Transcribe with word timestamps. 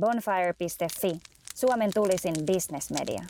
Bonfire.fi, 0.00 1.20
Suomen 1.54 1.90
tulisin 1.94 2.34
bisnesmedia. 2.46 3.22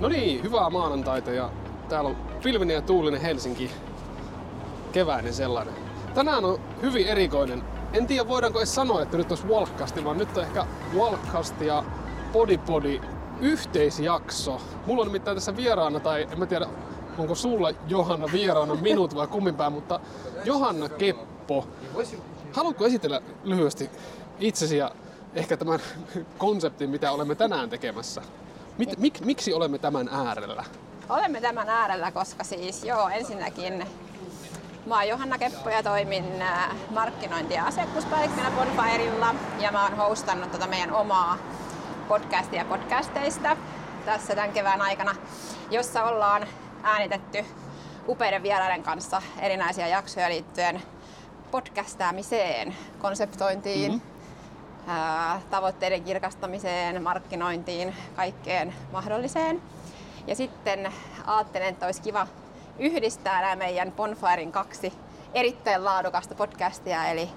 No 0.00 0.08
niin, 0.08 0.42
hyvää 0.42 0.70
maanantaita 0.70 1.30
ja 1.30 1.50
täällä 1.88 2.10
on 2.10 2.16
pilvinen 2.42 2.74
ja 2.74 2.82
tuulinen 2.82 3.20
Helsinki. 3.20 3.70
Keväinen 4.92 5.34
sellainen. 5.34 5.74
Tänään 6.14 6.44
on 6.44 6.60
hyvin 6.82 7.06
erikoinen. 7.06 7.62
En 7.92 8.06
tiedä 8.06 8.28
voidaanko 8.28 8.58
edes 8.58 8.74
sanoa, 8.74 9.02
että 9.02 9.16
nyt 9.16 9.30
olisi 9.30 9.46
Walkcasti, 9.46 10.04
vaan 10.04 10.18
nyt 10.18 10.36
on 10.36 10.42
ehkä 10.42 10.66
Walkcast 10.94 11.60
ja 11.60 11.84
Podipodi 12.32 13.00
yhteisjakso. 13.40 14.60
Mulla 14.86 15.02
on 15.02 15.08
nimittäin 15.08 15.36
tässä 15.36 15.56
vieraana, 15.56 16.00
tai 16.00 16.28
en 16.32 16.38
mä 16.38 16.46
tiedä 16.46 16.66
onko 17.18 17.34
sulla 17.34 17.70
Johanna 17.88 18.26
vieraana 18.32 18.74
minut 18.74 19.14
vai 19.14 19.26
kumminpäin, 19.26 19.72
mutta 19.72 20.00
Johanna 20.44 20.88
Keppo. 20.88 21.66
Haluatko 22.52 22.86
esitellä 22.86 23.20
lyhyesti 23.44 23.90
itsesi 24.40 24.76
ja 24.76 24.90
ehkä 25.34 25.56
tämän 25.56 25.80
konseptin, 26.38 26.90
mitä 26.90 27.12
olemme 27.12 27.34
tänään 27.34 27.70
tekemässä? 27.70 28.22
Mit, 28.78 28.98
mik, 28.98 29.20
miksi 29.20 29.52
olemme 29.52 29.78
tämän 29.78 30.08
äärellä? 30.08 30.64
Olemme 31.08 31.40
tämän 31.40 31.68
äärellä, 31.68 32.12
koska 32.12 32.44
siis 32.44 32.84
joo, 32.84 33.08
ensinnäkin 33.08 33.86
Mä 34.86 34.96
oon 34.96 35.08
Johanna 35.08 35.38
Keppo 35.38 35.70
ja 35.70 35.82
toimin 35.82 36.42
äh, 36.42 36.76
markkinointi- 36.90 37.54
ja 37.54 37.64
asiakkuuspäällikkönä 37.64 38.50
Bonfirella 38.50 39.34
ja 39.58 39.72
mä 39.72 39.82
oon 39.82 39.96
hostannut 39.96 40.52
tätä 40.52 40.66
meidän 40.66 40.92
omaa 40.92 41.38
podcastia 42.10 42.64
podcasteista 42.64 43.56
tässä 44.04 44.34
tämän 44.34 44.52
kevään 44.52 44.82
aikana, 44.82 45.14
jossa 45.70 46.04
ollaan 46.04 46.46
äänitetty 46.82 47.44
upeiden 48.08 48.42
vieraiden 48.42 48.82
kanssa 48.82 49.22
erinäisiä 49.38 49.86
jaksoja 49.86 50.28
liittyen 50.28 50.82
podcastaamiseen, 51.50 52.76
konseptointiin, 52.98 53.92
mm-hmm. 53.92 54.90
ää, 54.90 55.40
tavoitteiden 55.50 56.04
kirkastamiseen, 56.04 57.02
markkinointiin, 57.02 57.96
kaikkeen 58.16 58.74
mahdolliseen. 58.92 59.62
Ja 60.26 60.34
sitten 60.34 60.92
ajattelen, 61.26 61.68
että 61.68 61.86
olisi 61.86 62.02
kiva 62.02 62.26
yhdistää 62.78 63.40
nämä 63.40 63.56
meidän 63.56 63.92
Bonfirein 63.92 64.52
kaksi 64.52 64.92
erittäin 65.34 65.84
laadukasta 65.84 66.34
podcastia, 66.34 67.06
eli 67.06 67.30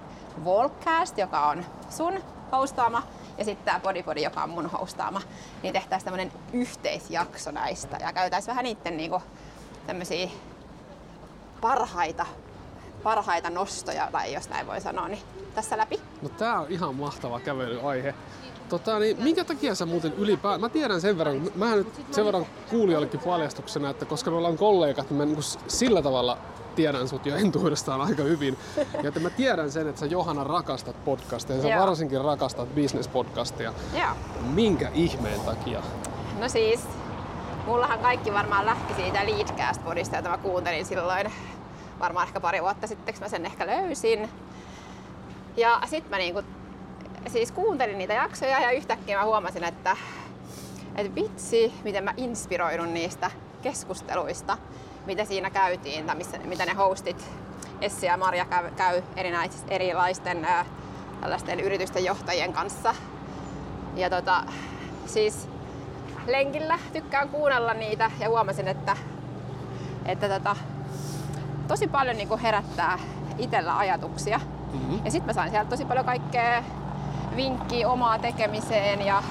Volcast, 0.45 1.17
joka 1.17 1.45
on 1.45 1.65
sun 1.89 2.23
hostaama, 2.51 3.03
ja 3.37 3.45
sitten 3.45 3.65
tämä 3.65 3.79
Bodypodi, 3.79 4.23
joka 4.23 4.43
on 4.43 4.49
mun 4.49 4.65
hostaama, 4.65 5.21
niin 5.63 5.73
tehtäisiin 5.73 6.05
tämmöinen 6.05 6.31
yhteisjakso 6.53 7.51
näistä 7.51 7.97
ja 8.01 8.13
käytäisiin 8.13 8.51
vähän 8.51 8.63
niiden 8.63 8.97
niinku 8.97 9.21
tämmöisiä 9.87 10.29
parhaita, 11.61 12.25
parhaita 13.03 13.49
nostoja, 13.49 14.09
tai 14.11 14.33
jos 14.33 14.49
näin 14.49 14.67
voi 14.67 14.81
sanoa, 14.81 15.07
niin 15.07 15.21
tässä 15.55 15.77
läpi. 15.77 15.99
No 16.21 16.29
tää 16.29 16.59
on 16.59 16.67
ihan 16.69 16.95
mahtava 16.95 17.39
kävelyaihe. 17.39 18.15
Tota, 18.69 18.99
niin 18.99 19.23
minkä 19.23 19.43
takia 19.43 19.75
sä 19.75 19.85
muuten 19.85 20.13
ylipäätään, 20.13 20.61
mä 20.61 20.69
tiedän 20.69 21.01
sen 21.01 21.17
verran, 21.17 21.51
mä 21.55 21.75
nyt 21.75 21.87
sen 22.11 22.25
verran 22.25 22.45
kuulijoillekin 22.69 23.19
paljastuksena, 23.19 23.89
että 23.89 24.05
koska 24.05 24.31
me 24.31 24.37
ollaan 24.37 24.57
kollegat, 24.57 25.09
niin 25.09 25.17
mä 25.17 25.25
niin 25.25 25.37
sillä 25.67 26.01
tavalla 26.01 26.37
tiedän 26.75 27.07
sut 27.07 27.25
jo 27.25 27.35
entuudestaan 27.35 28.01
aika 28.01 28.23
hyvin. 28.23 28.57
Ja 29.03 29.07
että 29.07 29.19
mä 29.19 29.29
tiedän 29.29 29.71
sen, 29.71 29.87
että 29.87 29.99
sä 29.99 30.05
Johanna 30.05 30.43
rakastat 30.43 31.05
podcastia 31.05 31.55
ja 31.55 31.61
sä 31.61 31.69
Joo. 31.69 31.87
varsinkin 31.87 32.21
rakastat 32.21 32.69
business-podcastia. 32.75 33.73
Joo. 33.99 34.09
Minkä 34.53 34.89
ihmeen 34.93 35.39
takia? 35.39 35.81
No 36.39 36.49
siis, 36.49 36.79
mullahan 37.65 37.99
kaikki 37.99 38.33
varmaan 38.33 38.65
lähti 38.65 38.93
siitä 38.93 39.19
Leadcast-podista, 39.25 40.15
jota 40.15 40.29
mä 40.29 40.37
kuuntelin 40.37 40.85
silloin 40.85 41.31
varmaan 41.99 42.27
ehkä 42.27 42.39
pari 42.39 42.61
vuotta 42.61 42.87
sitten, 42.87 43.13
kun 43.13 43.23
mä 43.23 43.29
sen 43.29 43.45
ehkä 43.45 43.67
löysin. 43.67 44.29
Ja 45.57 45.81
sit 45.85 46.09
mä 46.09 46.17
niinku, 46.17 46.41
siis 47.27 47.51
kuuntelin 47.51 47.97
niitä 47.97 48.13
jaksoja 48.13 48.59
ja 48.59 48.71
yhtäkkiä 48.71 49.17
mä 49.17 49.25
huomasin, 49.25 49.63
että, 49.63 49.97
että 50.95 51.15
vitsi, 51.15 51.73
miten 51.83 52.03
mä 52.03 52.13
inspiroidun 52.17 52.93
niistä 52.93 53.31
keskusteluista, 53.61 54.57
mitä 55.05 55.25
siinä 55.25 55.49
käytiin, 55.49 56.05
tai 56.05 56.15
missä, 56.15 56.37
mitä 56.37 56.65
ne 56.65 56.73
hostit, 56.73 57.31
Essi 57.81 58.05
ja 58.05 58.17
Marja 58.17 58.45
käy, 58.45 58.71
käy 58.71 59.01
erinäis, 59.15 59.63
erilaisten 59.67 60.45
ää, 60.45 60.65
tällaisten 61.21 61.59
yritysten 61.59 62.05
johtajien 62.05 62.53
kanssa. 62.53 62.95
Ja 63.95 64.09
tota, 64.09 64.43
siis 65.05 65.49
lenkillä 66.27 66.79
tykkään 66.93 67.29
kuunnella 67.29 67.73
niitä 67.73 68.11
ja 68.19 68.29
huomasin, 68.29 68.67
että, 68.67 68.97
että 70.05 70.29
tota, 70.29 70.55
tosi 71.67 71.87
paljon 71.87 72.17
niin 72.17 72.39
herättää 72.39 72.99
itsellä 73.37 73.77
ajatuksia. 73.77 74.39
Mm-hmm. 74.73 75.01
Ja 75.05 75.11
sitten 75.11 75.25
mä 75.25 75.33
sain 75.33 75.51
sieltä 75.51 75.69
tosi 75.69 75.85
paljon 75.85 76.05
kaikkea 76.05 76.63
vinkkiä 77.35 77.89
omaa 77.89 78.19
tekemiseen 78.19 79.05
ja, 79.05 79.23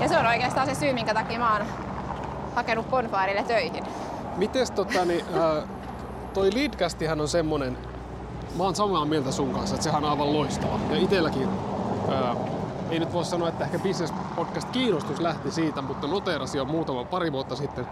ja 0.00 0.08
se 0.08 0.18
on 0.18 0.26
oikeastaan 0.26 0.66
se 0.66 0.74
syy, 0.74 0.92
minkä 0.92 1.14
takia 1.14 1.38
mä 1.38 1.52
oon 1.52 1.66
hakenut 2.54 2.90
Bonfirelle 2.90 3.42
töihin. 3.42 3.84
Mites 4.36 4.70
tota, 4.70 5.04
niin, 5.04 5.24
äh, 5.34 5.64
toi 6.34 6.50
Leadcastihan 6.54 7.20
on 7.20 7.28
semmonen, 7.28 7.78
mä 8.56 8.64
oon 8.64 8.74
samaa 8.74 9.04
mieltä 9.04 9.32
sun 9.32 9.52
kanssa, 9.52 9.74
että 9.74 9.84
sehän 9.84 10.04
on 10.04 10.10
aivan 10.10 10.32
loistava. 10.32 10.78
Ja 10.90 10.96
itelläkin, 10.96 11.48
äh, 12.12 12.36
ei 12.90 12.98
nyt 12.98 13.12
voi 13.12 13.24
sanoa, 13.24 13.48
että 13.48 13.64
ehkä 13.64 13.78
business 13.78 14.14
podcast 14.36 14.68
kiinnostus 14.70 15.20
lähti 15.20 15.50
siitä, 15.50 15.82
mutta 15.82 16.06
noteerasi 16.06 16.58
jo 16.58 16.64
muutama 16.64 17.04
pari 17.04 17.32
vuotta 17.32 17.56
sitten, 17.56 17.86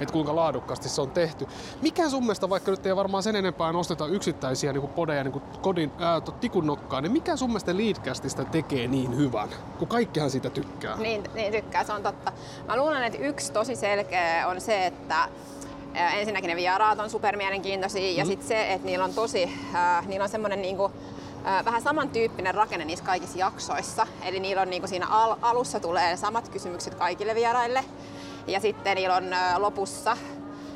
että 0.00 0.12
kuinka 0.12 0.36
laadukkaasti 0.36 0.88
se 0.88 1.00
on 1.00 1.10
tehty. 1.10 1.46
Mikä 1.82 2.08
sun 2.08 2.22
mielestä, 2.22 2.48
vaikka 2.50 2.70
nyt 2.70 2.86
ei 2.86 2.96
varmaan 2.96 3.22
sen 3.22 3.36
enempää 3.36 3.72
nosteta 3.72 4.06
yksittäisiä 4.06 4.72
niin 4.72 4.88
podeja 4.88 5.24
niin 5.24 5.32
kuin 5.32 5.44
kodin, 5.62 5.92
ää, 5.98 6.20
tikun 6.20 6.66
nokkaan, 6.66 7.02
niin 7.02 7.12
mikä 7.12 7.36
sun 7.36 7.50
mielestä 7.50 7.76
Leadcastista 7.76 8.44
tekee 8.44 8.86
niin 8.86 9.16
hyvän, 9.16 9.48
kun 9.78 9.88
kaikkihan 9.88 10.30
siitä 10.30 10.50
tykkää? 10.50 10.96
Niin, 10.96 11.22
niin 11.34 11.52
tykkää, 11.52 11.84
se 11.84 11.92
on 11.92 12.02
totta. 12.02 12.32
Mä 12.68 12.76
luulen, 12.76 13.02
että 13.04 13.18
yksi 13.18 13.52
tosi 13.52 13.76
selkeä 13.76 14.48
on 14.48 14.60
se, 14.60 14.86
että 14.86 15.28
ensinnäkin 15.94 16.48
ne 16.48 16.56
vieraat 16.56 16.98
on 16.98 17.10
supermielenkiintoisia 17.10 18.12
mm. 18.12 18.18
ja 18.18 18.24
sitten 18.24 18.48
se, 18.48 18.72
että 18.72 18.86
niillä 18.86 19.04
on 19.04 19.14
tosi, 19.14 19.52
äh, 19.74 20.06
niillä 20.06 20.24
on 20.24 20.28
semmoinen 20.28 20.62
niinku, 20.62 20.90
äh, 21.46 21.64
vähän 21.64 21.82
samantyyppinen 21.82 22.54
rakenne 22.54 22.84
niissä 22.84 23.04
kaikissa 23.04 23.38
jaksoissa. 23.38 24.06
Eli 24.22 24.40
niillä 24.40 24.62
on 24.62 24.70
niinku 24.70 24.88
siinä 24.88 25.06
al- 25.06 25.36
alussa 25.42 25.80
tulee 25.80 26.16
samat 26.16 26.48
kysymykset 26.48 26.94
kaikille 26.94 27.34
vieraille 27.34 27.84
ja 28.46 28.60
sitten 28.60 28.96
niillä 28.96 29.16
on 29.16 29.32
äh, 29.32 29.58
lopussa 29.58 30.16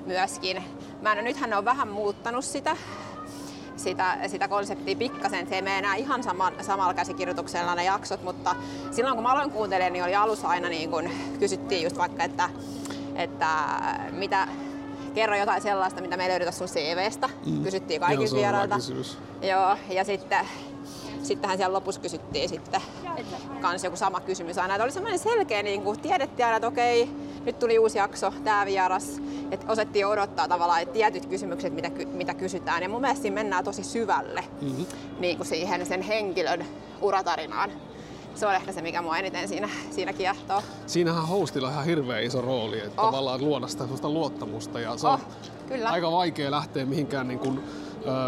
myöskin, 0.06 0.64
mä 1.02 1.12
en, 1.12 1.24
nythän 1.24 1.50
ne 1.50 1.56
on 1.56 1.64
vähän 1.64 1.88
muuttanut 1.88 2.44
sitä, 2.44 2.76
sitä, 3.76 4.18
sitä 4.26 4.48
konseptia 4.48 4.96
pikkasen. 4.96 5.48
Se 5.48 5.54
ei 5.54 5.62
mene 5.62 5.78
enää 5.78 5.94
ihan 5.94 6.22
sama, 6.22 6.52
samalla 6.60 6.94
käsikirjoituksella 6.94 7.74
ne 7.74 7.84
jaksot, 7.84 8.22
mutta 8.22 8.56
silloin 8.90 9.14
kun 9.14 9.22
mä 9.22 9.32
aloin 9.32 9.50
kuuntelemaan, 9.50 9.92
niin 9.92 10.04
oli 10.04 10.14
alussa 10.14 10.48
aina 10.48 10.68
niin 10.68 10.90
kun 10.90 11.10
kysyttiin 11.38 11.82
just 11.82 11.98
vaikka, 11.98 12.24
että, 12.24 12.50
että 13.14 13.48
mitä, 14.10 14.48
kerro 15.18 15.36
jotain 15.36 15.62
sellaista, 15.62 16.00
mitä 16.00 16.16
me 16.16 16.22
ei 16.22 16.30
löydetä 16.30 16.50
sun 16.50 16.68
CVstä. 16.68 17.28
Mm. 17.46 17.62
Kysyttiin 17.62 18.00
kaikilta 18.00 18.36
vierailta. 18.36 18.76
Joo, 19.42 19.76
ja 19.88 20.04
sitten 20.04 20.46
sittenhän 21.22 21.58
siellä 21.58 21.74
lopussa 21.74 22.00
kysyttiin 22.00 22.48
sitten 22.48 22.80
kans 23.60 23.84
joku 23.84 23.96
sama 23.96 24.20
kysymys 24.20 24.58
aina. 24.58 24.74
Että 24.74 24.84
oli 24.84 24.92
semmoinen 24.92 25.18
selkeä, 25.18 25.62
niin 25.62 25.82
kuin 25.82 26.00
tiedettiin 26.00 26.46
aina, 26.46 26.56
että 26.56 26.68
okei, 26.68 27.10
nyt 27.44 27.58
tuli 27.58 27.78
uusi 27.78 27.98
jakso, 27.98 28.32
tämä 28.44 28.66
vieras. 28.66 29.20
Että 29.50 29.72
osettiin 29.72 30.06
odottaa 30.06 30.48
tavallaan 30.48 30.82
että 30.82 30.92
tietyt 30.92 31.26
kysymykset, 31.26 31.72
mitä, 31.72 31.90
mitä 32.12 32.34
kysytään. 32.34 32.82
Ja 32.82 32.88
mun 32.88 33.00
mielestä 33.00 33.22
siinä 33.22 33.34
mennään 33.34 33.64
tosi 33.64 33.84
syvälle 33.84 34.44
mm-hmm. 34.60 34.86
niin 35.18 35.36
kuin 35.36 35.46
siihen 35.46 35.86
sen 35.86 36.02
henkilön 36.02 36.64
uratarinaan. 37.00 37.70
Se 38.38 38.46
on 38.46 38.54
ehkä 38.54 38.72
se, 38.72 38.82
mikä 38.82 39.02
mua 39.02 39.16
eniten 39.18 39.48
siinä, 39.48 39.68
siinä 39.90 40.12
kiehtoo. 40.12 40.62
Siinähän 40.86 41.28
hostilla 41.28 41.66
on 41.68 41.72
ihan 41.72 41.84
hirveän 41.84 42.22
iso 42.22 42.40
rooli, 42.40 42.80
että 42.80 43.02
Oh. 43.02 43.06
tavallaan 43.08 43.40
luoda 43.44 43.66
sitä 43.68 43.84
luottamusta 44.08 44.80
ja 44.80 44.96
se 44.96 45.06
on 45.06 45.12
Oh, 45.14 45.20
kyllä. 45.68 45.88
aika 45.90 46.10
vaikea 46.12 46.50
lähteä 46.50 46.86
mihinkään 46.86 47.28
niin 47.28 47.38
kuin, 47.38 47.60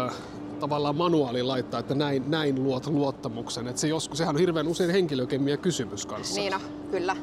ö, 0.07 0.11
tavallaan 0.59 0.95
manuaaliin 0.95 1.47
laittaa, 1.47 1.79
että 1.79 1.95
näin, 1.95 2.23
näin 2.31 2.63
luot 2.63 2.87
luottamuksen. 2.87 3.67
Et 3.67 3.77
se 3.77 3.87
joskus, 3.87 4.17
sehän 4.17 4.35
on 4.35 4.39
hirveän 4.39 4.67
usein 4.67 4.89
henkilökemiä 4.91 5.57
kysymys 5.57 6.05
kanssa. 6.05 6.39
Niin 6.39 6.55
on, 6.55 6.61
kyllä. 6.91 7.15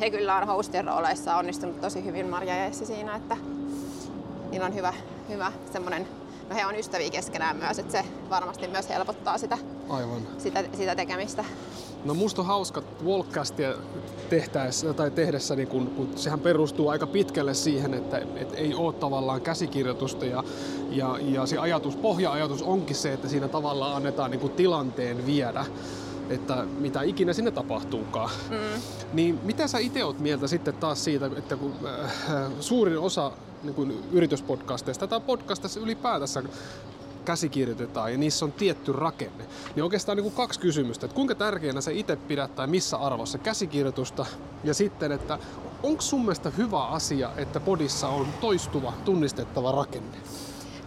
He 0.00 0.10
kyllä 0.10 0.36
on 0.36 0.46
hostien 0.46 0.84
rooleissa 0.84 1.36
onnistunut 1.36 1.80
tosi 1.80 2.04
hyvin 2.04 2.26
Marja 2.30 2.56
ja 2.56 2.64
Essi 2.64 2.86
siinä, 2.86 3.16
että 3.16 3.36
niillä 4.50 4.66
on 4.66 4.74
hyvä, 4.74 4.94
hyvä 5.28 5.52
semmoinen, 5.72 6.08
no 6.50 6.56
he 6.56 6.66
on 6.66 6.76
ystäviä 6.78 7.10
keskenään 7.10 7.56
myös, 7.56 7.78
että 7.78 7.92
se 7.92 8.04
varmasti 8.30 8.68
myös 8.68 8.88
helpottaa 8.88 9.38
sitä, 9.38 9.58
Aivan. 9.88 10.20
sitä, 10.38 10.64
sitä 10.76 10.94
tekemistä. 10.94 11.44
No 12.06 12.14
musta 12.14 12.42
on 12.42 12.46
hauska 12.46 12.82
Walkcastia 13.04 13.74
tehtäessä, 14.30 14.94
tai 14.94 15.10
tehdessä, 15.10 15.56
niin 15.56 15.68
kun, 15.68 15.86
kun 15.86 16.08
sehän 16.16 16.40
perustuu 16.40 16.88
aika 16.88 17.06
pitkälle 17.06 17.54
siihen, 17.54 17.94
että 17.94 18.18
et 18.36 18.52
ei 18.54 18.74
ole 18.74 18.92
tavallaan 18.92 19.40
käsikirjoitusta 19.40 20.24
ja, 20.24 20.44
ja, 20.90 21.18
ja 21.20 21.46
se 21.46 21.58
ajatus, 21.58 21.96
pohja-ajatus 21.96 22.62
onkin 22.62 22.96
se, 22.96 23.12
että 23.12 23.28
siinä 23.28 23.48
tavallaan 23.48 23.96
annetaan 23.96 24.30
niin 24.30 24.50
tilanteen 24.50 25.26
viedä 25.26 25.64
että 26.30 26.64
mitä 26.78 27.02
ikinä 27.02 27.32
sinne 27.32 27.50
tapahtuukaan. 27.50 28.30
Mm. 28.50 28.82
Niin 29.12 29.40
mitä 29.42 29.68
sä 29.68 29.78
itse 29.78 30.04
oot 30.04 30.18
mieltä 30.18 30.46
sitten 30.46 30.74
taas 30.74 31.04
siitä, 31.04 31.30
että 31.36 31.56
kun 31.56 31.74
äh, 31.84 32.50
suurin 32.60 32.98
osa 32.98 33.32
niin 33.62 33.74
kuin 33.74 34.04
yrityspodcasteista 34.12 35.06
tai 35.06 35.20
podcastissa 35.20 35.80
ylipäätänsä 35.80 36.42
käsikirjoitetaan 37.26 38.12
ja 38.12 38.18
niissä 38.18 38.44
on 38.44 38.52
tietty 38.52 38.92
rakenne. 38.92 39.44
Niin 39.74 39.84
oikeastaan 39.84 40.16
niin 40.16 40.22
kuin 40.22 40.34
kaksi 40.34 40.60
kysymystä, 40.60 41.06
että 41.06 41.14
kuinka 41.14 41.34
tärkeänä 41.34 41.80
sä 41.80 41.90
itse 41.90 42.16
pidät 42.16 42.54
tai 42.54 42.66
missä 42.66 42.96
arvossa 42.96 43.38
käsikirjoitusta 43.38 44.26
ja 44.64 44.74
sitten, 44.74 45.12
että 45.12 45.38
onko 45.82 46.02
sun 46.02 46.20
mielestä 46.20 46.50
hyvä 46.50 46.84
asia, 46.84 47.30
että 47.36 47.60
podissa 47.60 48.08
on 48.08 48.26
toistuva, 48.40 48.92
tunnistettava 49.04 49.72
rakenne? 49.72 50.16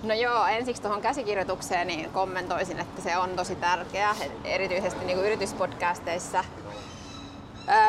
No 0.04 0.14
joo, 0.14 0.46
ensiksi 0.46 0.82
tuohon 0.82 1.02
käsikirjoitukseen 1.02 1.88
niin 1.88 2.10
kommentoisin, 2.10 2.80
että 2.80 3.02
se 3.02 3.18
on 3.18 3.30
tosi 3.30 3.56
tärkeä, 3.56 4.16
erityisesti 4.44 5.06
niin 5.06 5.18
kuin 5.18 5.28
yrityspodcasteissa. 5.28 6.44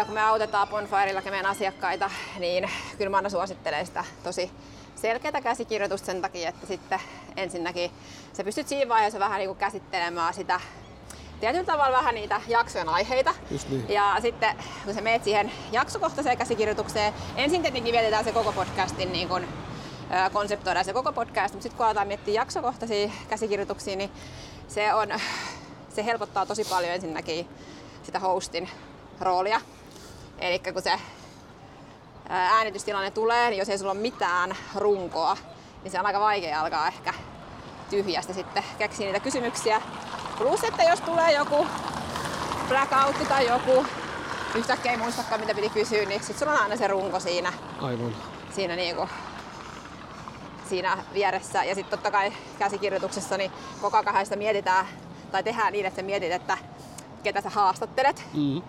kun 0.06 0.14
me 0.14 0.20
autetaan 0.20 0.68
Bonfirella 0.68 1.22
meidän 1.24 1.46
asiakkaita, 1.46 2.10
niin 2.38 2.70
kyllä 2.98 3.10
mä 3.10 3.16
aina 3.16 3.28
suosittelen 3.28 3.86
sitä 3.86 4.04
tosi 4.22 4.50
selkeätä 5.00 5.40
käsikirjoitusta 5.40 6.06
sen 6.06 6.22
takia, 6.22 6.48
että 6.48 6.66
sitten 6.66 7.00
ensinnäkin 7.36 7.90
sä 8.32 8.44
pystyt 8.44 8.68
siinä 8.68 8.88
vaiheessa 8.88 9.18
vähän 9.18 9.38
niin 9.38 9.48
kuin 9.48 9.58
käsittelemään 9.58 10.34
sitä 10.34 10.60
tietyllä 11.40 11.64
tavalla 11.64 11.96
vähän 11.96 12.14
niitä 12.14 12.40
jaksojen 12.48 12.88
aiheita. 12.88 13.34
niin. 13.68 13.88
Ja 13.88 14.16
sitten 14.20 14.56
kun 14.84 14.94
sä 14.94 15.00
meet 15.00 15.24
siihen 15.24 15.52
jaksokohtaiseen 15.72 16.38
käsikirjoitukseen, 16.38 17.14
ensin 17.36 17.62
tietenkin 17.62 17.94
mietitään 17.94 18.24
se 18.24 18.32
koko 18.32 18.52
podcastin 18.52 19.12
niin 19.12 19.28
kun, 19.28 19.44
konseptoidaan 20.32 20.84
se 20.84 20.92
koko 20.92 21.12
podcast, 21.12 21.54
mutta 21.54 21.62
sitten 21.62 21.76
kun 21.76 21.86
aletaan 21.86 22.06
miettiä 22.06 22.34
jaksokohtaisia 22.34 23.10
käsikirjoituksia, 23.28 23.96
niin 23.96 24.10
se, 24.68 24.94
on, 24.94 25.08
se 25.94 26.04
helpottaa 26.04 26.46
tosi 26.46 26.64
paljon 26.64 26.92
ensinnäkin 26.92 27.48
sitä 28.02 28.18
hostin 28.18 28.68
roolia. 29.20 29.60
Eli 30.38 30.58
kun 30.58 30.82
se 30.82 30.92
äänitystilanne 32.30 33.10
tulee, 33.10 33.50
niin 33.50 33.58
jos 33.58 33.68
ei 33.68 33.78
sulla 33.78 33.92
ole 33.92 34.00
mitään 34.00 34.56
runkoa, 34.74 35.36
niin 35.82 35.92
se 35.92 36.00
on 36.00 36.06
aika 36.06 36.20
vaikea 36.20 36.60
alkaa 36.60 36.88
ehkä 36.88 37.14
tyhjästä 37.90 38.32
sitten 38.32 38.64
keksiä 38.78 39.06
niitä 39.06 39.20
kysymyksiä. 39.20 39.82
Plus, 40.38 40.64
että 40.64 40.82
jos 40.82 41.00
tulee 41.00 41.32
joku 41.32 41.66
blackout 42.68 43.28
tai 43.28 43.46
joku 43.46 43.86
yhtäkkiä 44.54 44.92
ei 44.92 44.98
muistakaan 44.98 45.40
mitä 45.40 45.54
piti 45.54 45.68
kysyä, 45.68 46.04
niin 46.04 46.24
sit 46.24 46.38
sulla 46.38 46.52
on 46.52 46.60
aina 46.60 46.76
se 46.76 46.86
runko 46.86 47.20
siinä. 47.20 47.52
Aivan. 47.80 48.16
Siinä 48.50 48.76
niinku 48.76 49.08
siinä 50.68 50.98
vieressä. 51.14 51.64
Ja 51.64 51.74
sitten 51.74 51.90
totta 51.90 52.10
kai 52.10 52.32
käsikirjoituksessa 52.58 53.36
niin 53.36 53.52
koko 53.80 54.02
kahdesta 54.02 54.36
mietitään 54.36 54.86
tai 55.32 55.42
tehdään 55.42 55.72
niin, 55.72 55.86
että 55.86 56.00
sä 56.00 56.06
mietit, 56.06 56.32
että 56.32 56.58
ketä 57.22 57.40
sä 57.40 57.50
haastattelet. 57.50 58.24
Mm-hmm. 58.34 58.62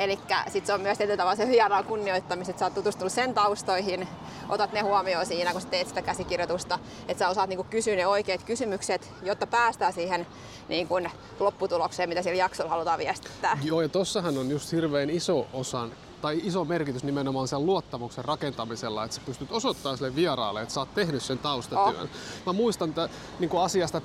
Eli 0.00 0.18
sitten 0.44 0.66
se 0.66 0.72
on 0.72 0.80
myös 0.80 0.98
tietyllä 0.98 1.16
tavalla 1.16 1.36
se 1.36 1.48
vieraan 1.48 1.84
kunnioittamista, 1.84 2.50
että 2.50 2.58
sä 2.58 2.66
oot 2.66 2.74
tutustunut 2.74 3.12
sen 3.12 3.34
taustoihin, 3.34 4.08
otat 4.48 4.72
ne 4.72 4.80
huomioon 4.80 5.26
siinä, 5.26 5.52
kun 5.52 5.60
sä 5.60 5.68
teet 5.68 5.88
sitä 5.88 6.02
käsikirjoitusta, 6.02 6.78
että 7.08 7.18
sä 7.18 7.28
osaat 7.28 7.48
niinku 7.48 7.64
kysyä 7.64 7.96
ne 7.96 8.06
oikeat 8.06 8.44
kysymykset, 8.44 9.12
jotta 9.22 9.46
päästään 9.46 9.92
siihen 9.92 10.26
niin 10.68 10.88
kuin 10.88 11.10
lopputulokseen, 11.40 12.08
mitä 12.08 12.22
sillä 12.22 12.38
jaksolla 12.38 12.70
halutaan 12.70 12.98
viestittää. 12.98 13.58
Joo, 13.62 13.82
ja 13.82 13.88
tossahan 13.88 14.38
on 14.38 14.50
just 14.50 14.72
hirveän 14.72 15.10
iso 15.10 15.46
osan 15.52 15.92
tai 16.22 16.40
iso 16.42 16.64
merkitys 16.64 17.04
nimenomaan 17.04 17.48
sen 17.48 17.66
luottamuksen 17.66 18.24
rakentamisella, 18.24 19.04
että 19.04 19.14
sä 19.14 19.22
pystyt 19.26 19.52
osoittamaan 19.52 19.98
sille 19.98 20.14
vieraalle, 20.14 20.62
että 20.62 20.74
sä 20.74 20.80
oot 20.80 20.94
tehnyt 20.94 21.22
sen 21.22 21.38
taustatyön. 21.38 22.02
Oh. 22.02 22.10
Mä 22.46 22.52
muistan 22.52 22.88
että, 22.88 23.08
niin 23.38 23.50
asiasta 23.60 24.00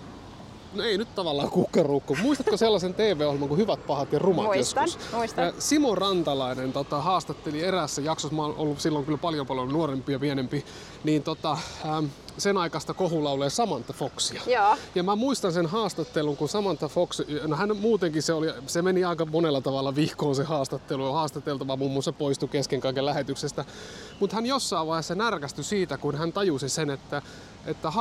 no 0.76 0.84
ei 0.84 0.98
nyt 0.98 1.16
tavallaan 1.16 1.50
kukkaruukku. 1.50 2.18
Muistatko 2.22 2.58
sellaisen 2.58 2.94
TV-ohjelman 2.94 3.50
kuin 3.50 3.60
Hyvät, 3.60 3.88
pahat 3.88 4.14
ja 4.14 4.20
rumat 4.20 4.46
muistan, 4.46 4.84
joskus? 4.84 5.14
Muistan. 5.14 5.54
Simo 5.60 5.96
Rantalainen 5.96 6.74
tota, 6.74 7.02
haastatteli 7.02 7.64
erässä 7.64 8.02
jaksossa, 8.02 8.36
mä 8.36 8.42
oon 8.42 8.56
ollut 8.58 8.80
silloin 8.80 9.06
kyllä 9.06 9.18
paljon 9.18 9.48
paljon 9.48 9.70
nuorempi 9.70 10.12
ja 10.12 10.20
pienempi, 10.20 10.66
niin 11.04 11.24
tota, 11.24 11.58
ähm, 11.86 12.06
sen 12.38 12.58
aikaista 12.58 12.94
kohulaulee 12.94 13.50
Samantha 13.50 13.94
Foxia. 13.94 14.42
Joo. 14.48 14.78
Ja 14.96 15.04
mä 15.04 15.16
muistan 15.16 15.54
sen 15.54 15.66
haastattelun, 15.66 16.38
kun 16.38 16.50
Samantha 16.50 16.88
Fox, 16.88 17.22
no 17.48 17.56
hän 17.56 17.78
muutenkin 17.78 18.24
se, 18.24 18.34
oli, 18.34 18.54
se 18.68 18.82
meni 18.82 19.04
aika 19.04 19.26
monella 19.26 19.62
tavalla 19.62 19.96
vihkoon 19.96 20.36
se 20.36 20.44
haastattelu. 20.44 21.14
Haastateltava 21.14 21.76
muun 21.76 21.92
muassa 21.92 22.14
poistui 22.14 22.50
kesken 22.50 22.82
kaiken 22.82 23.06
lähetyksestä. 23.06 23.66
Mutta 24.20 24.36
hän 24.36 24.46
jossain 24.46 24.88
vaiheessa 24.88 25.16
närkästyi 25.16 25.64
siitä, 25.64 25.98
kun 25.98 26.16
hän 26.16 26.34
tajusi 26.34 26.70
sen, 26.70 26.90
että, 26.90 27.22
että 27.66 27.92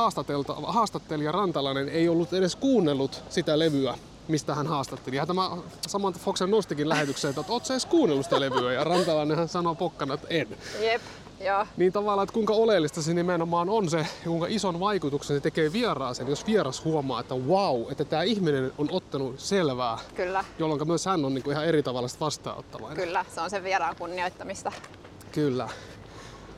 haastattelija 0.63 1.31
Rantalainen 1.31 1.89
ei 1.89 2.09
ollut 2.09 2.33
edes 2.33 2.55
kuunnellut 2.55 3.23
sitä 3.29 3.59
levyä, 3.59 3.97
mistä 4.27 4.55
hän 4.55 4.67
haastatteli. 4.67 5.15
Ja 5.15 5.25
tämä 5.25 5.51
Samantha 5.87 6.21
Fox 6.23 6.41
nostikin 6.41 6.89
lähetykseen, 6.89 7.33
että 7.39 7.53
oot 7.53 7.65
sä 7.65 7.73
edes 7.73 7.85
kuunnellut 7.85 8.25
sitä 8.25 8.39
levyä? 8.39 8.73
Ja 8.73 8.83
Rantalainen 8.83 9.37
hän 9.37 9.47
sanoi 9.47 9.75
pokkana, 9.75 10.13
että 10.13 10.27
en. 10.29 10.47
Jep. 10.81 11.01
Joo. 11.39 11.67
Niin 11.77 11.93
tavallaan, 11.93 12.23
että 12.23 12.33
kuinka 12.33 12.53
oleellista 12.53 13.01
se 13.01 13.13
nimenomaan 13.13 13.69
on 13.69 13.89
se, 13.89 14.07
kuinka 14.23 14.47
ison 14.49 14.79
vaikutuksen 14.79 15.37
se 15.37 15.41
tekee 15.41 15.73
vieraaseen, 15.73 16.29
jos 16.29 16.47
vieras 16.47 16.83
huomaa, 16.83 17.19
että 17.19 17.35
wow, 17.35 17.91
että 17.91 18.05
tämä 18.05 18.23
ihminen 18.23 18.71
on 18.77 18.89
ottanut 18.91 19.39
selvää. 19.39 19.97
Kyllä. 20.15 20.45
Jolloin 20.59 20.87
myös 20.87 21.05
hän 21.05 21.25
on 21.25 21.33
niinku 21.33 21.51
ihan 21.51 21.65
eri 21.65 21.83
tavalla 21.83 22.07
vastaanottavainen. 22.19 23.05
Kyllä, 23.05 23.25
se 23.35 23.41
on 23.41 23.49
se 23.49 23.63
vieraan 23.63 23.95
kunnioittamista. 23.95 24.71
Kyllä. 25.31 25.69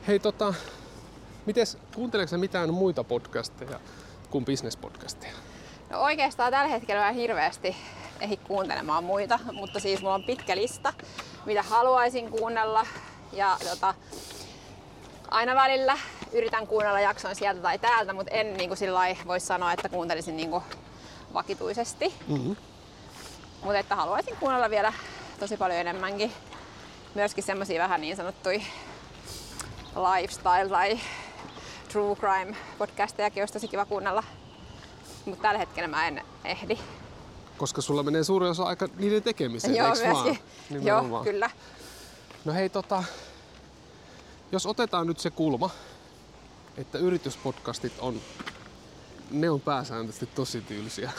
Hei 0.06 0.18
tota, 0.18 0.54
mites, 1.46 1.78
kuunteleeko 1.94 2.38
mitään 2.38 2.74
muita 2.74 3.04
podcasteja 3.04 3.80
kuin 4.30 4.44
business-podcasteja? 4.44 5.32
No 5.90 6.00
oikeastaan 6.00 6.52
tällä 6.52 6.68
hetkellä 6.68 7.04
mä 7.04 7.12
hirveästi 7.12 7.76
ehdi 8.20 8.36
kuuntelemaan 8.36 9.04
muita, 9.04 9.38
mutta 9.52 9.80
siis 9.80 10.00
mulla 10.00 10.14
on 10.14 10.24
pitkä 10.24 10.56
lista, 10.56 10.92
mitä 11.46 11.62
haluaisin 11.62 12.30
kuunnella. 12.30 12.86
Ja 13.32 13.56
tota, 13.70 13.94
aina 15.30 15.54
välillä 15.54 15.98
yritän 16.32 16.66
kuunnella 16.66 17.00
jakson 17.00 17.36
sieltä 17.36 17.60
tai 17.60 17.78
täältä, 17.78 18.12
mutta 18.12 18.32
en 18.32 18.56
niin 18.56 18.70
kuin 18.70 18.78
sillä 18.78 19.16
voi 19.26 19.40
sanoa, 19.40 19.72
että 19.72 19.88
kuuntelisin 19.88 20.36
niin 20.36 20.50
kuin 20.50 20.64
vakituisesti. 21.34 22.14
Mm-hmm. 22.28 22.56
Mutta 23.62 23.78
että 23.78 23.96
haluaisin 23.96 24.36
kuunnella 24.36 24.70
vielä 24.70 24.92
tosi 25.40 25.56
paljon 25.56 25.80
enemmänkin. 25.80 26.32
Myöskin 27.14 27.44
semmoisia 27.44 27.82
vähän 27.82 28.00
niin 28.00 28.16
sanottuja 28.16 28.60
lifestyle 29.96 30.68
tai 30.68 31.00
true 31.92 32.16
crime 32.16 32.56
podcastejakin 32.78 33.42
olisi 33.42 33.52
tosi 33.52 33.68
kiva 33.68 33.84
kuunnella. 33.84 34.22
Mutta 35.24 35.42
tällä 35.42 35.58
hetkellä 35.58 35.88
mä 35.88 36.08
en 36.08 36.22
ehdi. 36.44 36.78
Koska 37.58 37.80
sulla 37.80 38.02
menee 38.02 38.24
suuri 38.24 38.48
osa 38.48 38.62
aika 38.62 38.88
niiden 38.96 39.22
tekemiseen, 39.22 39.76
Joo, 39.76 39.88
myöskin. 39.88 40.38
Vaan? 40.70 40.84
Joo, 40.84 41.24
kyllä. 41.24 41.50
No 42.44 42.52
hei, 42.52 42.68
tota, 42.68 43.04
jos 44.52 44.66
otetaan 44.66 45.06
nyt 45.06 45.20
se 45.20 45.30
kulma, 45.30 45.70
että 46.76 46.98
yrityspodcastit 46.98 47.92
on, 47.98 48.20
ne 49.30 49.50
on 49.50 49.60
pääsääntöisesti 49.60 50.26
tosi 50.26 50.60
tylsiä. 50.60 51.12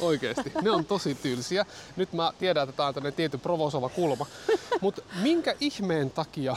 Oikeesti, 0.00 0.52
ne 0.62 0.70
on 0.70 0.84
tosi 0.84 1.14
tylsiä. 1.14 1.66
Nyt 1.96 2.12
mä 2.12 2.32
tiedän, 2.38 2.68
että 2.68 2.76
tämä 2.76 2.86
on 2.86 2.94
tämmöinen 2.94 3.16
tietty 3.16 3.38
provosova 3.38 3.88
kulma. 3.88 4.26
Mutta 4.80 5.02
minkä 5.22 5.54
ihmeen 5.60 6.10
takia 6.10 6.56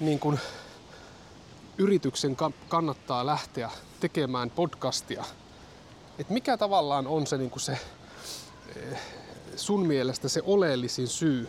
niin 0.00 0.18
kun, 0.18 0.38
yrityksen 1.78 2.36
kannattaa 2.68 3.26
lähteä 3.26 3.70
tekemään 4.00 4.50
podcastia? 4.50 5.24
Et 6.18 6.30
mikä 6.30 6.56
tavallaan 6.56 7.06
on 7.06 7.26
se, 7.26 7.38
niin 7.38 7.50
se 7.56 7.78
eh, 8.76 9.00
sun 9.56 9.86
mielestä 9.86 10.28
se 10.28 10.42
oleellisin 10.44 11.08
syy 11.08 11.48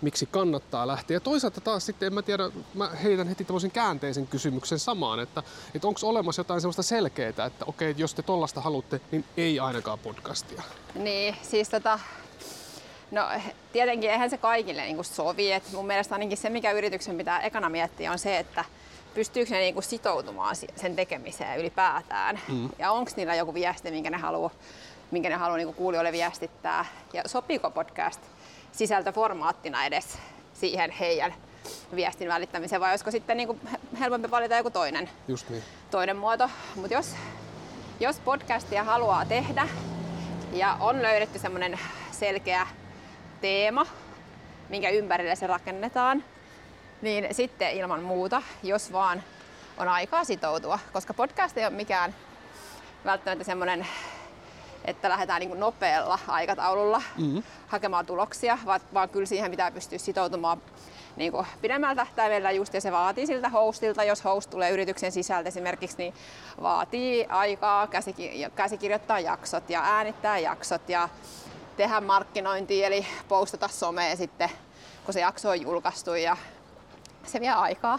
miksi 0.00 0.26
kannattaa 0.26 0.86
lähteä. 0.86 1.16
Ja 1.16 1.20
toisaalta 1.20 1.60
taas 1.60 1.86
sitten, 1.86 2.06
en 2.06 2.14
mä 2.14 2.22
tiedä, 2.22 2.50
mä 2.74 2.88
heitän 2.88 3.28
heti 3.28 3.44
tämmöisen 3.44 3.70
käänteisen 3.70 4.26
kysymyksen 4.26 4.78
samaan, 4.78 5.20
että, 5.20 5.42
että 5.74 5.88
onko 5.88 6.00
olemassa 6.02 6.40
jotain 6.40 6.60
semmoista 6.60 6.82
selkeää, 6.82 7.28
että 7.28 7.64
okei, 7.66 7.94
jos 7.96 8.14
te 8.14 8.22
tollasta 8.22 8.60
haluatte, 8.60 9.00
niin 9.10 9.24
ei 9.36 9.60
ainakaan 9.60 9.98
podcastia. 9.98 10.62
Niin, 10.94 11.36
siis 11.42 11.68
tota, 11.68 11.98
No 13.10 13.28
tietenkin 13.72 14.10
eihän 14.10 14.30
se 14.30 14.38
kaikille 14.38 14.82
niin 14.82 14.94
kuin 14.96 15.04
sovi. 15.04 15.52
Et 15.52 15.72
mun 15.72 15.86
mielestä 15.86 16.14
ainakin 16.14 16.36
se, 16.36 16.50
mikä 16.50 16.72
yrityksen 16.72 17.16
pitää 17.16 17.40
ekana 17.40 17.68
miettiä, 17.68 18.12
on 18.12 18.18
se, 18.18 18.38
että 18.38 18.64
pystyykö 19.14 19.50
ne 19.50 19.58
niin 19.58 19.74
kuin 19.74 19.84
sitoutumaan 19.84 20.56
sen 20.76 20.96
tekemiseen 20.96 21.60
ylipäätään. 21.60 22.40
Mm. 22.48 22.68
Ja 22.78 22.90
onko 22.90 23.10
niillä 23.16 23.34
joku 23.34 23.54
viesti, 23.54 23.90
minkä 23.90 24.10
ne 24.10 24.16
haluaa 24.16 24.50
minkä 25.10 25.28
ne 25.28 25.34
haluaa 25.34 25.56
niin 25.56 25.74
kuulijoille 25.74 26.12
viestittää. 26.12 26.84
Ja 27.12 27.22
sopiiko 27.26 27.70
podcast 27.70 28.20
sisältöformaattina 28.76 29.84
edes 29.84 30.18
siihen 30.54 30.90
heidän 30.90 31.34
viestin 31.94 32.28
välittämiseen 32.28 32.80
vai 32.80 32.90
olisiko 32.90 33.10
sitten 33.10 33.36
niin 33.36 33.46
kuin 33.46 33.60
helpompi 34.00 34.30
valita 34.30 34.56
joku 34.56 34.70
toinen, 34.70 35.10
Just 35.28 35.48
niin. 35.50 35.62
toinen 35.90 36.16
muoto. 36.16 36.50
Mutta 36.74 36.94
jos, 36.94 37.14
jos 38.00 38.20
podcastia 38.20 38.84
haluaa 38.84 39.24
tehdä 39.24 39.68
ja 40.52 40.76
on 40.80 41.02
löydetty 41.02 41.38
semmoinen 41.38 41.78
selkeä 42.10 42.66
teema, 43.40 43.86
minkä 44.68 44.90
ympärille 44.90 45.36
se 45.36 45.46
rakennetaan, 45.46 46.24
niin 47.02 47.34
sitten 47.34 47.70
ilman 47.70 48.02
muuta, 48.02 48.42
jos 48.62 48.92
vaan 48.92 49.22
on 49.76 49.88
aikaa 49.88 50.24
sitoutua, 50.24 50.78
koska 50.92 51.14
podcast 51.14 51.58
ei 51.58 51.64
ole 51.64 51.74
mikään 51.74 52.14
välttämättä 53.04 53.44
semmoinen 53.44 53.86
että 54.84 55.08
lähdetään 55.08 55.40
niin 55.40 55.60
nopealla 55.60 56.18
aikataululla 56.28 57.02
mm-hmm. 57.18 57.42
hakemaan 57.66 58.06
tuloksia, 58.06 58.58
vaan, 58.66 58.80
vaan 58.94 59.08
kyllä 59.08 59.26
siihen 59.26 59.50
pitää 59.50 59.70
pystyä 59.70 59.98
sitoutumaan 59.98 60.62
niin 61.16 61.32
kuin 61.32 61.46
pidemmällä 61.60 61.94
tähtäimellä 61.94 62.50
just 62.50 62.74
ja 62.74 62.80
se 62.80 62.92
vaatii 62.92 63.26
siltä 63.26 63.48
hostilta, 63.48 64.04
jos 64.04 64.24
host 64.24 64.50
tulee 64.50 64.70
yrityksen 64.70 65.12
sisältä 65.12 65.48
esimerkiksi, 65.48 65.96
niin 65.98 66.14
vaatii 66.62 67.26
aikaa 67.28 67.86
käsikir- 67.86 68.50
käsikirjoittaa 68.54 69.20
jaksot 69.20 69.70
ja 69.70 69.80
äänittää 69.84 70.38
jaksot 70.38 70.88
ja 70.88 71.08
tehdä 71.76 72.00
markkinointia 72.00 72.86
eli 72.86 73.06
postata 73.28 73.68
someen 73.68 74.16
sitten, 74.16 74.50
kun 75.04 75.14
se 75.14 75.20
jakso 75.20 75.50
on 75.50 75.60
julkaistu 75.60 76.14
ja 76.14 76.36
se 77.26 77.40
vie 77.40 77.50
aikaa. 77.50 77.98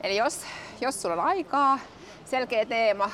Eli 0.00 0.16
jos, 0.16 0.40
jos 0.80 1.02
sulla 1.02 1.14
on 1.14 1.28
aikaa, 1.28 1.78
selkeä 2.24 2.64
teema, 2.64 3.10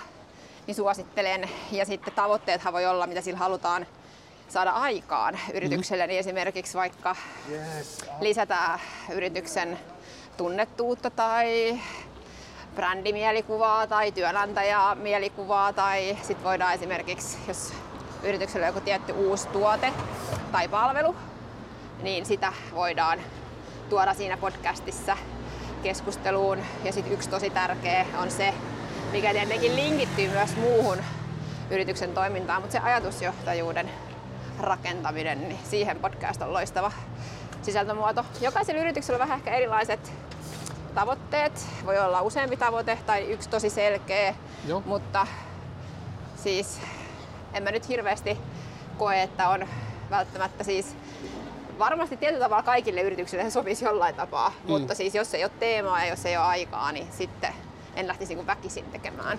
niin 0.66 0.74
suosittelen. 0.74 1.48
Ja 1.72 1.84
sitten 1.84 2.14
tavoitteethan 2.14 2.72
voi 2.72 2.86
olla, 2.86 3.06
mitä 3.06 3.20
sillä 3.20 3.38
halutaan 3.38 3.86
saada 4.48 4.70
aikaan 4.70 5.38
yritykselle, 5.54 6.06
niin 6.06 6.20
esimerkiksi 6.20 6.78
vaikka 6.78 7.16
lisätä 8.20 8.78
yrityksen 9.12 9.78
tunnettuutta 10.36 11.10
tai 11.10 11.80
brändimielikuvaa 12.74 13.86
tai 13.86 14.12
työnantajamielikuvaa 14.12 15.72
tai 15.72 16.18
sitten 16.22 16.44
voidaan 16.44 16.74
esimerkiksi, 16.74 17.38
jos 17.48 17.72
yrityksellä 18.22 18.64
on 18.64 18.68
joku 18.74 18.80
tietty 18.80 19.12
uusi 19.12 19.48
tuote 19.48 19.92
tai 20.52 20.68
palvelu, 20.68 21.16
niin 22.02 22.26
sitä 22.26 22.52
voidaan 22.74 23.20
tuoda 23.88 24.14
siinä 24.14 24.36
podcastissa 24.36 25.16
keskusteluun. 25.82 26.58
Ja 26.84 26.92
sitten 26.92 27.12
yksi 27.12 27.30
tosi 27.30 27.50
tärkeä 27.50 28.06
on 28.18 28.30
se, 28.30 28.54
mikä 29.14 29.32
tietenkin 29.32 29.76
linkittyy 29.76 30.28
myös 30.28 30.56
muuhun 30.56 30.98
yrityksen 31.70 32.14
toimintaan, 32.14 32.62
mutta 32.62 32.72
se 32.72 32.78
ajatusjohtajuuden 32.78 33.90
rakentaminen, 34.60 35.48
niin 35.48 35.58
siihen 35.64 35.98
podcast 35.98 36.42
on 36.42 36.52
loistava 36.52 36.92
sisältömuoto. 37.62 38.24
Jokaisella 38.40 38.80
yrityksellä 38.80 39.16
on 39.16 39.20
vähän 39.20 39.38
ehkä 39.38 39.50
erilaiset 39.50 40.12
tavoitteet. 40.94 41.66
Voi 41.86 41.98
olla 41.98 42.22
useampi 42.22 42.56
tavoite 42.56 42.98
tai 43.06 43.22
yksi 43.32 43.48
tosi 43.48 43.70
selkeä, 43.70 44.34
Joo. 44.66 44.82
mutta 44.86 45.26
siis 46.36 46.80
en 47.52 47.62
mä 47.62 47.70
nyt 47.70 47.88
hirveästi 47.88 48.38
koe, 48.98 49.22
että 49.22 49.48
on 49.48 49.68
välttämättä 50.10 50.64
siis 50.64 50.96
varmasti 51.78 52.16
tietyllä 52.16 52.44
tavalla 52.44 52.62
kaikille 52.62 53.00
yrityksille 53.00 53.44
se 53.44 53.50
sopisi 53.50 53.84
jollain 53.84 54.14
tapaa, 54.14 54.48
mm. 54.48 54.70
mutta 54.70 54.94
siis 54.94 55.14
jos 55.14 55.34
ei 55.34 55.44
ole 55.44 55.52
teemaa 55.58 56.04
ja 56.04 56.10
jos 56.10 56.26
ei 56.26 56.36
ole 56.36 56.46
aikaa, 56.46 56.92
niin 56.92 57.08
sitten 57.12 57.54
en 57.96 58.08
lähtisi 58.08 58.34
niin 58.34 58.46
väkisin 58.46 58.84
tekemään. 58.84 59.38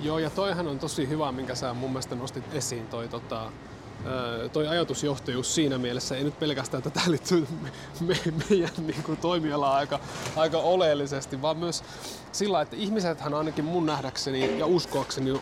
Joo, 0.00 0.18
ja 0.18 0.30
toihan 0.30 0.68
on 0.68 0.78
tosi 0.78 1.08
hyvä, 1.08 1.32
minkä 1.32 1.54
sä 1.54 1.74
mun 1.74 1.90
mielestä 1.90 2.14
nostit 2.14 2.54
esiin, 2.54 2.86
toi, 2.86 3.08
tota, 3.08 3.52
toi 4.52 4.68
ajatusjohtajuus 4.68 5.54
siinä 5.54 5.78
mielessä, 5.78 6.16
ei 6.16 6.24
nyt 6.24 6.38
pelkästään, 6.38 6.78
että 6.78 6.90
tämä 6.90 7.10
liittyy 7.10 7.46
me, 8.00 8.14
meidän 8.50 8.86
niin 8.86 9.02
kuin 9.02 9.18
toimialaan 9.18 9.76
aika, 9.76 10.00
aika 10.36 10.58
oleellisesti, 10.58 11.42
vaan 11.42 11.56
myös 11.56 11.84
sillä, 12.32 12.60
että 12.60 12.76
ihmisethän 12.76 13.34
ainakin 13.34 13.64
mun 13.64 13.86
nähdäkseni 13.86 14.58
ja 14.58 14.66
uskoakseni 14.66 15.40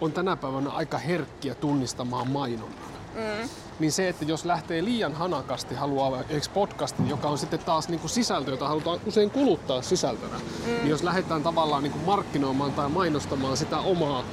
on 0.00 0.12
tänä 0.12 0.36
päivänä 0.36 0.70
aika 0.70 0.98
herkkiä 0.98 1.54
tunnistamaan 1.54 2.30
mainonnan. 2.30 2.99
Mm. 3.14 3.48
Niin 3.78 3.92
se, 3.92 4.08
että 4.08 4.24
jos 4.24 4.44
lähtee 4.44 4.84
liian 4.84 5.14
hanakasti 5.14 5.74
haluaa 5.74 6.18
eikö 6.28 6.46
podcastin, 6.54 7.08
joka 7.08 7.28
on 7.28 7.38
sitten 7.38 7.58
taas 7.58 7.88
niin 7.88 8.00
kuin 8.00 8.10
sisältö, 8.10 8.50
jota 8.50 8.68
halutaan 8.68 9.00
usein 9.06 9.30
kuluttaa 9.30 9.82
sisältönä, 9.82 10.36
mm. 10.36 10.66
niin 10.66 10.88
jos 10.88 11.02
lähdetään 11.02 11.42
tavallaan 11.42 11.82
niin 11.82 11.92
kuin 11.92 12.04
markkinoimaan 12.04 12.72
tai 12.72 12.88
mainostamaan 12.88 13.56
sitä 13.56 13.78
omaa 13.78 14.24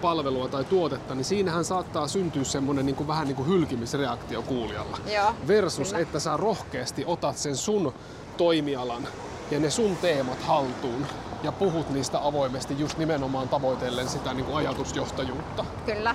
palvelua 0.00 0.48
tai 0.48 0.64
tuotetta, 0.64 1.14
niin 1.14 1.24
siinähän 1.24 1.64
saattaa 1.64 2.08
syntyä 2.08 2.44
semmoinen 2.44 2.86
niin 2.86 2.96
kuin 2.96 3.06
vähän 3.06 3.26
niin 3.26 3.36
kuin 3.36 3.48
hylkimisreaktio 3.48 4.42
kuulijalla. 4.42 4.98
Joo, 5.14 5.34
Versus, 5.48 5.88
kyllä. 5.88 6.02
että 6.02 6.20
sä 6.20 6.36
rohkeasti 6.36 7.04
otat 7.06 7.36
sen 7.36 7.56
sun 7.56 7.94
toimialan 8.36 9.08
ja 9.50 9.58
ne 9.60 9.70
sun 9.70 9.96
teemat 9.96 10.42
haltuun 10.42 11.06
ja 11.42 11.52
puhut 11.52 11.90
niistä 11.90 12.26
avoimesti 12.26 12.78
just 12.78 12.98
nimenomaan 12.98 13.48
tavoitellen 13.48 14.08
sitä 14.08 14.34
niin 14.34 14.44
kuin 14.44 14.56
ajatusjohtajuutta. 14.56 15.64
Kyllä. 15.86 16.14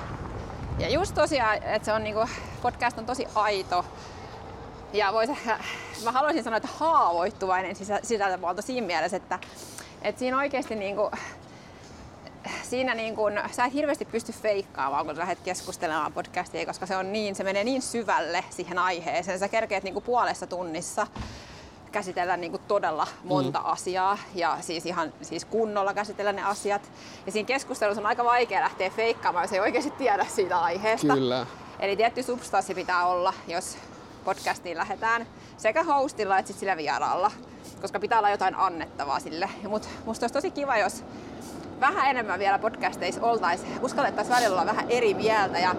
Ja 0.82 0.90
just 0.90 1.16
tosiaan, 1.16 1.64
että 1.64 1.86
se 1.86 1.94
on 1.94 2.04
niinku, 2.04 2.26
podcast 2.62 2.98
on 2.98 3.06
tosi 3.06 3.28
aito. 3.36 3.86
Ja 4.94 5.14
vois, 5.14 5.30
mä 6.04 6.12
haluaisin 6.12 6.44
sanoa, 6.44 6.58
että 6.58 6.70
haavoittuvainen 6.78 7.76
sisältömuoto 8.04 8.62
siinä 8.62 8.88
mielessä, 8.88 9.18
että, 9.18 9.40
että 10.02 10.20
siinä 10.20 10.38
oikeasti 10.38 10.76
niinku, 10.76 11.12
siinä 12.64 12.94
niin 12.94 13.16
kun, 13.16 13.34
sä 13.52 13.66
et 13.66 13.74
hirveästi 13.74 14.06
pysty 14.06 14.32
feikkaamaan, 14.32 15.06
kun 15.06 15.16
sä 15.16 15.22
lähdet 15.22 15.40
keskustelemaan 15.44 16.14
podcastia, 16.14 16.66
koska 16.66 16.86
se 16.86 16.98
on 16.98 17.14
niin, 17.14 17.36
se 17.36 17.44
menee 17.44 17.64
niin 17.64 17.82
syvälle 17.82 18.44
siihen 18.50 18.80
aiheeseen. 18.80 19.40
Sä 19.40 19.48
kerkeet 19.48 19.84
niin 19.84 20.04
puolessa 20.04 20.48
tunnissa 20.48 21.08
käsitellä 21.92 22.38
niin 22.38 22.52
kuin 22.52 22.64
todella 22.68 23.08
monta 23.24 23.60
mm. 23.60 23.66
asiaa 23.66 24.18
ja 24.36 24.58
siis 24.62 24.86
ihan 24.86 25.14
siis 25.22 25.46
kunnolla 25.46 25.94
käsitellä 25.94 26.32
ne 26.32 26.44
asiat. 26.44 26.92
Ja 27.26 27.32
siinä 27.32 27.48
keskustelussa 27.48 28.02
on 28.02 28.06
aika 28.06 28.26
vaikea 28.26 28.62
lähteä 28.62 28.90
feikkaamaan, 28.90 29.44
jos 29.44 29.54
ei 29.54 29.60
oikeasti 29.60 29.92
tiedä 29.92 30.26
siitä 30.30 30.60
aiheesta. 30.60 31.14
Kyllä. 31.14 31.46
Eli 31.80 31.96
tietty 31.96 32.24
substanssi 32.24 32.76
pitää 32.76 33.06
olla, 33.06 33.34
jos 33.48 33.78
podcastiin 34.26 34.78
lähdetään 34.78 35.28
sekä 35.58 35.84
hostilla 35.84 36.38
että 36.38 36.54
sillä 36.54 36.78
vieraalla, 36.78 37.32
koska 37.82 38.00
pitää 38.00 38.18
olla 38.18 38.30
jotain 38.30 38.56
annettavaa 38.56 39.20
sille. 39.20 39.50
Mutta 39.68 39.88
musta 40.06 40.24
olisi 40.24 40.34
tosi 40.34 40.52
kiva, 40.52 40.78
jos 40.78 41.04
vähän 41.80 42.10
enemmän 42.10 42.40
vielä 42.40 42.60
podcasteissa 42.60 43.22
oltaisiin, 43.22 43.80
uskallettaisiin 43.82 44.36
välillä 44.36 44.62
olla 44.62 44.72
vähän 44.72 44.90
eri 44.90 45.14
mieltä 45.14 45.60
ja 45.60 45.76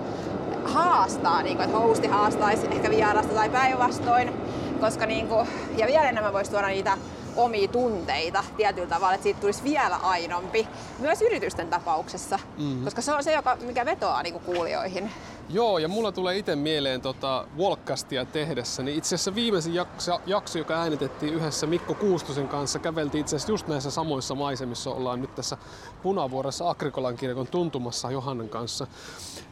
haastaa, 0.64 1.42
niin 1.42 1.56
kuin, 1.56 1.64
että 1.64 1.78
hosti 1.78 2.06
haastaisi 2.06 2.66
ehkä 2.66 2.90
vierasta 2.90 3.34
tai 3.34 3.50
päinvastoin 3.50 4.51
koska 4.82 5.06
niin 5.06 5.28
kuin, 5.28 5.48
ja 5.76 5.86
vielä 5.86 6.08
enemmän 6.08 6.32
voisi 6.32 6.50
tuoda 6.50 6.66
niitä 6.66 6.98
omia 7.36 7.68
tunteita 7.68 8.44
tietyllä 8.56 8.88
tavalla, 8.88 9.14
että 9.14 9.22
siitä 9.22 9.40
tulisi 9.40 9.64
vielä 9.64 9.96
ainompi, 9.96 10.68
myös 10.98 11.22
yritysten 11.22 11.68
tapauksessa, 11.68 12.38
mm. 12.58 12.84
koska 12.84 13.02
se 13.02 13.12
on 13.12 13.24
se, 13.24 13.32
joka, 13.32 13.56
mikä 13.60 13.84
vetoaa 13.84 14.22
niin 14.22 14.32
kuin 14.32 14.44
kuulijoihin. 14.44 15.10
Joo, 15.48 15.78
ja 15.78 15.88
mulla 15.88 16.12
tulee 16.12 16.38
itse 16.38 16.56
mieleen 16.56 17.00
tota 17.00 17.46
Walkcastia 17.58 18.24
tehdessä, 18.24 18.82
niin 18.82 18.98
itse 18.98 19.14
asiassa 19.14 19.34
viimeisin 19.34 19.74
jakso, 19.74 20.20
jakso, 20.26 20.58
joka 20.58 20.74
äänitettiin 20.74 21.34
yhdessä 21.34 21.66
Mikko 21.66 21.94
Kuustosen 21.94 22.48
kanssa, 22.48 22.78
käveltiin 22.78 23.20
itse 23.20 23.36
asiassa 23.36 23.52
just 23.52 23.68
näissä 23.68 23.90
samoissa 23.90 24.34
maisemissa, 24.34 24.90
ollaan 24.90 25.20
nyt 25.20 25.34
tässä 25.34 25.56
Punavuoressa 26.02 26.70
Agrikolan 26.70 27.16
kirkon 27.16 27.46
tuntumassa 27.46 28.10
Johannan 28.10 28.48
kanssa. 28.48 28.86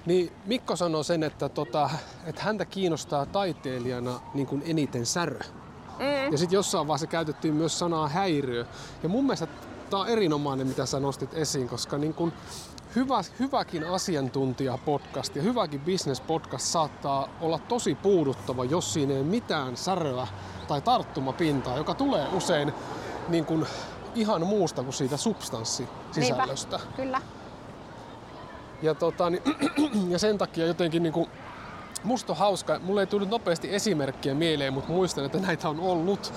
Niin 0.06 0.32
Mikko 0.47 0.76
sanoi 0.76 1.04
sen, 1.04 1.23
että, 1.23 1.49
tota, 1.49 1.90
että 2.26 2.42
häntä 2.42 2.64
kiinnostaa 2.64 3.26
taiteilijana 3.26 4.20
niin 4.35 4.47
kuin 4.47 4.62
eniten 4.66 5.06
särö. 5.06 5.40
Mm. 5.99 6.32
Ja 6.32 6.38
sitten 6.38 6.56
jossain 6.56 6.87
vaiheessa 6.87 7.06
käytettiin 7.06 7.54
myös 7.54 7.78
sanaa 7.78 8.09
häiriö. 8.09 8.66
Ja 9.02 9.09
mun 9.09 9.25
mielestä 9.25 9.47
tämä 9.90 10.02
on 10.02 10.09
erinomainen, 10.09 10.66
mitä 10.66 10.87
sä 10.87 11.00
nostit 11.00 11.35
esiin, 11.35 11.68
koska 11.68 11.99
niin 11.99 12.14
kun 12.14 12.32
hyvä, 12.97 13.20
hyväkin 13.38 13.85
asiantuntija-podcast 13.85 15.37
ja 15.37 15.42
hyväkin 15.42 15.80
business-podcast 15.80 16.64
saattaa 16.64 17.28
olla 17.40 17.59
tosi 17.59 17.94
puuduttava, 17.94 18.64
jos 18.64 18.92
siinä 18.92 19.14
ei 19.14 19.23
mitään 19.23 19.76
säröä 19.76 20.26
tai 20.68 20.80
tarttumapintaa, 20.80 21.76
joka 21.76 21.94
tulee 21.94 22.28
usein 22.32 22.73
niin 23.28 23.44
kun 23.44 23.66
ihan 24.14 24.47
muusta 24.47 24.82
kuin 24.82 24.94
siitä 24.94 25.16
substanssisisällöstä. 25.16 26.76
Niinpä, 26.76 26.97
kyllä. 26.97 27.23
Ja, 28.82 28.94
tota, 28.94 29.30
niin, 29.30 29.42
ja 30.12 30.18
sen 30.18 30.38
takia 30.38 30.66
jotenkin 30.66 31.02
niin 31.02 31.12
kuin, 31.12 31.30
musta 32.04 32.32
on 32.32 32.38
hauska, 32.38 32.78
mulle 32.78 33.00
ei 33.00 33.06
tullut 33.06 33.28
nopeasti 33.28 33.75
esimerkkiä 33.75 34.35
mieleen, 34.35 34.73
mutta 34.73 34.92
muistan, 34.92 35.25
että 35.25 35.38
näitä 35.38 35.68
on 35.68 35.80
ollut, 35.80 36.32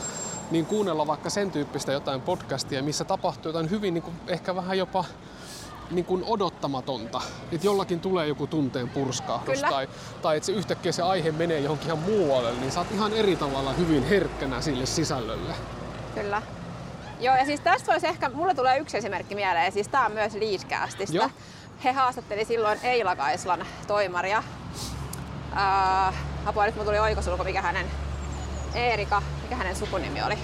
niin 0.51 0.65
kuunnella 0.65 1.07
vaikka 1.07 1.29
sen 1.29 1.51
tyyppistä 1.51 1.91
jotain 1.91 2.21
podcastia, 2.21 2.83
missä 2.83 3.03
tapahtuu 3.03 3.49
jotain 3.49 3.69
hyvin 3.69 3.93
niin 3.93 4.01
kuin, 4.01 4.15
ehkä 4.27 4.55
vähän 4.55 4.77
jopa 4.77 5.05
niin 5.95 6.05
kuin 6.05 6.23
odottamatonta. 6.27 7.21
Että 7.51 7.67
jollakin 7.67 7.99
tulee 7.99 8.27
joku 8.27 8.47
tunteen 8.47 8.89
purskahdus 8.89 9.61
tai, 9.61 9.87
tai 10.21 10.37
että 10.37 10.45
se 10.45 10.51
yhtäkkiä 10.51 10.91
se 10.91 11.01
aihe 11.01 11.31
menee 11.31 11.59
johonkin 11.59 11.85
ihan 11.85 11.99
muualle, 11.99 12.51
niin 12.51 12.71
sä 12.71 12.79
oot 12.79 12.91
ihan 12.91 13.13
eri 13.13 13.35
tavalla 13.35 13.73
hyvin 13.73 14.03
herkkänä 14.03 14.61
sille 14.61 14.85
sisällölle. 14.85 15.53
Kyllä. 16.15 16.41
Joo, 17.19 17.35
ja 17.35 17.45
siis 17.45 17.59
tästä 17.59 17.91
voisi 17.91 18.07
ehkä, 18.07 18.29
mulle 18.29 18.53
tulee 18.55 18.77
yksi 18.77 18.97
esimerkki 18.97 19.35
mieleen, 19.35 19.71
siis 19.71 19.87
tää 19.87 20.05
on 20.05 20.11
myös 20.11 20.33
Leadcastista. 20.33 21.15
Joo 21.15 21.29
he 21.83 21.91
haastatteli 21.91 22.45
silloin 22.45 22.79
Eila 22.83 23.15
Kaislan 23.15 23.65
toimaria. 23.87 24.43
Ää, 25.53 26.13
apua, 26.45 26.65
nyt 26.65 26.75
mulla 26.75 26.85
tuli 26.85 26.99
oikosulku, 26.99 27.43
mikä 27.43 27.61
hänen 27.61 27.85
Eerika, 28.73 29.21
mikä 29.43 29.55
hänen 29.55 29.75
sukunimi 29.75 30.23
oli. 30.23 30.37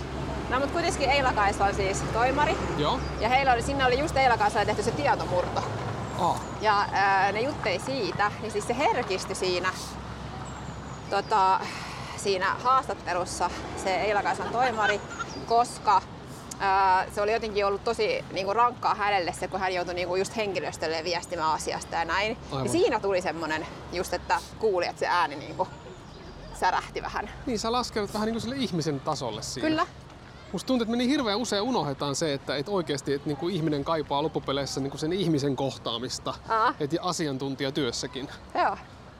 No 0.50 0.60
mutta 0.60 0.74
kuitenkin 0.74 1.10
Eila 1.10 1.34
Kaisla 1.34 1.66
on 1.66 1.76
siis 1.76 2.02
toimari. 2.14 2.58
Joo. 2.78 3.00
Ja 3.20 3.30
heillä 3.30 3.54
oli, 3.54 3.62
sinne 3.62 3.86
oli 3.86 4.00
just 4.00 4.18
Eila 4.18 4.38
Kaisla 4.38 4.66
tehty 4.66 4.84
se 4.84 4.92
tietomurto. 4.92 5.64
Oh. 6.20 6.42
Ja 6.62 6.86
ää, 6.92 7.32
ne 7.32 7.42
juttei 7.42 7.80
siitä, 7.80 8.32
niin 8.42 8.52
siis 8.52 8.68
se 8.68 8.78
herkistyi 8.78 9.36
siinä, 9.36 9.70
tota, 11.10 11.60
siinä 12.18 12.56
haastattelussa 12.64 13.50
se 13.84 13.96
Eila 13.96 14.24
Kaislan 14.24 14.50
toimari, 14.50 15.02
koska 15.48 16.02
ää, 16.60 17.06
se 17.16 17.22
oli 17.22 17.34
jotenkin 17.34 17.66
ollut 17.66 17.84
tosi 17.84 18.26
niinku 18.32 18.54
rankkaa 18.54 18.96
hänelle 18.96 19.34
se, 19.34 19.48
kun 19.48 19.60
hän 19.60 19.74
joutui 19.74 19.94
niinku 19.94 20.16
just 20.16 20.36
henkilöstölle 20.36 21.04
viestimään 21.04 21.52
asiasta 21.52 21.96
ja 21.96 22.06
näin. 22.06 22.38
Aivan. 22.52 22.66
Ja 22.66 22.72
siinä 22.72 23.00
tuli 23.00 23.22
semmonen 23.22 23.68
just, 23.94 24.14
että 24.14 24.40
kuuli, 24.60 24.86
että 24.86 25.00
se 25.00 25.08
ääni 25.08 25.36
niinku 25.36 25.68
särähti 26.60 27.02
vähän. 27.02 27.30
Niin 27.46 27.60
sä 27.60 27.72
laskeudut 27.72 28.14
vähän 28.14 28.26
niin 28.26 28.34
kuin 28.34 28.42
sille 28.42 28.56
ihmisen 28.56 29.00
tasolle 29.00 29.42
siinä. 29.42 29.70
Kyllä, 29.70 29.86
Musta 30.52 30.68
tuntuu, 30.68 30.84
että 30.84 30.92
me 30.92 30.98
niin 30.98 31.10
hirveän 31.10 31.38
usein 31.38 31.62
unohdetaan 31.62 32.16
se, 32.16 32.34
että, 32.34 32.56
että 32.56 32.72
oikeasti 32.72 33.14
että 33.14 33.28
niin 33.28 33.38
kuin 33.38 33.56
ihminen 33.56 33.84
kaipaa 33.84 34.24
loppupeleissä 34.24 34.82
niin 34.82 34.92
kuin 34.92 35.00
sen 35.00 35.14
ihmisen 35.14 35.56
kohtaamista. 35.56 36.34
Aa. 36.50 36.74
Et 36.80 36.94
ja 36.94 37.02
asiantuntijatyössäkin. 37.04 38.30
joo. 38.56 38.78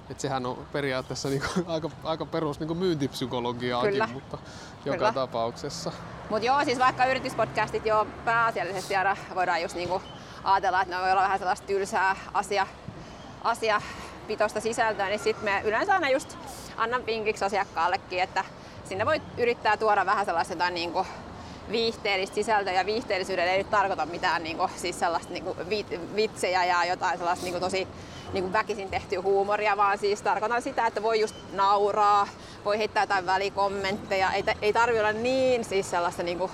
Et 0.10 0.20
sehän 0.20 0.46
on 0.46 0.68
periaatteessa 0.72 1.30
niin 1.30 1.42
kuin 1.54 1.66
aika, 1.74 1.90
aika 2.04 2.26
perus 2.26 2.60
niin 2.60 2.68
kuin 2.68 2.78
myyntipsykologiaakin, 2.80 3.92
Kyllä. 3.92 4.08
mutta 4.14 4.38
joka 4.86 4.98
Kyllä. 4.98 5.12
tapauksessa. 5.12 5.92
Mutta 6.30 6.46
joo, 6.46 6.66
siis 6.66 6.80
vaikka 6.80 7.06
yrityspodcastit 7.06 7.86
jo 7.86 8.08
pääasiallisesti 8.26 8.96
aina 8.96 9.18
voidaan 9.36 9.62
just 9.62 9.76
niinku 9.76 10.02
ajatella, 10.44 10.82
että 10.82 10.96
ne 10.96 11.02
voi 11.02 11.12
olla 11.12 11.22
vähän 11.22 11.40
sellaista 11.40 11.68
tylsää 11.68 12.16
asia, 12.34 12.68
asiapitoista 13.44 14.62
sisältöä, 14.62 15.08
niin 15.08 15.20
sitten 15.20 15.46
me 15.46 15.62
yleensä 15.66 15.94
aina 15.94 16.10
just 16.10 16.38
annan 16.78 17.06
vinkiksi 17.06 17.46
asiakkaallekin, 17.46 18.20
että 18.20 18.46
sinne 18.90 19.06
voi 19.06 19.22
yrittää 19.38 19.78
tuoda 19.78 20.06
vähän 20.06 20.26
sellaista 20.26 20.54
jotain 20.54 20.74
niinku 20.74 21.06
viihteellistä 21.72 22.36
sisältöä 22.36 22.74
ja 22.74 22.86
viihteellisyydellä 22.86 23.52
ei 23.52 23.58
nyt 23.58 23.70
tarkoita 23.70 24.06
mitään 24.06 24.44
niinku, 24.44 24.70
siis 24.76 25.00
sellaista 25.00 25.34
niinku 25.34 25.56
vi- 25.70 26.00
vitsejä 26.16 26.66
ja 26.66 26.86
jotain 26.86 27.18
sellaista 27.18 27.46
niinku 27.46 27.60
tosi 27.60 27.88
niinku 28.34 28.54
väkisin 28.54 28.90
tehtyä 28.90 29.22
huumoria, 29.22 29.78
vaan 29.78 29.98
siis 29.98 30.22
tarkoitan 30.22 30.62
sitä, 30.62 30.88
että 30.88 31.04
voi 31.04 31.20
just 31.20 31.36
nauraa, 31.54 32.28
voi 32.66 32.78
heittää 32.78 33.04
jotain 33.04 33.26
välikommentteja, 33.26 34.32
ei, 34.32 34.44
ei 34.62 34.74
tarvi 34.74 35.00
olla 35.00 35.12
niin 35.12 35.66
siis 35.66 35.90
sellaista 35.90 36.24
niinku 36.24 36.52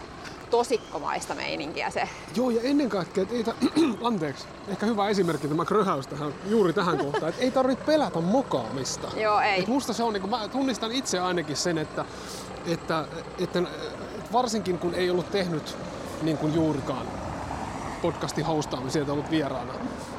tosikkomaista 0.56 1.36
meininkiä 1.36 1.90
se. 1.90 2.10
Joo, 2.36 2.50
ja 2.50 2.62
ennen 2.64 2.90
kaikkea, 2.90 3.24
että 3.24 3.36
ei 3.36 3.44
ta- 3.44 3.56
anteeksi, 4.08 4.46
ehkä 4.68 4.86
hyvä 4.86 5.10
esimerkki 5.10 5.48
tämä 5.48 5.66
kröhäys 5.66 6.08
tähän, 6.08 6.34
juuri 6.48 6.74
tähän 6.74 6.98
kohtaan, 6.98 7.30
että 7.30 7.42
ei 7.42 7.52
tarvitse 7.52 7.86
pelätä 7.86 8.22
mokaamista. 8.22 9.08
Joo, 9.18 9.40
ei. 9.40 9.60
Et 9.60 9.68
musta 9.68 9.94
se 9.94 10.04
on, 10.04 10.14
niin 10.14 10.30
mä 10.30 10.48
tunnistan 10.48 10.92
itse 10.92 11.20
ainakin 11.20 11.56
sen, 11.56 11.78
että, 11.78 12.06
että, 12.66 13.06
että, 13.40 13.60
että 13.60 14.32
varsinkin 14.34 14.80
kun 14.80 14.94
ei 14.94 15.10
ollut 15.10 15.32
tehnyt 15.32 15.78
niin 16.22 16.38
kuin 16.38 16.54
juurikaan 16.54 17.08
podcastin 18.02 18.46
hostaamisia, 18.46 19.02
että 19.02 19.14
ollut 19.14 19.32
vieraana, 19.32 19.74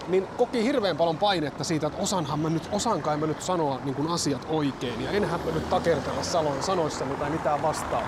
niin 0.08 0.26
koki 0.36 0.62
hirveän 0.64 0.96
paljon 0.96 1.18
painetta 1.18 1.64
siitä, 1.64 1.86
että 1.86 2.02
osanhan 2.02 2.40
mä 2.40 2.50
nyt, 2.50 2.68
osankai 2.72 3.16
mä 3.16 3.26
nyt 3.26 3.42
sanoa 3.42 3.80
niin 3.84 3.94
kuin 3.94 4.08
asiat 4.08 4.46
oikein 4.48 5.02
ja 5.04 5.10
enhän 5.10 5.40
mä 5.44 5.50
nyt 5.50 5.70
takertella 5.70 6.22
salon 6.22 6.62
sanoissa 6.62 7.04
mitä 7.04 7.30
mitään 7.30 7.62
vastaa. 7.62 8.02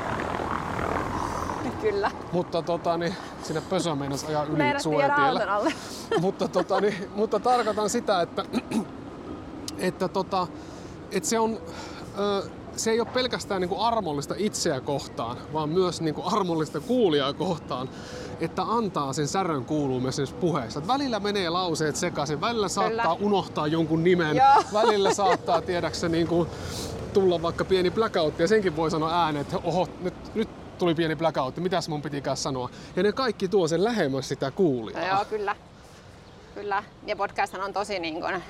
Kyllä. 1.91 2.11
Mutta 2.33 2.63
tota, 2.63 2.97
niin, 2.97 3.15
sinne 3.43 3.61
pösö 3.61 3.95
meinas 3.95 4.25
ajaa 4.25 4.45
yli 4.45 4.81
suojatiellä. 4.83 5.55
alle. 5.55 5.73
mutta, 6.21 6.49
tota, 6.49 6.81
niin, 6.81 6.95
mutta 7.15 7.41
tarkoitan 7.41 7.91
sitä, 7.91 8.23
että, 8.23 8.45
että, 9.79 10.09
tota, 10.09 10.47
että 11.13 11.29
se, 11.29 11.39
on, 11.39 11.59
ö, 12.19 12.43
se 12.77 12.91
ei 12.91 13.01
ole 13.01 13.09
pelkästään 13.15 13.61
niin 13.61 13.69
kuin 13.69 13.81
armollista 13.81 14.35
itseä 14.39 14.81
kohtaan, 14.81 15.37
vaan 15.53 15.69
myös 15.69 16.01
niin 16.01 16.15
kuin 16.15 16.27
armollista 16.27 16.81
kuulijaa 16.81 17.33
kohtaan, 17.33 17.89
että 18.41 18.63
antaa 18.63 19.13
sen 19.13 19.29
särön 19.29 19.65
kuuluu 19.65 20.01
myös 20.01 20.35
puheessa. 20.41 20.79
Että 20.79 20.93
välillä 20.93 21.21
menee 21.21 21.51
lauseet 21.51 21.97
sekaisin, 21.97 22.41
välillä 22.41 22.69
saattaa 22.69 23.17
Kyllä. 23.17 23.27
unohtaa 23.27 23.67
jonkun 23.67 24.05
nimen, 24.05 24.37
Joo. 24.37 24.63
välillä 24.83 25.15
saattaa 25.15 25.61
tiedäksä 25.63 26.09
niin 26.09 26.27
kuin, 26.27 26.49
tulla 27.13 27.43
vaikka 27.43 27.65
pieni 27.65 27.91
blackout 27.91 28.39
ja 28.39 28.49
senkin 28.49 28.77
voi 28.77 28.91
sanoa 28.91 29.25
ääneen, 29.25 29.41
että 29.41 29.59
oho, 29.65 29.89
nyt, 30.01 30.15
nyt 30.35 30.49
tuli 30.79 30.95
pieni 30.95 31.17
blackout, 31.17 31.57
mitäs 31.57 31.89
mun 31.89 32.03
pitikään 32.03 32.37
sanoa. 32.37 32.71
Ja 32.97 33.03
ne 33.03 33.13
kaikki 33.13 33.49
tuo 33.49 33.69
sen 33.69 33.85
lähemmäs 33.85 34.29
sitä 34.29 34.51
kuulijaa. 34.51 35.01
No 35.01 35.07
joo, 35.07 35.25
kyllä. 35.25 35.57
Kyllä. 36.55 36.83
Ja 37.07 37.17
podcasthan 37.17 37.63
on 37.63 37.73
tosi 37.73 37.99
niin 37.99 38.15
kun, 38.15 38.43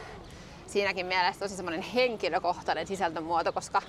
siinäkin 0.66 1.06
mielessä 1.06 1.40
tosi 1.40 1.56
semmoinen 1.56 1.82
henkilökohtainen 1.82 2.86
sisältömuoto, 2.86 3.52
koska 3.52 3.82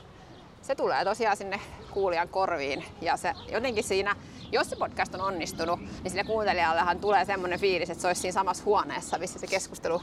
se 0.62 0.76
tulee 0.76 1.06
tosiaan 1.06 1.38
sinne 1.38 1.60
kuulijan 1.92 2.30
korviin. 2.30 2.86
Ja 3.02 3.18
se 3.18 3.34
jotenkin 3.52 3.84
siinä, 3.84 4.16
jos 4.52 4.70
se 4.70 4.76
podcast 4.76 5.16
on 5.16 5.22
onnistunut, 5.22 5.80
niin 5.80 6.12
sinne 6.12 6.24
kuuntelijallehan 6.24 7.00
tulee 7.00 7.26
semmoinen 7.26 7.60
fiilis, 7.60 7.90
että 7.90 8.02
se 8.02 8.08
olisi 8.08 8.22
siinä 8.22 8.34
samassa 8.34 8.64
huoneessa, 8.66 9.18
missä 9.18 9.40
se 9.40 9.48
keskustelu 9.48 10.02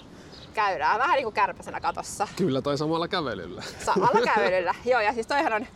käydään. 0.54 0.98
Vähän 0.98 1.14
niin 1.14 1.24
kuin 1.24 1.34
kärpäsenä 1.34 1.80
katossa. 1.80 2.28
Kyllä, 2.36 2.62
tai 2.62 2.78
samalla 2.78 3.08
kävelyllä. 3.08 3.62
samalla 3.84 4.20
kävelyllä. 4.34 4.74
Joo, 4.84 5.00
ja 5.00 5.12
siis 5.12 5.26
toihan 5.26 5.52
on 5.52 5.66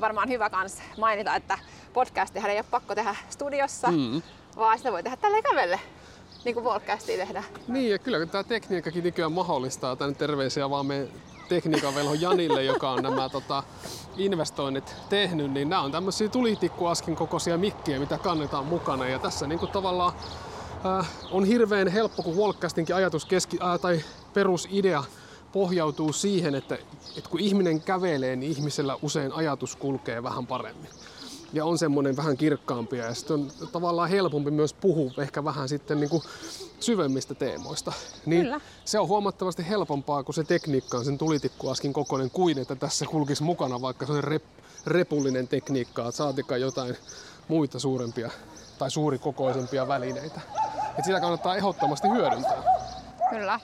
varmaan 0.00 0.28
hyvä 0.28 0.50
kans 0.50 0.78
mainita, 0.98 1.36
että 1.36 1.58
podcastihan 1.92 2.50
ei 2.50 2.56
ole 2.56 2.64
pakko 2.70 2.94
tehdä 2.94 3.16
studiossa, 3.30 3.90
mm. 3.90 4.22
vaan 4.56 4.78
sitä 4.78 4.92
voi 4.92 5.02
tehdä 5.02 5.16
tällä 5.16 5.42
kävelle, 5.42 5.80
niin 6.44 6.54
kuin 6.54 6.64
podcastia 6.64 7.16
tehdään. 7.16 7.44
Niin, 7.68 7.90
ja 7.90 7.98
kyllä 7.98 8.26
tämä 8.26 8.44
tekniikkakin 8.44 9.04
nykyään 9.04 9.32
mahdollistaa. 9.32 9.96
Tänne 9.96 10.14
terveisiä 10.14 10.70
vaan 10.70 10.86
me 10.86 11.08
tekniikan 11.48 11.94
velho 11.94 12.14
Janille, 12.14 12.64
joka 12.64 12.90
on 12.90 13.02
nämä 13.02 13.28
tota, 13.28 13.62
investoinnit 14.16 14.94
tehnyt, 15.08 15.52
niin 15.52 15.68
nämä 15.68 15.82
on 15.82 15.92
tämmöisiä 15.92 16.28
tulitikkuaskin 16.28 17.16
kokoisia 17.16 17.58
mikkiä, 17.58 17.98
mitä 17.98 18.18
kannetaan 18.18 18.66
mukana. 18.66 19.08
Ja 19.08 19.18
tässä 19.18 19.46
niin 19.46 19.58
kuin 19.58 19.72
tavallaan 19.72 20.12
äh, 20.86 21.08
on 21.30 21.44
hirveän 21.44 21.88
helppo, 21.88 22.22
kun 22.22 22.36
Walkcastinkin 22.36 22.96
ajatus 22.96 23.24
keski, 23.24 23.58
äh, 23.62 23.80
tai 23.80 24.00
perusidea 24.34 25.04
pohjautuu 25.52 26.12
siihen, 26.12 26.54
että, 26.54 26.74
että 27.16 27.30
kun 27.30 27.40
ihminen 27.40 27.80
kävelee, 27.80 28.36
niin 28.36 28.52
ihmisellä 28.52 28.96
usein 29.02 29.32
ajatus 29.32 29.76
kulkee 29.76 30.22
vähän 30.22 30.46
paremmin. 30.46 30.90
Ja 31.52 31.64
on 31.64 31.78
semmoinen 31.78 32.16
vähän 32.16 32.36
kirkkaampi 32.36 32.96
ja 32.98 33.14
sitten 33.14 33.34
on 33.34 33.50
tavallaan 33.72 34.08
helpompi 34.08 34.50
myös 34.50 34.74
puhua 34.74 35.12
ehkä 35.18 35.44
vähän 35.44 35.68
sitten 35.68 36.00
niin 36.00 36.10
kuin 36.10 36.22
syvemmistä 36.80 37.34
teemoista. 37.34 37.92
Niin 38.26 38.42
Kyllä. 38.42 38.60
se 38.84 38.98
on 38.98 39.08
huomattavasti 39.08 39.68
helpompaa, 39.68 40.22
kun 40.22 40.34
se 40.34 40.44
tekniikka 40.44 40.98
on 40.98 41.04
sen 41.04 41.18
tulitikkuaskin 41.18 41.92
kokoinen 41.92 42.30
kuin 42.30 42.58
että 42.58 42.76
tässä 42.76 43.06
kulkisi 43.06 43.42
mukana 43.42 43.80
vaikka 43.82 44.06
se 44.06 44.12
on 44.12 44.24
rep, 44.24 44.44
repullinen 44.86 45.48
tekniikka, 45.48 46.02
että 46.02 46.12
saatikaan 46.12 46.60
jotain 46.60 46.96
muita 47.48 47.78
suurempia 47.78 48.30
tai 48.78 48.90
suurikokoisempia 48.90 49.88
välineitä. 49.88 50.40
Et 50.98 51.04
sitä 51.04 51.20
kannattaa 51.20 51.56
ehdottomasti 51.56 52.08
hyödyntää. 52.08 52.62
Kyllä. 53.30 53.60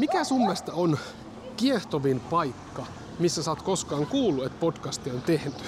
Mikä 0.00 0.24
sun 0.24 0.40
mielestä 0.40 0.72
on 0.74 0.98
kiehtovin 1.56 2.20
paikka, 2.20 2.86
missä 3.18 3.42
sä 3.42 3.50
oot 3.50 3.62
koskaan 3.62 4.06
kuullut, 4.06 4.46
että 4.46 4.60
podcasti 4.60 5.10
on 5.10 5.22
tehty? 5.22 5.64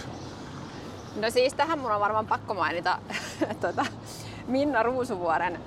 No 1.16 1.31
siis 1.31 1.55
tähän 1.55 1.79
mun 1.79 1.92
on 1.92 2.01
varmaan 2.01 2.27
pakko 2.27 2.55
mainita 2.55 2.99
tuota, 3.61 3.87
Minna 4.47 4.83
Ruusuvuoren, 4.83 5.61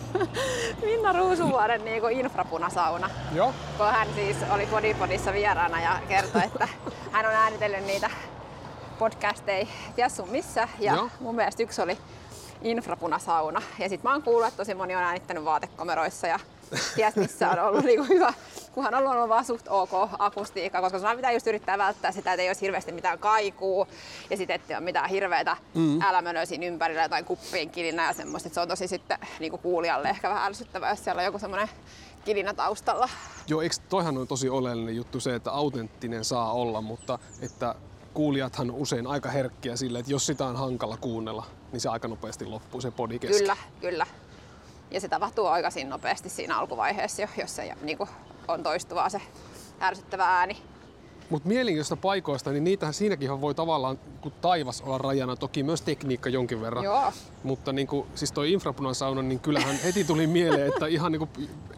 Minna 0.84 1.12
Ruusuvuoren 1.12 1.84
niin 1.84 2.10
infrapunasauna. 2.10 3.10
Joo. 3.34 3.54
kun 3.76 3.86
hän 3.86 4.08
siis 4.14 4.36
oli 4.50 4.66
Podipodissa 4.66 5.32
vieraana 5.32 5.80
ja 5.80 5.98
kertoi, 6.08 6.42
että 6.44 6.68
hän 7.12 7.26
on 7.26 7.32
äänitellyt 7.32 7.86
niitä 7.86 8.10
podcasteja 8.98 9.66
ties 9.96 10.16
sun 10.16 10.28
missä. 10.28 10.68
Ja 10.78 10.94
Joo. 10.94 11.08
mun 11.20 11.34
mielestä 11.34 11.62
yksi 11.62 11.82
oli 11.82 11.98
infrapunasauna. 12.62 13.62
Ja 13.78 13.88
sit 13.88 14.02
mä 14.02 14.12
oon 14.12 14.22
kuullut, 14.22 14.48
että 14.48 14.56
tosi 14.56 14.74
moni 14.74 14.96
on 14.96 15.02
äänittänyt 15.02 15.44
vaatekomeroissa 15.44 16.26
ja 16.26 16.38
ties 16.94 17.16
missä 17.16 17.50
on 17.50 17.58
ollut 17.58 17.84
niinku 17.84 18.04
hyvä, 18.08 18.34
kunhan 18.72 18.94
on 18.94 19.06
ollut 19.06 19.28
vaan 19.28 19.44
suht 19.44 19.66
ok 19.68 19.90
akustiikka, 20.18 20.80
koska 20.80 20.98
sun 20.98 21.16
pitää 21.16 21.32
just 21.32 21.46
yrittää 21.46 21.78
välttää 21.78 22.12
sitä, 22.12 22.32
että 22.32 22.42
ei 22.42 22.48
olisi 22.48 22.60
hirveästi 22.60 22.92
mitään 22.92 23.18
kaikuu 23.18 23.86
ja 24.30 24.36
sitten 24.36 24.54
ettei 24.54 24.76
ole 24.76 24.84
mitään 24.84 25.10
hirveätä 25.10 25.56
mm. 25.74 26.00
älämönöä 26.02 26.44
siinä 26.44 26.66
ympärillä, 26.66 27.02
jotain 27.02 27.24
kuppien 27.24 27.70
kilinää 27.70 28.06
ja 28.06 28.12
semmoista. 28.12 28.46
Et 28.46 28.54
Se 28.54 28.60
on 28.60 28.68
tosi 28.68 28.88
sitten 28.88 29.18
niinku 29.40 29.58
kuulijalle 29.58 30.08
ehkä 30.08 30.28
vähän 30.28 30.44
ärsyttävää, 30.44 30.90
jos 30.90 31.04
siellä 31.04 31.20
on 31.20 31.24
joku 31.24 31.38
semmoinen 31.38 31.68
kilinä 32.24 32.54
taustalla. 32.54 33.08
Joo, 33.46 33.62
eikö 33.62 33.76
toihan 33.88 34.18
on 34.18 34.28
tosi 34.28 34.48
oleellinen 34.48 34.96
juttu 34.96 35.20
se, 35.20 35.34
että 35.34 35.50
autenttinen 35.50 36.24
saa 36.24 36.52
olla, 36.52 36.80
mutta 36.80 37.18
että 37.40 37.74
kuulijathan 38.14 38.70
on 38.70 38.76
usein 38.76 39.06
aika 39.06 39.28
herkkiä 39.28 39.76
sille, 39.76 39.98
että 39.98 40.12
jos 40.12 40.26
sitä 40.26 40.46
on 40.46 40.56
hankala 40.56 40.96
kuunnella, 40.96 41.46
niin 41.72 41.80
se 41.80 41.88
aika 41.88 42.08
nopeasti 42.08 42.46
loppuu 42.46 42.80
se 42.80 42.90
podi 42.90 43.18
kesken. 43.18 43.38
Kyllä, 43.38 43.56
kyllä. 43.80 44.06
Ja 44.92 45.00
se 45.00 45.08
tapahtuu 45.08 45.46
aikaisin 45.46 45.90
nopeasti 45.90 46.28
siinä 46.28 46.58
alkuvaiheessa 46.58 47.22
jo, 47.22 47.28
jos 47.40 47.56
se 47.56 47.74
niin 47.82 47.98
kuin, 47.98 48.10
on 48.48 48.62
toistuvaa 48.62 49.08
se 49.08 49.22
ärsyttävä 49.82 50.24
ääni. 50.24 50.62
Mutta 51.32 51.48
mielenkiintoista 51.48 51.96
paikoista, 51.96 52.50
niin 52.50 52.64
niitähän 52.64 52.94
siinäkin 52.94 53.40
voi 53.40 53.54
tavallaan 53.54 53.98
kun 54.20 54.32
taivas 54.40 54.80
olla 54.80 54.98
rajana, 54.98 55.36
toki 55.36 55.62
myös 55.62 55.82
tekniikka 55.82 56.28
jonkin 56.28 56.60
verran. 56.60 56.84
Joo. 56.84 57.12
Mutta 57.42 57.72
niin 57.72 57.86
kuin, 57.86 58.06
siis 58.14 58.32
toi 58.32 58.52
infrapunasauna, 58.52 59.22
niin 59.22 59.40
kyllähän 59.40 59.76
heti 59.84 60.04
tuli 60.04 60.26
mieleen, 60.26 60.68
että 60.68 60.86
ihan 60.86 61.12
niin 61.12 61.18
kuin, 61.18 61.30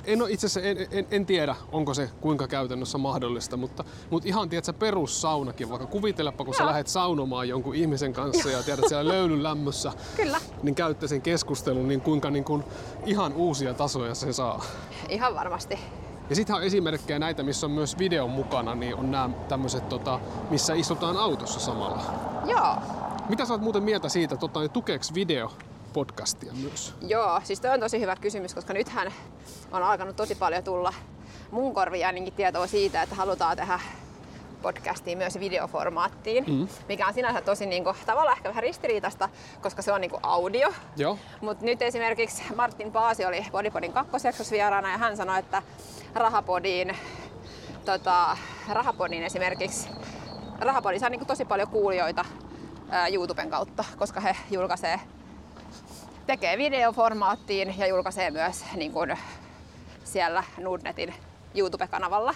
en 0.04 0.22
ole 0.22 0.30
itse 0.30 0.46
asiassa, 0.46 0.68
en, 0.68 0.86
en, 0.90 1.06
en, 1.10 1.26
tiedä 1.26 1.56
onko 1.72 1.94
se 1.94 2.10
kuinka 2.20 2.48
käytännössä 2.48 2.98
mahdollista, 2.98 3.56
mutta, 3.56 3.84
mutta 4.10 4.28
ihan 4.28 4.48
tiedätkö, 4.48 4.72
perussaunakin, 4.72 5.70
vaikka 5.70 5.86
kuvitelepa 5.86 6.44
kun 6.44 6.54
sä 6.54 6.62
Joo. 6.62 6.68
lähdet 6.68 6.88
saunomaan 6.88 7.48
jonkun 7.48 7.74
ihmisen 7.74 8.12
kanssa 8.12 8.50
ja 8.50 8.62
tiedät 8.62 8.88
siellä 8.88 9.12
löylyn 9.12 9.42
lämmössä, 9.42 9.92
Kyllä, 10.16 10.40
niin 10.62 10.74
käytte 10.74 11.08
sen 11.08 11.22
keskustelun, 11.22 11.88
niin 11.88 12.00
kuinka 12.00 12.30
niin 12.30 12.44
kuin, 12.44 12.64
ihan 13.06 13.32
uusia 13.32 13.74
tasoja 13.74 14.14
se 14.14 14.32
saa. 14.32 14.64
ihan 15.08 15.34
varmasti. 15.34 15.78
Ja 16.30 16.36
sitten 16.36 16.56
on 16.56 16.62
esimerkkejä 16.62 17.18
näitä, 17.18 17.42
missä 17.42 17.66
on 17.66 17.70
myös 17.70 17.98
videon 17.98 18.30
mukana, 18.30 18.74
niin 18.74 18.94
on 18.94 19.10
nämä 19.10 19.30
tämmöiset, 19.48 19.88
tota, 19.88 20.20
missä 20.50 20.74
istutaan 20.74 21.16
autossa 21.16 21.60
samalla. 21.60 22.02
Joo, 22.46 22.76
Mitä 23.28 23.44
sä 23.44 23.52
oot 23.54 23.62
muuten 23.62 23.82
mieltä 23.82 24.08
siitä, 24.08 24.36
tota, 24.36 24.60
niin 24.60 24.70
tukeeko 24.70 25.04
video 25.14 25.52
podcastia 25.92 26.52
myös? 26.52 26.94
Joo, 27.00 27.40
siis 27.44 27.60
toi 27.60 27.70
on 27.70 27.80
tosi 27.80 28.00
hyvä 28.00 28.16
kysymys, 28.16 28.54
koska 28.54 28.72
nythän 28.72 29.12
on 29.72 29.82
alkanut 29.82 30.16
tosi 30.16 30.34
paljon 30.34 30.64
tulla 30.64 30.94
mun 31.50 31.74
korviin 31.74 32.06
ainakin 32.06 32.32
tietoa 32.32 32.66
siitä, 32.66 33.02
että 33.02 33.14
halutaan 33.14 33.56
tehdä 33.56 33.80
podcastia 34.64 35.16
myös 35.16 35.40
videoformaattiin, 35.40 36.44
mm. 36.46 36.68
mikä 36.88 37.06
on 37.06 37.14
sinänsä 37.14 37.40
tosi 37.40 37.66
niinku, 37.66 37.94
tavallaan 38.06 38.36
ehkä 38.36 38.48
vähän 38.48 38.62
ristiriitasta, 38.62 39.28
koska 39.62 39.82
se 39.82 39.92
on 39.92 40.00
niinku 40.00 40.18
audio. 40.22 40.72
Joo. 40.96 41.18
Mutta 41.40 41.64
nyt 41.64 41.82
esimerkiksi 41.82 42.42
Martin 42.56 42.92
Paasi 42.92 43.24
oli 43.24 43.46
Bodypodin 43.52 43.92
kakkosjaksossa 43.92 44.52
vieraana 44.52 44.90
ja 44.90 44.98
hän 44.98 45.16
sanoi, 45.16 45.38
että 45.38 45.62
Rahapodiin, 46.14 46.96
tota, 47.84 48.36
Rahapodiin 48.68 49.22
esimerkiksi, 49.22 49.88
Rahapodi 50.58 50.98
saa 50.98 51.10
niinku 51.10 51.26
tosi 51.26 51.44
paljon 51.44 51.68
kuulijoita 51.68 52.24
ää, 52.90 53.08
YouTuben 53.08 53.50
kautta, 53.50 53.84
koska 53.98 54.20
he 54.20 54.36
julkaisee 54.50 55.00
tekee 56.26 56.58
videoformaattiin 56.58 57.74
ja 57.78 57.86
julkaisee 57.86 58.30
myös 58.30 58.64
niin 58.76 58.92
kuin 58.92 59.18
siellä 60.04 60.44
Nordnetin 60.58 61.14
YouTube-kanavalla. 61.54 62.34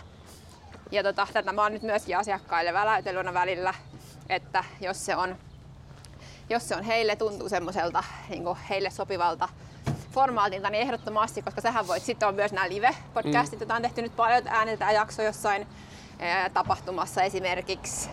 Ja 0.91 1.03
tota, 1.03 1.27
tätä 1.33 1.53
mä 1.53 1.63
oon 1.63 1.73
nyt 1.73 1.83
myöskin 1.83 2.19
asiakkaille 2.19 2.73
väläytelynä 2.73 3.35
välillä, 3.35 3.75
että 4.29 4.65
jos 4.81 5.07
se 5.07 5.17
on, 5.17 5.37
jos 6.51 6.69
se 6.69 6.77
on 6.77 6.83
heille 6.85 7.17
tuntuu 7.17 7.49
semmoiselta 7.49 8.05
niin 8.29 8.57
heille 8.69 8.91
sopivalta 8.91 9.49
formaatilta, 10.11 10.71
niin 10.71 10.83
ehdottomasti, 10.83 11.43
koska 11.43 11.61
sähän 11.61 11.87
voit, 11.87 12.03
sitten 12.03 12.29
on 12.29 12.35
myös 12.35 12.53
nämä 12.53 12.69
live-podcastit, 12.69 13.55
mm. 13.55 13.61
joita 13.61 13.75
on 13.75 13.83
tehty 13.83 14.03
nyt 14.03 14.17
paljon, 14.17 14.39
että 14.39 14.51
äänitetään 14.51 14.95
jakso 14.95 15.23
jossain 15.23 15.67
ää, 16.19 16.51
tapahtumassa 16.51 17.23
esimerkiksi 17.23 18.11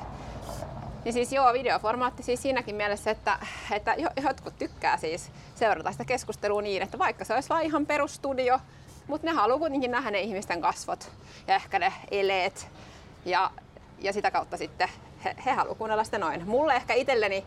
niin 1.06 1.14
siis 1.14 1.34
joo, 1.34 1.54
videoformaatti 1.54 2.24
siis 2.24 2.42
siinäkin 2.42 2.76
mielessä, 2.76 3.12
että, 3.12 3.40
että 3.72 3.94
jo- 3.98 4.24
jotkut 4.24 4.58
tykkää 4.60 4.98
siis 4.98 5.32
seurata 5.56 5.92
sitä 5.92 6.06
keskustelua 6.06 6.62
niin, 6.62 6.82
että 6.82 7.00
vaikka 7.00 7.26
se 7.26 7.34
olisi 7.34 7.50
vain 7.50 7.66
ihan 7.66 7.86
perustudio, 7.86 8.60
mutta 9.08 9.28
ne 9.28 9.34
haluaa 9.34 9.60
kuitenkin 9.60 9.92
nähdä 9.92 10.12
ne 10.12 10.20
ihmisten 10.20 10.62
kasvot 10.62 11.12
ja 11.48 11.56
ehkä 11.56 11.80
ne 11.80 11.94
eleet 12.12 12.68
ja, 13.26 13.52
ja 14.00 14.14
sitä 14.14 14.32
kautta 14.32 14.58
sitten 14.58 14.90
he, 15.26 15.36
he 15.46 15.52
haluaa 15.52 15.76
kuunnella 15.76 16.04
sitä 16.04 16.18
noin. 16.18 16.48
Mulle 16.48 16.76
ehkä 16.76 16.94
itselleni 16.94 17.46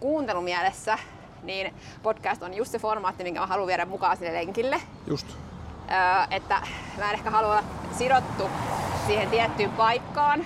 kuuntelumielessä 0.00 0.98
niin 1.42 1.74
podcast 2.02 2.42
on 2.42 2.54
just 2.54 2.72
se 2.72 2.78
formaatti, 2.78 3.24
minkä 3.24 3.40
mä 3.40 3.46
haluan 3.46 3.66
viedä 3.66 3.84
mukaan 3.84 4.16
sille 4.16 4.34
lenkille. 4.34 4.80
Just. 5.06 5.26
Öö, 5.90 6.26
että 6.30 6.62
mä 6.98 7.10
en 7.10 7.14
ehkä 7.14 7.30
halua 7.30 7.50
olla 7.50 7.64
sidottu 7.98 8.50
siihen 9.06 9.30
tiettyyn 9.30 9.70
paikkaan 9.70 10.44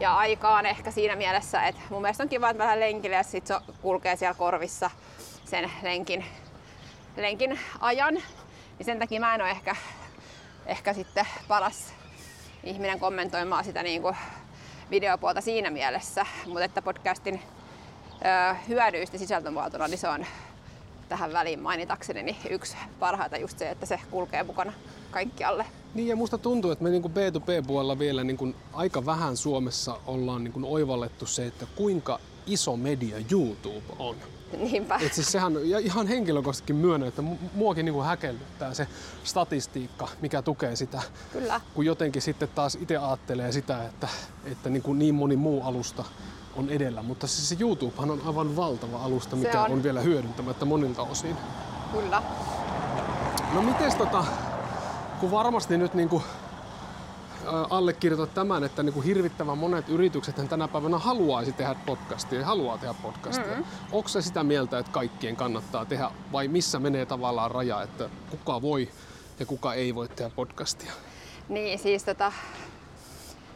ja 0.00 0.16
aikaan 0.16 0.66
ehkä 0.66 0.90
siinä 0.90 1.16
mielessä, 1.16 1.62
että 1.62 1.80
mun 1.90 2.02
mielestä 2.02 2.22
on 2.22 2.28
kiva, 2.28 2.50
että 2.50 2.64
mä 2.64 2.80
lenkille 2.80 3.16
ja 3.16 3.22
sit 3.22 3.46
se 3.46 3.54
kulkee 3.82 4.16
siellä 4.16 4.34
korvissa 4.34 4.90
sen 5.44 5.70
lenkin, 5.82 6.24
lenkin 7.16 7.60
ajan. 7.80 8.18
Niin 8.80 8.86
sen 8.86 8.98
takia 8.98 9.20
mä 9.20 9.34
en 9.34 9.40
ole 9.40 9.50
ehkä, 9.50 9.76
ehkä 10.66 10.92
sitten 10.94 11.26
paras 11.48 11.94
ihminen 12.64 13.00
kommentoimaan 13.00 13.64
sitä 13.64 13.82
niin 13.82 14.02
kuin 14.02 14.16
videopuolta 14.90 15.40
siinä 15.40 15.70
mielessä, 15.70 16.26
mutta 16.46 16.64
että 16.64 16.82
podcastin 16.82 17.42
ö, 18.14 18.54
hyödyistä 18.68 19.18
sisältömuotona, 19.18 19.88
niin 19.88 19.98
se 19.98 20.08
on 20.08 20.26
tähän 21.08 21.32
väliin 21.32 21.60
mainitakseni 21.60 22.22
niin 22.22 22.36
yksi 22.50 22.76
parhaita 22.98 23.36
just 23.36 23.58
se, 23.58 23.70
että 23.70 23.86
se 23.86 24.00
kulkee 24.10 24.42
mukana 24.42 24.72
kaikkialle. 25.10 25.66
Niin 25.94 26.08
ja 26.08 26.16
musta 26.16 26.38
tuntuu, 26.38 26.70
että 26.70 26.84
me 26.84 26.90
niin 26.90 27.04
B2B-puolella 27.04 27.98
vielä 27.98 28.24
niin 28.24 28.56
aika 28.72 29.06
vähän 29.06 29.36
Suomessa 29.36 30.00
ollaan 30.06 30.44
niin 30.44 30.64
oivallettu 30.64 31.26
se, 31.26 31.46
että 31.46 31.66
kuinka 31.76 32.18
iso 32.46 32.76
media 32.76 33.16
YouTube 33.30 33.86
on. 33.98 34.16
Niinpä. 34.58 34.98
Et 35.02 35.14
siis 35.14 35.32
sehän, 35.32 35.70
ja 35.70 35.78
ihan 35.78 36.06
henkilökohtaisesti 36.06 36.72
myönnän, 36.72 37.08
että 37.08 37.22
mu- 37.22 37.48
muakin 37.54 37.84
niin 37.84 38.04
häkellyttää 38.04 38.74
se 38.74 38.86
statistiikka, 39.24 40.08
mikä 40.20 40.42
tukee 40.42 40.76
sitä. 40.76 41.02
Kyllä. 41.32 41.60
Kun 41.74 41.84
jotenkin 41.84 42.22
sitten 42.22 42.48
taas 42.54 42.78
itse 42.80 42.96
ajattelee 42.96 43.52
sitä, 43.52 43.84
että, 43.84 44.08
että 44.44 44.70
niin, 44.70 44.82
kuin 44.82 44.98
niin 44.98 45.14
moni 45.14 45.36
muu 45.36 45.62
alusta 45.62 46.04
on 46.56 46.70
edellä. 46.70 47.02
Mutta 47.02 47.26
siis 47.26 47.48
se 47.48 47.56
YouTubehan 47.60 48.10
on 48.10 48.22
aivan 48.26 48.56
valtava 48.56 49.04
alusta, 49.04 49.36
mikä 49.36 49.60
on. 49.60 49.66
on. 49.66 49.72
on 49.72 49.82
vielä 49.82 50.00
hyödyntämättä 50.00 50.64
monilta 50.64 51.02
osin. 51.02 51.36
Kyllä. 51.92 52.22
No 53.54 53.62
mites 53.62 53.94
tota, 53.94 54.24
kun 55.20 55.30
varmasti 55.30 55.78
nyt 55.78 55.94
niinku 55.94 56.22
ä, 57.50 57.66
allekirjoitat 57.70 58.34
tämän, 58.34 58.64
että 58.64 58.82
niinku 58.82 59.00
hirvittävän 59.00 59.58
monet 59.58 59.88
yritykset 59.88 60.48
tänä 60.48 60.68
päivänä 60.68 60.98
haluaisi 60.98 61.52
tehdä 61.52 61.74
podcastia 61.86 62.40
ja 62.40 62.46
haluaa 62.46 62.78
tehdä 62.78 62.94
podcastia. 63.02 63.46
Mm-hmm. 63.46 63.64
Onko 63.92 64.08
se 64.08 64.22
sitä 64.22 64.44
mieltä, 64.44 64.78
että 64.78 64.92
kaikkien 64.92 65.36
kannattaa 65.36 65.84
tehdä 65.84 66.10
vai 66.32 66.48
missä 66.48 66.78
menee 66.78 67.06
tavallaan 67.06 67.50
raja, 67.50 67.82
että 67.82 68.10
kuka 68.30 68.62
voi 68.62 68.88
ja 69.40 69.46
kuka 69.46 69.74
ei 69.74 69.94
voi 69.94 70.08
tehdä 70.08 70.30
podcastia? 70.36 70.92
Niin, 71.48 71.78
siis 71.78 72.04
tota, 72.04 72.32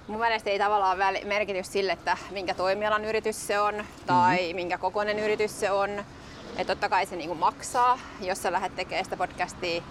mun 0.06 0.20
mielestä 0.20 0.50
ei 0.50 0.58
tavallaan 0.58 0.98
väli, 0.98 1.24
merkitys 1.24 1.72
sille, 1.72 1.92
että 1.92 2.16
minkä 2.30 2.54
toimialan 2.54 3.04
yritys 3.04 3.46
se 3.46 3.60
on 3.60 3.84
tai 4.06 4.36
mm-hmm. 4.36 4.56
minkä 4.56 4.78
kokoinen 4.78 5.18
yritys 5.18 5.60
se 5.60 5.70
on. 5.70 5.90
Että 6.56 6.74
totta 6.74 6.88
kai 6.88 7.06
se 7.06 7.16
niinku 7.16 7.34
maksaa, 7.34 7.98
jos 8.20 8.42
sä 8.42 8.52
lähdet 8.52 8.76
tekemään 8.76 9.04
sitä 9.04 9.16
podcastia 9.16 9.82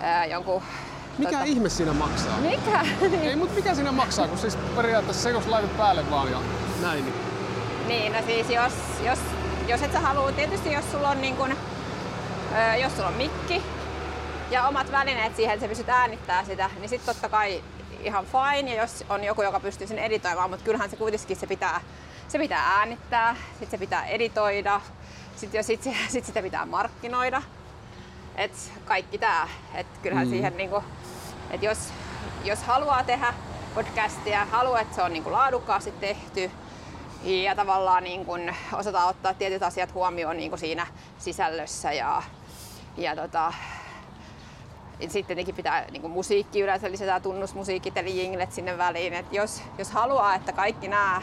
ää, 0.00 0.26
jonkun... 0.26 0.62
Mikä 1.18 1.30
tota, 1.30 1.44
ihme 1.44 1.68
siinä 1.68 1.92
maksaa? 1.92 2.38
Mikä? 2.38 2.86
Ei, 3.22 3.36
mutta 3.36 3.54
mikä 3.54 3.74
siinä 3.74 3.92
maksaa, 3.92 4.28
kun 4.28 4.38
siis 4.38 4.58
periaatteessa 4.76 5.22
se, 5.22 5.30
jos 5.30 5.46
laitat 5.46 5.76
päälle 5.76 6.10
vaan 6.10 6.30
ja 6.30 6.40
näin, 6.80 7.04
niin 7.04 7.14
Niin, 7.86 8.12
no 8.12 8.18
siis 8.26 8.50
jos, 8.50 8.72
jos, 9.04 9.18
jos 9.68 9.82
et 9.82 9.92
sä 9.92 10.00
halua, 10.00 10.32
tietysti 10.32 10.72
jos 10.72 10.90
sulla 10.92 11.08
on 11.08 11.20
niin 11.20 11.36
kun, 11.36 11.56
jos 12.82 12.96
sulla 12.96 13.08
on 13.08 13.14
mikki 13.14 13.62
ja 14.50 14.68
omat 14.68 14.92
välineet 14.92 15.36
siihen, 15.36 15.54
että 15.54 15.64
sä 15.64 15.68
pystyt 15.68 15.88
äänittämään 15.88 16.46
sitä, 16.46 16.70
niin 16.80 16.88
sitten 16.88 17.14
totta 17.14 17.28
kai 17.28 17.62
ihan 18.02 18.26
fine. 18.26 18.74
Ja 18.74 18.82
jos 18.82 19.04
on 19.08 19.24
joku, 19.24 19.42
joka 19.42 19.60
pystyy 19.60 19.86
sen 19.86 19.98
editoimaan, 19.98 20.50
mutta 20.50 20.64
kyllähän 20.64 20.90
se 20.90 20.96
kuitenkin 20.96 21.36
se 21.36 21.46
pitää, 21.46 21.80
se 22.28 22.38
pitää 22.38 22.78
äänittää, 22.78 23.36
sitten 23.50 23.70
se 23.70 23.78
pitää 23.78 24.06
editoida, 24.06 24.80
sitten 25.36 25.64
sit, 25.64 25.82
sit, 25.82 25.96
sit 26.08 26.24
sitä 26.24 26.42
pitää 26.42 26.66
markkinoida. 26.66 27.42
Et 28.36 28.72
kaikki 28.84 29.18
tää. 29.18 29.48
Et 29.74 29.86
kyllähän 30.02 30.26
mm. 30.26 30.30
siihen 30.30 30.56
niinku, 30.56 30.84
et 31.54 31.62
jos, 31.62 31.78
jos 32.44 32.62
haluaa 32.62 33.04
tehdä 33.04 33.34
podcastia, 33.74 34.44
haluaa, 34.44 34.80
että 34.80 34.94
se 34.94 35.02
on 35.02 35.12
niinku 35.12 35.32
laadukkaasti 35.32 35.90
tehty, 35.90 36.50
ja 37.24 37.54
tavallaan 37.54 38.04
niin 38.04 38.24
kun 38.24 38.40
osataan 38.72 39.08
ottaa 39.08 39.34
tietyt 39.34 39.62
asiat 39.62 39.94
huomioon 39.94 40.36
niin 40.36 40.50
kun 40.50 40.58
siinä 40.58 40.86
sisällössä 41.18 41.92
ja, 41.92 42.22
ja 42.96 43.16
tota, 43.16 43.52
sitten 45.00 45.24
tietenkin 45.26 45.54
pitää 45.54 45.84
niin 45.90 46.10
musiikki 46.10 46.60
yleensä 46.60 46.90
lisätään 46.90 47.22
tunnusmusiikit 47.22 47.96
eli 47.96 48.18
jinglet 48.18 48.52
sinne 48.52 48.78
väliin. 48.78 49.14
Et 49.14 49.32
jos, 49.32 49.62
jos 49.78 49.90
haluaa, 49.90 50.34
että 50.34 50.52
kaikki 50.52 50.88
nämä 50.88 51.22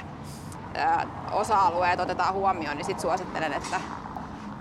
osa-alueet 1.32 2.00
otetaan 2.00 2.34
huomioon, 2.34 2.78
niin 2.78 2.86
sit 2.86 3.00
suosittelen, 3.00 3.54
että 3.54 3.82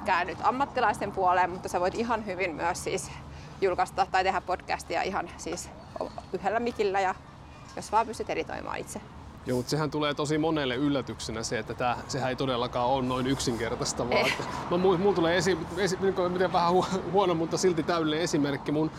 käännyt 0.05 0.39
ammattilaisten 0.43 1.13
puoleen, 1.13 1.51
mutta 1.51 1.69
sä 1.69 1.81
voit 1.81 1.95
ihan 1.95 2.27
hyvin 2.27 2.55
myös 2.55 2.85
siis 2.85 3.11
julkaista 3.61 4.07
tai 4.11 4.25
tehdä 4.25 4.41
podcastia 4.41 5.03
ihan 5.03 5.31
siis 5.37 5.71
yhdellä 6.33 6.61
mikillä 6.61 7.01
ja 7.01 7.15
jos 7.77 7.93
vaan 7.93 8.07
pystyt 8.07 8.31
editoimaan 8.31 8.79
itse. 8.79 9.01
Joo, 9.47 9.57
mutta 9.57 9.71
sehän 9.71 9.91
tulee 9.91 10.15
tosi 10.15 10.39
monelle 10.39 10.77
yllätyksenä 10.77 11.43
se, 11.43 11.59
että 11.59 11.75
tää, 11.75 11.97
sehän 12.09 12.31
ei 12.31 12.37
todellakaan 12.37 12.89
ole 12.89 13.03
noin 13.05 13.27
yksinkertaista. 13.27 14.11
Vaan, 14.11 14.27
että, 14.27 14.45
no, 14.71 14.79
mulla 14.79 15.15
tulee 15.15 15.37
esi, 15.37 15.59
esi, 15.77 15.99
miten 16.29 16.53
vähän 16.53 16.73
hu- 16.73 17.01
huono, 17.13 17.35
mutta 17.35 17.59
silti 17.59 17.83
täydellinen 17.83 18.25
esimerkki. 18.25 18.73
Mun, 18.73 18.91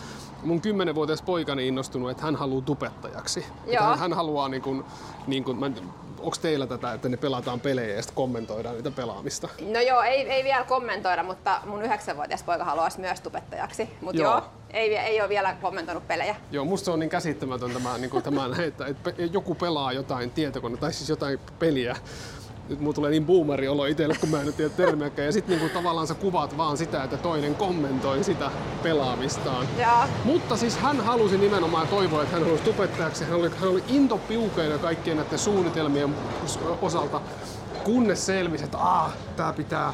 mun 0.44 0.62
10-vuotias 0.92 1.22
poikani 1.22 1.68
innostunut, 1.68 2.10
että 2.12 2.24
hän 2.24 2.36
haluaa 2.36 2.62
tubettajaksi. 2.62 3.46
Joo. 3.68 3.84
Hän, 3.84 4.00
hän 4.00 4.14
haluaa, 4.14 4.50
niin 4.50 4.62
kuin, 4.62 4.84
niin 5.28 5.44
kuin, 5.44 5.60
mä 5.60 5.72
onko 6.24 6.38
teillä 6.42 6.68
tätä, 6.68 6.94
että 6.94 7.10
ne 7.10 7.18
pelataan 7.18 7.60
pelejä 7.60 7.96
ja 7.96 8.02
sitten 8.02 8.16
kommentoidaan 8.16 8.76
niitä 8.76 8.92
pelaamista? 8.92 9.50
No 9.62 9.80
joo, 9.80 10.02
ei, 10.02 10.30
ei 10.30 10.44
vielä 10.44 10.64
kommentoida, 10.64 11.24
mutta 11.24 11.62
mun 11.66 11.84
yhdeksänvuotias 11.84 12.44
poika 12.44 12.66
haluaisi 12.66 13.00
myös 13.00 13.22
tubettajaksi. 13.22 13.90
Mutta 14.02 14.22
Joo. 14.22 14.32
joo, 14.32 14.44
ei, 14.74 14.98
ei 14.98 15.22
ole 15.22 15.30
vielä 15.30 15.56
kommentoinut 15.62 16.08
pelejä. 16.08 16.36
Joo, 16.52 16.66
musta 16.66 16.86
se 16.86 16.92
on 16.92 17.00
niin 17.00 17.10
käsittämätön 17.10 17.72
tämä, 17.72 17.98
niin 17.98 18.10
kuin 18.10 18.24
tämä 18.24 18.50
että, 18.66 18.86
että 18.86 19.12
joku 19.32 19.56
pelaa 19.56 19.94
jotain 19.94 20.32
tietokone 20.32 20.78
tai 20.78 20.94
siis 20.94 21.10
jotain 21.10 21.40
peliä. 21.60 21.96
Nyt 22.70 22.80
mulla 22.80 22.94
tulee 22.94 23.12
niin 23.12 23.26
boomeri 23.26 23.68
olo 23.68 23.86
itselle, 23.86 24.16
kun 24.20 24.30
mä 24.30 24.42
en 24.42 24.54
tiedä 24.54 24.70
termiäkään. 24.70 25.26
Ja 25.26 25.32
sitten 25.32 25.60
niin 25.60 25.70
tavallaan 25.70 26.08
sä 26.08 26.14
kuvaat 26.14 26.58
vaan 26.58 26.78
sitä, 26.78 27.04
että 27.04 27.18
toinen 27.18 27.56
kommentoi 27.56 28.24
sitä 28.24 28.52
pelaamistaan. 28.84 29.68
Joo. 29.80 30.08
Mutta 30.24 30.58
siis 30.58 30.78
hän 30.78 31.02
halusi 31.02 31.38
nimenomaan 31.38 31.88
toivoa, 31.88 32.24
että 32.24 32.36
hän 32.36 32.46
halusi 32.46 32.64
tubettajaksi. 32.64 33.24
Hän 33.24 33.40
oli, 33.40 33.50
hän 33.60 33.70
oli 33.70 33.84
intopiukeina 33.88 34.78
kaikkien 34.78 35.18
näiden 35.18 35.40
suunnitelmien 35.40 36.16
osalta, 36.82 37.22
kunnes 37.84 38.26
selvisi, 38.26 38.64
että 38.64 38.78
aah, 38.78 39.14
tää 39.36 39.54
pitää 39.54 39.94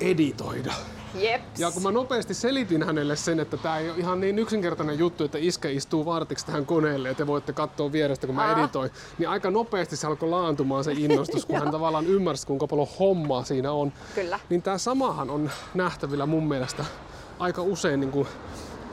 editoida. 0.00 0.72
Jeps. 1.14 1.60
Ja 1.60 1.70
kun 1.70 1.82
mä 1.82 1.90
nopeasti 1.90 2.34
selitin 2.34 2.82
hänelle 2.82 3.16
sen, 3.16 3.40
että 3.40 3.56
tämä 3.56 3.78
ei 3.78 3.90
ole 3.90 3.98
ihan 3.98 4.20
niin 4.20 4.38
yksinkertainen 4.38 4.98
juttu, 4.98 5.24
että 5.24 5.38
iskä 5.40 5.68
istuu 5.68 6.04
vartiksi 6.04 6.46
tähän 6.46 6.66
koneelle 6.66 7.08
ja 7.08 7.14
te 7.14 7.26
voitte 7.26 7.52
katsoa 7.52 7.92
vierestä, 7.92 8.26
kun 8.26 8.36
mä 8.36 8.44
Aa. 8.44 8.58
editoin, 8.58 8.90
niin 9.18 9.28
aika 9.28 9.50
nopeasti 9.50 9.96
se 9.96 10.06
alkoi 10.06 10.28
laantumaan 10.28 10.84
se 10.84 10.92
innostus, 10.92 11.46
kun 11.46 11.58
hän 11.62 11.70
tavallaan 11.70 12.06
ymmärsi, 12.06 12.46
kuinka 12.46 12.66
paljon 12.66 12.88
hommaa 12.98 13.44
siinä 13.44 13.72
on. 13.72 13.92
Kyllä. 14.14 14.40
Niin 14.50 14.62
tämä 14.62 14.78
samahan 14.78 15.30
on 15.30 15.50
nähtävillä 15.74 16.26
mun 16.26 16.48
mielestä 16.48 16.84
aika 17.38 17.62
usein 17.62 18.00
niin 18.00 18.12
kuin 18.12 18.28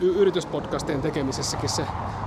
yrityspodcastien 0.01 1.01
tekemisessäkin 1.01 1.69
se, 1.69 1.82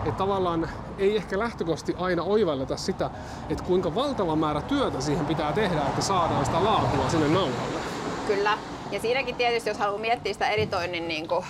että 0.04 0.18
tavallaan 0.18 0.68
ei 0.98 1.16
ehkä 1.16 1.38
lähtökohtaisesti 1.38 1.94
aina 1.98 2.22
oivalleta 2.22 2.76
sitä, 2.76 3.10
että 3.48 3.64
kuinka 3.64 3.94
valtava 3.94 4.36
määrä 4.36 4.62
työtä 4.62 5.00
siihen 5.00 5.26
pitää 5.26 5.52
tehdä, 5.52 5.82
että 5.82 6.02
saadaan 6.02 6.44
sitä 6.44 6.64
laatua 6.64 7.08
sinne 7.08 7.28
nauhalle. 7.28 7.80
Kyllä. 8.26 8.58
Ja 8.90 9.00
siinäkin 9.00 9.34
tietysti, 9.34 9.70
jos 9.70 9.78
haluaa 9.78 10.00
miettiä 10.00 10.32
sitä 10.32 10.48
editoinnin 10.48 11.08
niin 11.08 11.28
kuin 11.28 11.44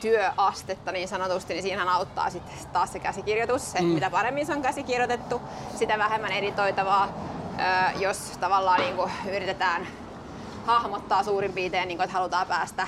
työastetta 0.00 0.92
niin 0.92 1.08
sanotusti, 1.08 1.52
niin 1.52 1.62
siinähän 1.62 1.88
auttaa 1.88 2.30
sitten 2.30 2.54
taas 2.72 2.92
se 2.92 2.98
käsikirjoitus. 2.98 3.74
Mm. 3.80 3.86
Mitä 3.86 4.10
paremmin 4.10 4.46
se 4.46 4.52
on 4.52 4.62
käsikirjoitettu, 4.62 5.40
sitä 5.76 5.98
vähemmän 5.98 6.32
editoitavaa. 6.32 7.08
Jos 7.98 8.18
tavallaan 8.18 8.80
niin 8.80 8.96
kuin 8.96 9.10
yritetään 9.28 9.86
hahmottaa 10.66 11.22
suurin 11.22 11.52
piirtein, 11.52 11.88
niin 11.88 11.98
kuin, 11.98 12.04
että 12.04 12.16
halutaan 12.16 12.46
päästä 12.46 12.86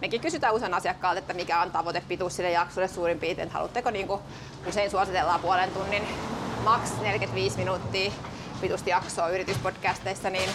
Mekin 0.00 0.20
kysytään 0.20 0.54
usein 0.54 0.74
asiakkaalta, 0.74 1.18
että 1.18 1.34
mikä 1.34 1.60
on 1.62 1.70
tavoitepituus 1.70 2.36
sille 2.36 2.50
jaksolle 2.50 2.88
suurin 2.88 3.18
piirtein. 3.18 3.46
että 3.46 3.54
Haluatteko 3.54 3.90
niin 3.90 4.06
kuin, 4.06 4.20
usein 4.68 4.90
suositellaan 4.90 5.40
puolen 5.40 5.70
tunnin 5.70 6.02
maks 6.64 6.90
45 7.00 7.56
minuuttia 7.56 8.12
pituista 8.60 8.90
jaksoa 8.90 9.28
yrityspodcasteissa, 9.28 10.30
niin 10.30 10.50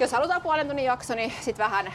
jos 0.00 0.12
halutaan 0.12 0.42
puolen 0.42 0.66
tunnin 0.66 0.84
jakso, 0.84 1.14
niin 1.14 1.32
sitten 1.40 1.64
vähän 1.64 1.92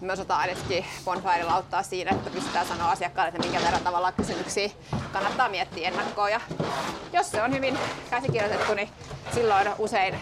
me 0.00 0.12
osataan 0.12 0.40
ainakin 0.40 0.84
Bonfirella 1.04 1.52
auttaa 1.52 1.82
siinä, 1.82 2.10
että 2.10 2.30
pystytään 2.30 2.66
sanoa 2.66 2.90
asiakkaalle, 2.90 3.28
että 3.28 3.42
minkä 3.42 3.64
verran 3.64 3.82
tavallaan 3.82 4.14
kysymyksiä 4.14 4.70
kannattaa 5.12 5.48
miettiä 5.48 5.88
ennakkoon. 5.88 6.30
Ja 6.30 6.40
jos 7.12 7.30
se 7.30 7.42
on 7.42 7.52
hyvin 7.52 7.78
käsikirjoitettu, 8.10 8.74
niin 8.74 8.88
silloin 9.34 9.68
usein 9.78 10.20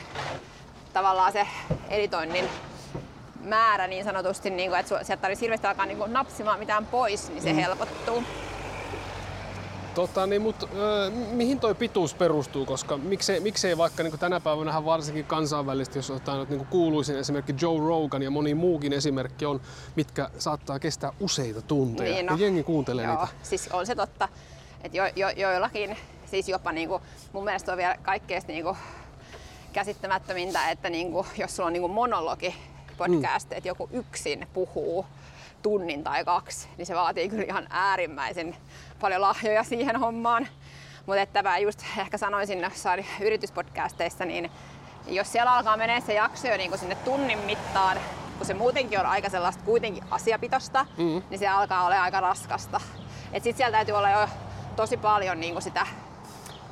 tavallaan 0.92 1.32
se 1.32 1.46
editoinnin 1.88 2.48
määrä 3.40 3.86
niin 3.86 4.04
sanotusti, 4.04 4.50
niin 4.50 4.70
kuin, 4.70 4.80
että 4.80 5.04
sieltä 5.04 5.20
tarvitsisi 5.20 5.44
hirveästi 5.44 5.66
alkaa 5.66 5.86
niin 5.86 5.98
napsimaan 6.06 6.58
mitään 6.58 6.86
pois, 6.86 7.28
niin 7.28 7.42
se 7.42 7.52
mm. 7.52 7.58
helpottuu. 7.58 8.24
Tota, 9.94 10.26
niin, 10.26 10.42
mut, 10.42 10.62
ö, 10.62 11.10
mihin 11.10 11.60
toi 11.60 11.74
pituus 11.74 12.14
perustuu, 12.14 12.66
koska 12.66 12.96
miksei, 12.96 13.40
miksei 13.40 13.78
vaikka 13.78 14.02
niin 14.02 14.18
tänä 14.18 14.40
päivänä 14.40 14.84
varsinkin 14.84 15.24
kansainvälisesti, 15.24 15.98
jos 15.98 16.10
otetaan 16.10 16.46
niin 16.50 16.66
kuuluisin 16.66 17.18
esimerkki 17.18 17.54
Joe 17.60 17.78
Rogan 17.78 18.22
ja 18.22 18.30
moni 18.30 18.54
muukin 18.54 18.92
esimerkki 18.92 19.46
on, 19.46 19.60
mitkä 19.96 20.30
saattaa 20.38 20.78
kestää 20.78 21.12
useita 21.20 21.62
tunteja. 21.62 22.14
Niin, 22.14 22.26
ja 22.26 22.36
jengi 22.36 22.62
kuuntelee 22.62 23.04
Joo, 23.04 23.14
niitä. 23.14 23.28
siis 23.42 23.68
on 23.72 23.86
se 23.86 23.94
totta, 23.94 24.28
että 24.84 24.96
jo, 24.96 25.04
jo, 25.16 25.28
joillakin, 25.30 25.96
siis 26.26 26.48
jopa 26.48 26.72
niinku, 26.72 27.00
mun 27.32 27.44
mielestä 27.44 27.72
on 27.72 27.78
vielä 27.78 27.96
kaikkein 28.02 28.42
niinku 28.48 28.76
käsittämättömintä, 29.72 30.70
että 30.70 30.90
niinku, 30.90 31.26
jos 31.38 31.56
sulla 31.56 31.66
on 31.66 31.72
niinku 31.72 31.88
monologi 31.88 32.54
podcast, 32.98 33.50
mm. 33.50 33.56
että 33.56 33.68
joku 33.68 33.88
yksin 33.92 34.46
puhuu 34.52 35.06
tunnin 35.62 36.04
tai 36.04 36.24
kaksi, 36.24 36.68
niin 36.78 36.86
se 36.86 36.94
vaatii 36.94 37.28
kyllä 37.28 37.44
ihan 37.44 37.66
äärimmäisen 37.70 38.56
paljon 39.02 39.20
lahjoja 39.20 39.64
siihen 39.64 39.96
hommaan. 39.96 40.48
Mutta 41.06 41.20
että 41.20 41.42
mä 41.42 41.58
just 41.58 41.82
ehkä 41.98 42.18
sanoisin 42.18 42.60
jossain 42.60 43.06
yrityspodcasteissa, 43.20 44.24
niin 44.24 44.50
jos 45.06 45.32
siellä 45.32 45.54
alkaa 45.54 45.76
menee 45.76 46.00
se 46.00 46.14
jakso 46.14 46.48
jo 46.48 46.56
niinku 46.56 46.76
sinne 46.76 46.94
tunnin 46.94 47.38
mittaan, 47.38 47.98
kun 48.38 48.46
se 48.46 48.54
muutenkin 48.54 49.00
on 49.00 49.06
aika 49.06 49.28
sellaista 49.28 49.64
kuitenkin 49.64 50.04
asiapitosta, 50.10 50.86
mm. 50.96 51.22
niin 51.30 51.38
se 51.38 51.48
alkaa 51.48 51.86
olla 51.86 52.02
aika 52.02 52.20
raskasta. 52.20 52.80
Et 53.32 53.42
sit 53.42 53.56
siellä 53.56 53.76
täytyy 53.76 53.94
olla 53.94 54.10
jo 54.10 54.28
tosi 54.76 54.96
paljon 54.96 55.40
niinku 55.40 55.60
sitä 55.60 55.86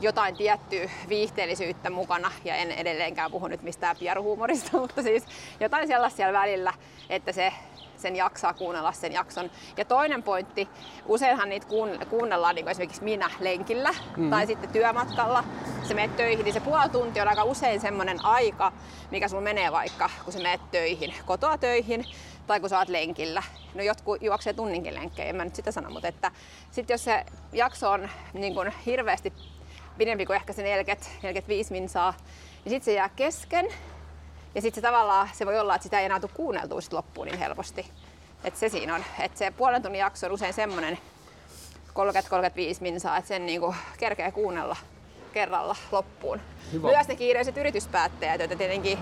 jotain 0.00 0.36
tiettyä 0.36 0.90
viihteellisyyttä 1.08 1.90
mukana, 1.90 2.30
ja 2.44 2.54
en 2.54 2.72
edelleenkään 2.72 3.30
puhu 3.30 3.48
nyt 3.48 3.62
mistään 3.62 3.96
pieruhuumorista, 3.96 4.76
mutta 4.80 5.02
siis 5.02 5.24
jotain 5.60 5.88
sellaista 5.88 6.16
siellä 6.16 6.40
välillä, 6.40 6.72
että 7.08 7.32
se 7.32 7.52
sen 8.00 8.16
jaksaa 8.16 8.54
kuunnella 8.54 8.92
sen 8.92 9.12
jakson. 9.12 9.50
Ja 9.76 9.84
toinen 9.84 10.22
pointti, 10.22 10.68
useinhan 11.06 11.48
niitä 11.48 11.66
kuun- 11.66 12.06
kuunnellaan 12.06 12.54
niin 12.54 12.64
kuin 12.64 12.70
esimerkiksi 12.70 13.04
minä 13.04 13.30
lenkillä 13.40 13.94
mm. 14.16 14.30
tai 14.30 14.46
sitten 14.46 14.70
työmatkalla. 14.70 15.44
Se 15.82 15.94
menet 15.94 16.16
töihin, 16.16 16.44
niin 16.44 16.54
se 16.54 16.60
puoli 16.60 16.88
tuntia 16.88 17.22
on 17.22 17.28
aika 17.28 17.44
usein 17.44 17.80
semmoinen 17.80 18.24
aika, 18.24 18.72
mikä 19.10 19.28
sulla 19.28 19.42
menee 19.42 19.72
vaikka, 19.72 20.10
kun 20.24 20.32
sä 20.32 20.38
menet 20.38 20.70
töihin, 20.70 21.14
kotoa 21.26 21.58
töihin 21.58 22.04
tai 22.46 22.60
kun 22.60 22.68
sä 22.68 22.78
oot 22.78 22.88
lenkillä. 22.88 23.42
No 23.74 23.82
jotkut 23.82 24.22
juoksee 24.22 24.52
tunninkin 24.52 24.94
lenkkejä, 24.94 25.28
en 25.28 25.36
mä 25.36 25.44
nyt 25.44 25.54
sitä 25.54 25.72
sano, 25.72 25.90
mutta 25.90 26.08
että 26.08 26.30
sit 26.70 26.90
jos 26.90 27.04
se 27.04 27.24
jakso 27.52 27.90
on 27.90 28.08
niin 28.32 28.54
kuin 28.54 28.72
hirveästi 28.86 29.32
pidempi 29.98 30.26
kuin 30.26 30.36
ehkä 30.36 30.52
se 30.52 30.62
40-45 30.62 31.70
minsaa, 31.70 32.14
niin 32.64 32.70
sitten 32.70 32.84
se 32.84 32.92
jää 32.92 33.08
kesken. 33.08 33.68
Ja 34.54 34.60
sitten 34.60 34.82
se 34.82 34.86
tavallaan, 34.86 35.28
se 35.32 35.46
voi 35.46 35.58
olla, 35.58 35.74
että 35.74 35.82
sitä 35.82 35.98
ei 35.98 36.04
enää 36.04 36.20
tule 36.20 36.30
kuunneltua 36.34 36.80
sit 36.80 36.92
loppuun 36.92 37.26
niin 37.26 37.38
helposti. 37.38 37.86
Et 38.44 38.56
se 38.56 38.68
siinä 38.68 38.94
on. 38.94 39.04
Et 39.20 39.36
se 39.36 39.50
puolen 39.50 39.82
tunnin 39.82 39.98
jakso 39.98 40.26
on 40.26 40.32
usein 40.32 40.54
semmoinen 40.54 40.98
30-35 41.88 41.92
minsaa, 42.80 43.16
että 43.16 43.28
sen 43.28 43.46
niinku 43.46 43.74
kerkeä 43.98 44.32
kuunnella 44.32 44.76
kerralla 45.32 45.76
loppuun. 45.92 46.40
Hyvä. 46.72 46.88
Myös 46.88 47.08
ne 47.08 47.16
kiireiset 47.16 47.56
yrityspäättäjät, 47.56 48.38
joita 48.38 48.56
tietenkin 48.56 48.98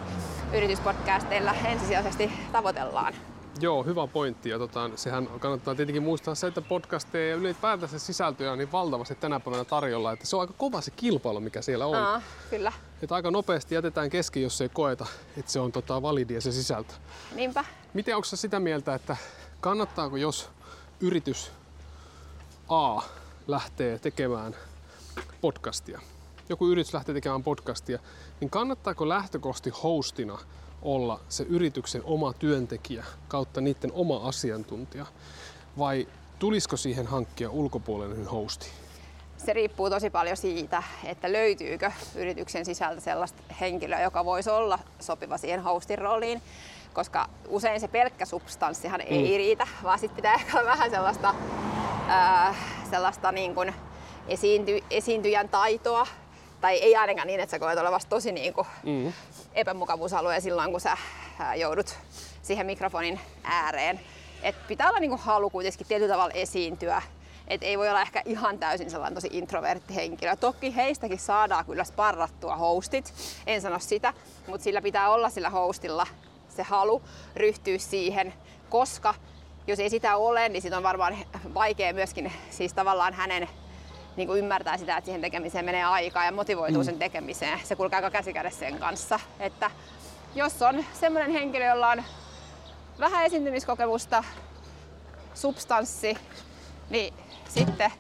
yrityspodcasteilla 0.53 1.55
ensisijaisesti 1.65 2.33
tavoitellaan. 2.53 3.15
Joo, 3.61 3.83
hyvä 3.85 4.07
pointti. 4.07 4.49
Ja 4.49 4.59
tota, 4.59 4.91
sehän 4.95 5.27
kannattaa 5.39 5.75
tietenkin 5.75 6.03
muistaa 6.03 6.35
se, 6.35 6.47
että 6.47 6.63
podcasteja 6.63 7.29
ja 7.29 7.37
ylipäätänsä 7.37 7.99
sisältöjä 7.99 8.53
on 8.53 8.59
niin 8.59 8.73
valtavasti 8.73 9.15
tänä 9.15 9.41
päivänä 9.41 9.65
tarjolla, 9.65 10.13
että 10.13 10.27
se 10.27 10.37
on 10.37 10.41
aika 10.41 10.55
kova 10.57 10.81
se 10.81 10.91
kilpailu, 10.91 11.41
mikä 11.41 11.63
siellä 11.63 11.87
on. 11.87 11.95
Aa, 11.95 12.23
kyllä. 12.51 12.73
Että 13.03 13.15
aika 13.15 13.31
nopeasti 13.31 13.75
jätetään 13.75 14.11
kesken, 14.11 14.43
jos 14.43 14.61
ei 14.61 14.69
koeta, 14.69 15.07
että 15.37 15.53
se 15.53 15.61
on 15.61 15.73
tota, 15.73 16.03
validia 16.03 16.41
se 16.41 16.53
sisältö. 16.53 16.93
Niinpä. 17.35 17.65
Miten 17.95 18.17
onko 18.17 18.25
sitä 18.25 18.61
mieltä, 18.61 18.95
että 18.95 19.17
kannattaako 19.61 20.17
jos 20.17 20.51
yritys 21.01 21.51
A 22.69 23.03
lähtee 23.47 23.99
tekemään 23.99 24.57
podcastia, 25.41 26.01
joku 26.49 26.67
yritys 26.67 26.95
lähtee 26.95 27.15
tekemään 27.15 27.43
podcastia, 27.43 27.99
niin 28.41 28.51
kannattaako 28.51 29.09
lähtökohti 29.09 29.71
hostina 29.71 30.39
olla 30.83 31.21
se 31.29 31.45
yrityksen 31.45 32.03
oma 32.05 32.33
työntekijä 32.33 33.05
kautta 33.29 33.61
niiden 33.61 33.93
oma 33.93 34.17
asiantuntija 34.17 35.07
vai 35.79 36.09
tulisiko 36.39 36.77
siihen 36.77 37.07
hankkia 37.07 37.51
ulkopuolinen 37.51 38.27
hosti? 38.27 38.71
Se 39.39 39.53
riippuu 39.53 39.91
tosi 39.91 40.11
paljon 40.11 40.37
siitä, 40.37 40.83
että 41.05 41.33
löytyykö 41.33 41.93
yrityksen 42.15 42.65
sisältä 42.65 43.01
sellaista 43.01 43.43
henkilöä, 43.61 44.01
joka 44.03 44.25
voisi 44.25 44.51
olla 44.51 44.79
sopiva 45.01 45.39
siihen 45.39 45.63
hostin 45.63 45.99
rooliin. 45.99 46.43
Koska 46.93 47.29
usein 47.49 47.81
se 47.81 47.89
pelkkä 47.89 48.25
substanssihan 48.25 49.01
ei 49.01 49.39
riitä, 49.39 49.67
vaan 49.83 49.99
sitten 49.99 50.17
pitää 50.17 50.35
ehkä 50.41 50.59
olla 50.59 50.71
vähän 50.71 50.91
sellaista, 50.91 51.35
ää, 52.09 52.55
sellaista 52.91 53.33
niin 53.33 53.55
kuin 53.55 53.75
esiinty, 54.29 54.85
esiintyjän 54.91 55.49
taitoa. 55.49 56.07
Tai 56.61 56.77
ei 56.77 56.97
ainakaan 56.97 57.27
niin, 57.27 57.41
että 57.41 57.51
sä 57.51 57.59
koet 57.59 57.79
olevasi 57.79 58.09
tosi 58.09 58.33
niin 58.33 58.53
kuin 58.55 58.67
Mm. 58.83 59.13
epämukavuusalue 59.55 60.41
silloin, 60.41 60.71
kun 60.71 60.81
sä 60.81 60.97
ää, 61.39 61.55
joudut 61.55 61.99
siihen 62.43 62.67
mikrofonin 62.67 63.21
ääreen. 63.45 64.01
Et 64.43 64.67
pitää 64.69 64.89
olla 64.89 64.99
niinku 64.99 65.17
halu 65.23 65.51
kuitenkin 65.51 65.87
tietyllä 65.87 66.13
tavalla 66.13 66.35
esiintyä. 66.35 67.03
Et 67.49 67.63
ei 67.63 67.79
voi 67.79 67.89
olla 67.89 68.03
ehkä 68.03 68.23
ihan 68.25 68.59
täysin 68.59 68.91
sellainen 68.91 69.15
tosi 69.15 69.29
introvertti 69.33 69.95
henkilö. 69.95 70.37
Toki 70.37 70.77
heistäkin 70.77 71.19
saadaan 71.19 71.65
kyllä 71.65 71.85
sparrattua 71.85 72.57
hostit, 72.57 73.15
en 73.47 73.61
sano 73.61 73.79
sitä, 73.79 74.13
mutta 74.47 74.65
sillä 74.65 74.83
pitää 74.83 75.11
olla 75.11 75.31
sillä 75.31 75.51
hostilla 75.51 76.07
se 76.49 76.63
halu 76.63 77.03
ryhtyä 77.37 77.79
siihen, 77.79 78.35
koska 78.69 79.15
jos 79.67 79.79
ei 79.79 79.91
sitä 79.91 80.17
ole, 80.17 80.49
niin 80.49 80.63
sit 80.63 80.73
on 80.73 80.83
varmaan 80.83 81.17
vaikea 81.55 81.93
myöskin 81.93 82.33
siis 82.51 82.73
tavallaan 82.73 83.15
hänen 83.15 83.49
niin 84.17 84.29
kuin 84.29 84.39
ymmärtää 84.39 84.77
sitä, 84.77 84.97
että 84.97 85.07
siihen 85.07 85.21
tekemiseen 85.21 85.65
menee 85.65 85.85
aikaa 85.85 86.25
ja 86.25 86.33
motivoituu 86.33 86.85
sen 86.85 86.99
tekemiseen. 86.99 87.61
Se 87.65 87.77
kulkee 87.77 87.97
aika 87.97 88.11
käsikädessä 88.11 88.59
sen 88.59 88.79
kanssa. 88.79 89.21
Että 89.41 89.71
jos 90.35 90.63
on 90.63 90.85
semmoinen 90.93 91.31
henkilö, 91.31 91.65
jolla 91.65 91.91
on 91.91 92.03
vähän 93.01 93.25
esiintymiskokemusta, 93.25 94.25
substanssi, 95.35 96.19
niin 96.91 97.15
sitten 97.49 97.93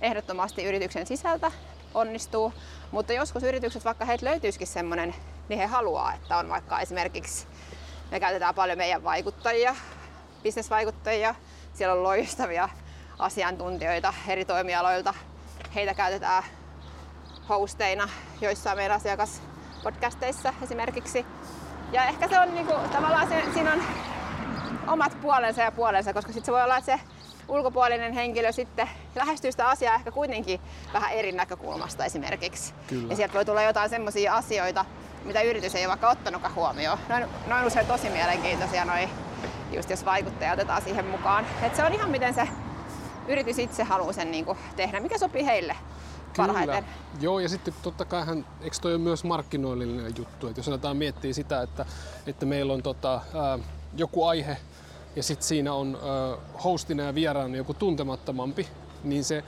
ehdottomasti 0.00 0.64
yrityksen 0.64 1.06
sisältä 1.06 1.52
onnistuu. 1.94 2.52
Mutta 2.90 3.12
joskus 3.12 3.42
yritykset, 3.42 3.84
vaikka 3.84 4.04
heiltä 4.04 4.26
löytyisikin 4.26 4.66
semmoinen, 4.66 5.14
niin 5.48 5.58
he 5.58 5.66
haluaa, 5.66 6.14
että 6.14 6.36
on 6.36 6.48
vaikka 6.48 6.80
esimerkiksi, 6.80 7.46
me 8.10 8.20
käytetään 8.20 8.54
paljon 8.54 8.78
meidän 8.78 9.04
vaikuttajia, 9.04 9.76
bisnesvaikuttajia, 10.42 11.34
siellä 11.74 11.94
on 11.94 12.02
loistavia 12.02 12.68
asiantuntijoita 13.18 14.14
eri 14.28 14.44
toimialoilta. 14.44 15.14
Heitä 15.74 15.94
käytetään 15.94 16.42
hosteina 17.48 18.08
joissain 18.40 18.78
meidän 18.78 18.96
asiakaspodcasteissa 18.96 20.54
esimerkiksi. 20.62 21.26
Ja 21.92 22.04
ehkä 22.04 22.28
se 22.28 22.40
on 22.40 22.54
niinku, 22.54 22.72
tavallaan 22.92 23.28
se, 23.28 23.44
siinä 23.54 23.72
on 23.72 23.82
omat 24.86 25.20
puolensa 25.20 25.62
ja 25.62 25.72
puolensa, 25.72 26.12
koska 26.12 26.32
sitten 26.32 26.46
se 26.46 26.52
voi 26.52 26.62
olla, 26.62 26.76
että 26.76 26.96
se 26.96 27.00
ulkopuolinen 27.48 28.12
henkilö 28.12 28.52
sitten 28.52 28.88
lähestyy 29.14 29.50
sitä 29.50 29.68
asiaa 29.68 29.94
ehkä 29.94 30.10
kuitenkin 30.10 30.60
vähän 30.92 31.12
eri 31.12 31.32
näkökulmasta 31.32 32.04
esimerkiksi. 32.04 32.74
Kyllä. 32.86 33.06
Ja 33.10 33.16
sieltä 33.16 33.34
voi 33.34 33.44
tulla 33.44 33.62
jotain 33.62 33.90
semmoisia 33.90 34.34
asioita, 34.34 34.84
mitä 35.24 35.42
yritys 35.42 35.74
ei 35.74 35.82
ole 35.82 35.88
vaikka 35.88 36.10
ottanutkaan 36.10 36.54
huomioon. 36.54 36.98
Noin, 37.08 37.24
noin 37.46 37.66
usein 37.66 37.86
tosi 37.86 38.10
mielenkiintoisia 38.10 38.84
noi, 38.84 39.08
just 39.72 39.90
jos 39.90 40.04
vaikuttaja 40.04 40.52
otetaan 40.52 40.82
siihen 40.82 41.06
mukaan. 41.06 41.46
Et 41.62 41.74
se 41.76 41.84
on 41.84 41.92
ihan 41.92 42.10
miten 42.10 42.34
se 42.34 42.48
yritys 43.28 43.58
itse 43.58 43.82
haluaa 43.82 44.12
sen 44.12 44.30
niin 44.30 44.44
kuin 44.44 44.58
tehdä, 44.76 45.00
mikä 45.00 45.18
sopii 45.18 45.46
heille 45.46 45.76
parhaiten. 46.36 46.84
Joo, 47.20 47.40
ja 47.40 47.48
sitten 47.48 47.74
totta 47.82 48.04
kai 48.04 48.22
eikö 48.60 48.76
toi 48.80 48.94
ole 48.94 49.02
myös 49.02 49.24
markkinoillinen 49.24 50.12
juttu, 50.16 50.46
että 50.48 50.58
jos 50.58 50.68
aletaan 50.68 50.96
miettiä 50.96 51.32
sitä, 51.32 51.62
että, 51.62 51.86
että 52.26 52.46
meillä 52.46 52.72
on 52.72 52.82
tota, 52.82 53.20
ää, 53.34 53.58
joku 53.96 54.24
aihe 54.24 54.56
ja 55.18 55.22
sitten 55.22 55.46
siinä 55.46 55.72
on 55.72 55.98
hostina 56.64 57.02
ja 57.02 57.14
vieraana 57.14 57.56
joku 57.56 57.74
tuntemattomampi, 57.74 58.68
niin 59.04 59.24
se 59.24 59.44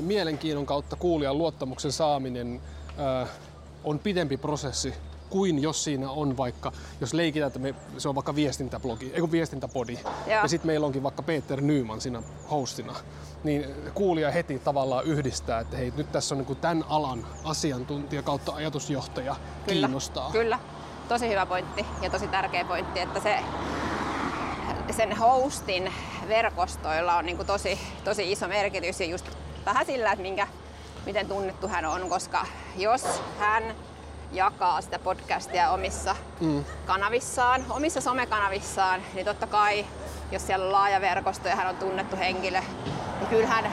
mielenkiinnon 0.00 0.66
kautta 0.66 0.96
kuulijan 0.96 1.38
luottamuksen 1.38 1.92
saaminen 1.92 2.60
on 3.84 3.98
pidempi 3.98 4.36
prosessi 4.36 4.94
kuin 5.30 5.62
jos 5.62 5.84
siinä 5.84 6.10
on 6.10 6.36
vaikka, 6.36 6.72
jos 7.00 7.14
leikitään, 7.14 7.46
että 7.46 7.58
me, 7.58 7.74
se 7.98 8.08
on 8.08 8.14
vaikka 8.14 8.34
viestintäblogi, 8.34 9.10
ei 9.14 9.20
kun 9.20 9.32
viestintäpodi, 9.32 9.98
Joo. 10.02 10.42
ja 10.42 10.48
sitten 10.48 10.66
meillä 10.66 10.86
onkin 10.86 11.02
vaikka 11.02 11.22
Peter 11.22 11.60
Nyman 11.60 12.00
siinä 12.00 12.22
hostina, 12.50 12.94
niin 13.44 13.66
kuulija 13.94 14.30
heti 14.30 14.58
tavallaan 14.58 15.04
yhdistää, 15.04 15.60
että 15.60 15.76
hei, 15.76 15.92
nyt 15.96 16.12
tässä 16.12 16.34
on 16.34 16.44
niin 16.48 16.56
tämän 16.56 16.84
alan 16.88 17.26
asiantuntija 17.44 18.22
kautta 18.22 18.52
ajatusjohtaja 18.52 19.36
Kyllä, 19.66 19.80
kiinnostaa. 19.80 20.30
Kyllä, 20.32 20.58
tosi 21.08 21.28
hyvä 21.28 21.46
pointti 21.46 21.86
ja 22.02 22.10
tosi 22.10 22.28
tärkeä 22.28 22.64
pointti, 22.64 23.00
että 23.00 23.20
se 23.20 23.38
sen 24.92 25.16
hostin 25.16 25.92
verkostoilla 26.28 27.16
on 27.16 27.26
niin 27.26 27.36
kuin 27.36 27.46
tosi, 27.46 27.78
tosi 28.04 28.32
iso 28.32 28.48
merkitys 28.48 29.00
ja 29.00 29.06
just 29.06 29.26
vähän 29.66 29.86
sillä, 29.86 30.12
että 30.12 30.22
minkä, 30.22 30.46
miten 31.06 31.28
tunnettu 31.28 31.68
hän 31.68 31.84
on, 31.84 32.08
koska 32.08 32.46
jos 32.76 33.22
hän 33.38 33.62
jakaa 34.32 34.80
sitä 34.80 34.98
podcastia 34.98 35.70
omissa 35.70 36.16
mm. 36.40 36.64
kanavissaan, 36.86 37.64
omissa 37.70 38.00
somekanavissaan, 38.00 39.02
niin 39.14 39.26
totta 39.26 39.46
kai, 39.46 39.86
jos 40.32 40.46
siellä 40.46 40.66
on 40.66 40.72
laaja 40.72 41.00
verkosto 41.00 41.48
ja 41.48 41.56
hän 41.56 41.68
on 41.68 41.76
tunnettu 41.76 42.16
henkilö, 42.16 42.60
niin 43.18 43.28
kyllähän 43.30 43.72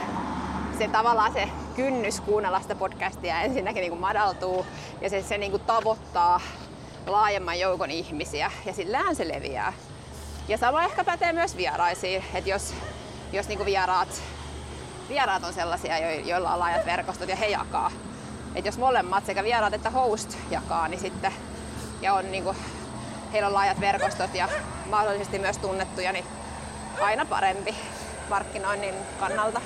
se 0.77 0.87
tavallaan 0.87 1.33
se 1.33 1.49
kynnys 1.75 2.21
kuunnella 2.21 2.61
sitä 2.61 2.75
podcastia 2.75 3.41
ensinnäkin 3.41 3.81
niin 3.81 3.91
kuin 3.91 4.01
madaltuu 4.01 4.65
ja 5.01 5.09
se, 5.09 5.21
se 5.21 5.37
niin 5.37 5.51
kuin 5.51 5.63
tavoittaa 5.63 6.41
laajemman 7.07 7.59
joukon 7.59 7.91
ihmisiä 7.91 8.51
ja 8.65 8.73
sillähän 8.73 9.15
se 9.15 9.27
leviää. 9.27 9.73
Ja 10.49 10.57
sama 10.57 10.83
ehkä 10.83 11.03
pätee 11.03 11.33
myös 11.33 11.57
vieraisiin, 11.57 12.23
että 12.33 12.49
jos, 12.49 12.73
jos 13.33 13.47
niin 13.47 13.57
kuin 13.57 13.65
vieraat, 13.65 14.21
vieraat 15.09 15.43
on 15.43 15.53
sellaisia, 15.53 15.97
jo- 15.97 16.25
joilla 16.25 16.53
on 16.53 16.59
laajat 16.59 16.85
verkostot 16.85 17.29
ja 17.29 17.35
he 17.35 17.47
jakaa. 17.47 17.91
Et 18.55 18.65
jos 18.65 18.77
molemmat, 18.77 19.25
sekä 19.25 19.43
vieraat 19.43 19.73
että 19.73 19.89
host 19.89 20.37
jakaa, 20.51 20.87
niin 20.87 20.99
sitten 20.99 21.33
ja 22.01 22.13
on 22.13 22.31
niin 22.31 22.43
kuin, 22.43 22.57
heillä 23.33 23.47
on 23.47 23.53
laajat 23.53 23.79
verkostot 23.79 24.35
ja 24.35 24.49
mahdollisesti 24.89 25.39
myös 25.39 25.57
tunnettuja, 25.57 26.11
niin 26.11 26.25
aina 27.01 27.25
parempi 27.25 27.75
markkinoinnin 28.29 28.95
kannalta. 29.19 29.61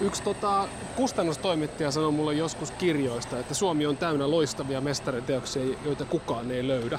Yksi 0.00 0.22
tota, 0.22 0.68
kustannustoimittaja 0.96 1.90
sanoi 1.90 2.12
mulle 2.12 2.34
joskus 2.34 2.70
kirjoista, 2.70 3.38
että 3.38 3.54
Suomi 3.54 3.86
on 3.86 3.96
täynnä 3.96 4.30
loistavia 4.30 4.80
mestariteoksia, 4.80 5.76
joita 5.84 6.04
kukaan 6.04 6.50
ei 6.50 6.68
löydä. 6.68 6.98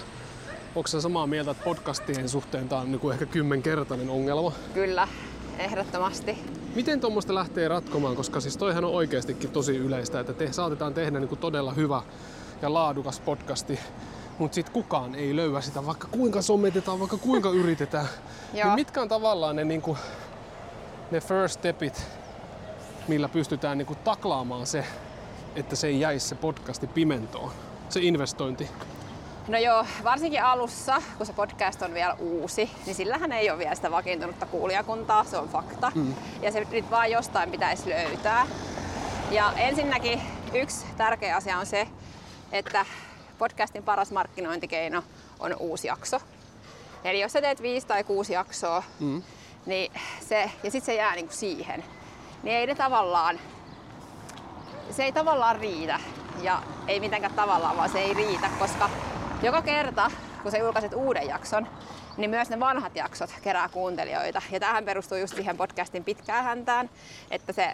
Onko 0.75 0.88
samaa 0.88 1.27
mieltä, 1.27 1.51
että 1.51 1.63
podcastien 1.63 2.29
suhteen 2.29 2.69
tämä 2.69 2.82
on 2.82 2.91
niin 2.91 2.99
kuin 2.99 3.13
ehkä 3.13 3.25
kymmenkertainen 3.25 4.10
ongelma? 4.10 4.51
Kyllä, 4.73 5.08
ehdottomasti. 5.60 6.38
Miten 6.75 6.99
tuommoista 7.01 7.36
lähtee 7.36 7.67
ratkomaan, 7.67 8.15
koska 8.15 8.39
siis 8.39 8.58
toihan 8.58 8.86
on 8.86 8.91
oikeastikin 8.91 9.51
tosi 9.51 9.77
yleistä, 9.77 10.19
että 10.19 10.34
te, 10.34 10.53
saatetaan 10.53 10.93
tehdä 10.93 11.19
niin 11.19 11.27
kuin 11.27 11.39
todella 11.39 11.73
hyvä 11.73 12.01
ja 12.62 12.73
laadukas 12.73 13.19
podcasti, 13.19 13.79
mutta 14.39 14.55
sitten 14.55 14.73
kukaan 14.73 15.15
ei 15.15 15.36
löyä 15.36 15.62
sitä, 15.62 15.86
vaikka 15.86 16.08
kuinka 16.12 16.41
sommetetaan, 16.41 16.99
vaikka 16.99 17.17
kuinka 17.17 17.49
yritetään. 17.49 18.08
Niin 18.53 18.67
mitkä 18.75 19.01
on 19.01 19.10
tavallaan 19.10 19.55
ne, 19.55 19.63
niin 19.63 19.82
kuin, 19.82 19.97
ne 21.12 21.21
first 21.21 21.53
stepit, 21.60 22.08
millä 23.08 23.29
pystytään 23.29 23.77
niin 23.77 23.86
kuin 23.86 23.99
taklaamaan 23.99 24.67
se, 24.67 24.86
että 25.55 25.75
se 25.75 25.88
ei 25.88 25.99
jäisi 25.99 26.27
se 26.27 26.36
podcasti 26.36 26.88
pimentoon, 26.88 27.51
se 27.89 27.99
investointi. 27.99 28.69
No 29.49 29.57
joo, 29.57 29.85
varsinkin 30.03 30.43
alussa, 30.43 31.01
kun 31.17 31.25
se 31.25 31.33
podcast 31.33 31.81
on 31.81 31.93
vielä 31.93 32.13
uusi, 32.19 32.71
niin 32.85 32.95
sillähän 32.95 33.31
ei 33.31 33.49
ole 33.49 33.59
vielä 33.59 33.75
sitä 33.75 33.91
vakiintunutta 33.91 34.45
kuulijakuntaa, 34.45 35.23
se 35.23 35.38
on 35.38 35.49
fakta. 35.49 35.91
Mm. 35.95 36.15
Ja 36.41 36.51
se 36.51 36.67
nyt 36.71 36.91
vaan 36.91 37.12
jostain 37.12 37.51
pitäisi 37.51 37.89
löytää. 37.89 38.47
Ja 39.31 39.53
ensinnäkin 39.57 40.21
yksi 40.53 40.85
tärkeä 40.97 41.35
asia 41.35 41.57
on 41.57 41.65
se, 41.65 41.88
että 42.51 42.85
podcastin 43.38 43.83
paras 43.83 44.12
markkinointikeino 44.12 45.03
on 45.39 45.55
uusi 45.59 45.88
jakso. 45.88 46.19
Eli 47.03 47.19
jos 47.19 47.31
sä 47.31 47.41
teet 47.41 47.62
viisi 47.62 47.88
tai 47.88 48.03
kuusi 48.03 48.33
jaksoa, 48.33 48.83
mm. 48.99 49.23
niin 49.65 49.91
se, 50.29 50.51
ja 50.63 50.71
sitten 50.71 50.85
se 50.85 50.95
jää 50.95 51.15
niinku 51.15 51.33
siihen, 51.33 51.83
niin 52.43 52.55
ei 52.55 52.67
ne 52.67 52.75
tavallaan 52.75 53.39
se 54.91 55.03
ei 55.03 55.12
tavallaan 55.12 55.55
riitä. 55.55 55.99
Ja 56.41 56.63
ei 56.88 56.99
mitenkään 56.99 57.33
tavallaan, 57.33 57.77
vaan 57.77 57.89
se 57.89 57.99
ei 57.99 58.13
riitä, 58.13 58.49
koska 58.59 58.89
joka 59.41 59.62
kerta, 59.62 60.12
kun 60.43 60.52
sä 60.52 60.58
julkaiset 60.58 60.93
uuden 60.93 61.28
jakson, 61.28 61.67
niin 62.17 62.30
myös 62.30 62.49
ne 62.49 62.60
vanhat 62.60 62.95
jaksot 62.95 63.30
kerää 63.41 63.69
kuuntelijoita. 63.69 64.41
Ja 64.52 64.60
tähän 64.60 64.86
perustuu 64.86 65.17
just 65.17 65.36
siihen 65.36 65.58
podcastin 65.58 66.04
pitkään 66.04 66.43
häntään, 66.43 66.89
että 67.32 67.54
se, 67.54 67.73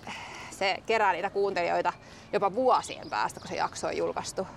se 0.52 0.78
kerää 0.86 1.14
niitä 1.14 1.30
kuuntelijoita 1.30 1.94
jopa 2.34 2.56
vuosien 2.56 3.10
päästä, 3.10 3.40
kun 3.40 3.50
se 3.50 3.56
jakso 3.56 3.88
on 3.88 3.98
julkaistu. 3.98 4.48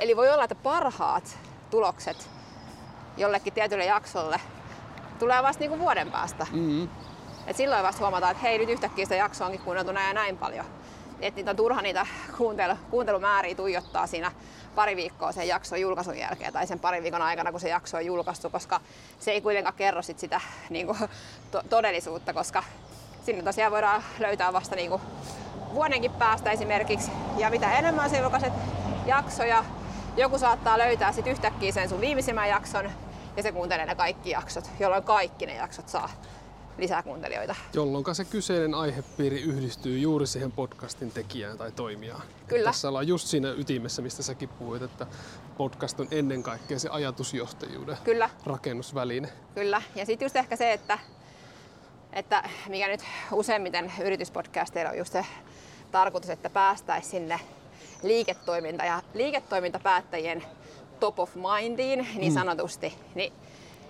Eli 0.00 0.16
voi 0.16 0.30
olla, 0.30 0.44
että 0.44 0.54
parhaat 0.54 1.38
tulokset 1.70 2.30
jollekin 3.16 3.52
tietylle 3.52 3.84
jaksolle 3.84 4.40
tulee 5.18 5.42
vasta 5.42 5.60
niinku 5.60 5.78
vuoden 5.78 6.12
päästä. 6.12 6.46
Mm-hmm. 6.52 6.88
Et 7.46 7.56
silloin 7.56 7.82
vasta 7.84 8.00
huomataan, 8.00 8.30
että 8.30 8.42
hei 8.42 8.58
nyt 8.58 8.68
yhtäkkiä 8.68 9.04
sitä 9.04 9.14
jaksoa 9.14 9.46
onkin 9.46 9.64
kuunneltu 9.64 9.92
näin 9.92 10.08
ja 10.08 10.14
näin 10.14 10.38
paljon. 10.38 10.64
Et 11.20 11.36
niitä 11.36 11.50
on 11.50 11.56
turha 11.56 11.82
niitä 11.82 12.06
kuuntelu, 12.36 12.74
kuuntelumääriä 12.90 13.54
tuijottaa 13.54 14.06
siinä 14.06 14.32
pari 14.74 14.96
viikkoa 14.96 15.32
sen 15.32 15.48
jakson 15.48 15.80
julkaisun 15.80 16.18
jälkeen 16.18 16.52
tai 16.52 16.66
sen 16.66 16.80
parin 16.80 17.02
viikon 17.02 17.22
aikana, 17.22 17.50
kun 17.50 17.60
se 17.60 17.68
jakso 17.68 17.96
on 17.96 18.06
julkaistu, 18.06 18.50
koska 18.50 18.80
se 19.20 19.30
ei 19.30 19.40
kuitenkaan 19.40 19.74
kerro 19.74 20.02
sit 20.02 20.18
sitä 20.18 20.40
niin 20.70 20.86
kuin, 20.86 20.98
to- 21.50 21.62
todellisuutta, 21.70 22.32
koska 22.32 22.62
sinne 23.22 23.42
tosiaan 23.42 23.72
voidaan 23.72 24.02
löytää 24.18 24.52
vasta 24.52 24.76
niin 24.76 24.90
kuin, 24.90 25.02
vuodenkin 25.74 26.12
päästä 26.12 26.50
esimerkiksi. 26.50 27.10
Ja 27.36 27.50
mitä 27.50 27.72
enemmän 27.72 28.10
sä 28.10 28.18
julkaiset 28.18 28.52
jaksoja, 29.06 29.64
joku 30.16 30.38
saattaa 30.38 30.78
löytää 30.78 31.12
sit 31.12 31.26
yhtäkkiä 31.26 31.72
sen 31.72 31.88
sun 31.88 32.00
viimeisimmän 32.00 32.48
jakson 32.48 32.90
ja 33.36 33.42
se 33.42 33.52
kuuntelee 33.52 33.86
ne 33.86 33.94
kaikki 33.94 34.30
jaksot, 34.30 34.70
jolloin 34.80 35.02
kaikki 35.02 35.46
ne 35.46 35.54
jaksot 35.54 35.88
saa 35.88 36.10
lisää 36.78 37.02
kuuntelijoita. 37.02 37.54
Jolloin 37.72 38.14
se 38.14 38.24
kyseinen 38.24 38.74
aihepiiri 38.74 39.40
yhdistyy 39.40 39.98
juuri 39.98 40.26
siihen 40.26 40.52
podcastin 40.52 41.10
tekijään 41.10 41.58
tai 41.58 41.72
toimijaan. 41.72 42.22
Kyllä. 42.46 42.64
Tässä 42.64 42.88
ollaan 42.88 43.08
just 43.08 43.26
siinä 43.26 43.50
ytimessä, 43.50 44.02
mistä 44.02 44.22
säkin 44.22 44.48
puhuit, 44.48 44.82
että 44.82 45.06
podcast 45.56 46.00
on 46.00 46.08
ennen 46.10 46.42
kaikkea 46.42 46.78
se 46.78 46.88
ajatusjohtajuuden 46.88 47.96
Kyllä. 48.04 48.30
rakennusväline. 48.44 49.28
Kyllä. 49.54 49.82
Ja 49.94 50.06
sitten 50.06 50.26
just 50.26 50.36
ehkä 50.36 50.56
se, 50.56 50.72
että, 50.72 50.98
että 52.12 52.48
mikä 52.68 52.88
nyt 52.88 53.00
useimmiten 53.32 53.92
yrityspodcasteilla 54.04 54.90
on 54.90 54.98
just 54.98 55.12
se 55.12 55.26
tarkoitus, 55.90 56.30
että 56.30 56.50
päästäisiin 56.50 57.10
sinne 57.10 57.40
liiketoiminta- 58.02 58.84
ja 58.84 59.02
liiketoimintapäättäjien 59.14 60.44
top 61.00 61.20
of 61.20 61.30
mindiin 61.34 62.08
niin 62.14 62.32
sanotusti, 62.32 62.94
niin 63.14 63.32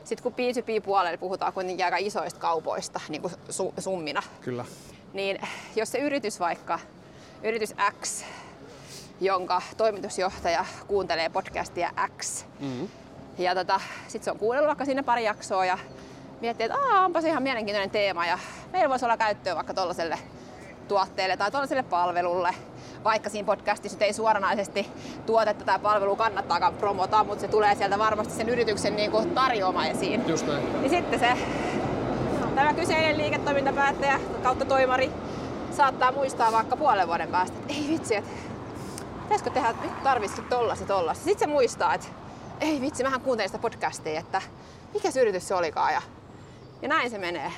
sitten 0.08 0.22
kun 0.22 0.32
B2B-puolella 0.32 1.18
puhutaan 1.18 1.52
kuitenkin 1.52 1.84
aika 1.84 1.96
isoista 1.96 2.40
kaupoista 2.40 3.00
niin 3.08 3.22
kuin 3.22 3.34
su- 3.34 3.80
summina, 3.80 4.22
Kyllä. 4.40 4.64
niin 5.12 5.40
jos 5.76 5.92
se 5.92 5.98
yritys 5.98 6.40
vaikka, 6.40 6.78
yritys 7.42 7.74
X, 8.02 8.24
jonka 9.20 9.62
toimitusjohtaja 9.76 10.64
kuuntelee 10.86 11.28
podcastia 11.28 11.90
X, 12.18 12.44
mm-hmm. 12.60 12.88
ja 13.38 13.54
tota, 13.54 13.80
sitten 14.08 14.24
se 14.24 14.30
on 14.30 14.38
kuunnellut 14.38 14.68
vaikka 14.68 14.84
sinne 14.84 15.02
pari 15.02 15.24
jaksoa 15.24 15.64
ja 15.64 15.78
miettii, 16.40 16.64
että 16.66 16.78
Aa, 16.78 17.04
onpa 17.04 17.20
se 17.20 17.28
ihan 17.28 17.42
mielenkiintoinen 17.42 17.90
teema 17.90 18.26
ja 18.26 18.38
meillä 18.72 18.88
voisi 18.88 19.04
olla 19.04 19.16
käyttöä 19.16 19.54
vaikka 19.56 19.74
tuollaiselle 19.74 20.18
tuotteelle 20.88 21.36
tai 21.36 21.50
tuollaiselle 21.50 21.82
palvelulle, 21.82 22.54
vaikka 23.04 23.30
siinä 23.30 23.46
podcastissa 23.46 23.96
nyt 23.96 24.02
ei 24.02 24.12
suoranaisesti 24.12 24.86
tuotetta 25.26 25.64
tai 25.64 25.78
palvelua 25.78 26.16
kannattaakaan 26.16 26.74
promota, 26.74 27.24
mutta 27.24 27.40
se 27.40 27.48
tulee 27.48 27.74
sieltä 27.74 27.98
varmasti 27.98 28.34
sen 28.34 28.48
yrityksen 28.48 28.96
niin 28.96 29.10
kuin 29.10 29.30
tarjoama 29.30 29.86
esiin. 29.86 30.28
Just 30.28 30.46
näin. 30.46 30.80
Niin 30.80 30.90
sitten 30.90 31.18
se 31.18 31.32
tämä 32.54 32.74
kyseinen 32.74 33.18
liiketoimintapäättäjä 33.18 34.20
kautta 34.42 34.64
toimari 34.64 35.10
saattaa 35.76 36.12
muistaa 36.12 36.52
vaikka 36.52 36.76
puolen 36.76 37.08
vuoden 37.08 37.28
päästä, 37.28 37.58
että 37.58 37.74
ei 37.74 37.88
vitsi, 37.88 38.14
että 38.14 38.30
pitäisikö 39.22 39.50
tehdä, 39.50 39.74
nyt 39.82 40.02
tarvitsisi 40.02 40.42
tollasta 40.42 40.84
tollasta. 40.84 41.24
Sitten 41.24 41.48
se 41.48 41.52
muistaa, 41.52 41.94
että 41.94 42.06
ei 42.60 42.80
vitsi, 42.80 43.02
mähän 43.02 43.20
kuuntelin 43.20 43.48
sitä 43.48 43.58
podcastia, 43.58 44.20
että 44.20 44.42
mikä 44.94 45.10
se 45.10 45.20
yritys 45.20 45.48
se 45.48 45.54
olikaan. 45.54 45.92
Ja 45.92 46.02
Ja 46.82 46.88
näin 46.88 47.10
se 47.10 47.18
menee, 47.18 47.52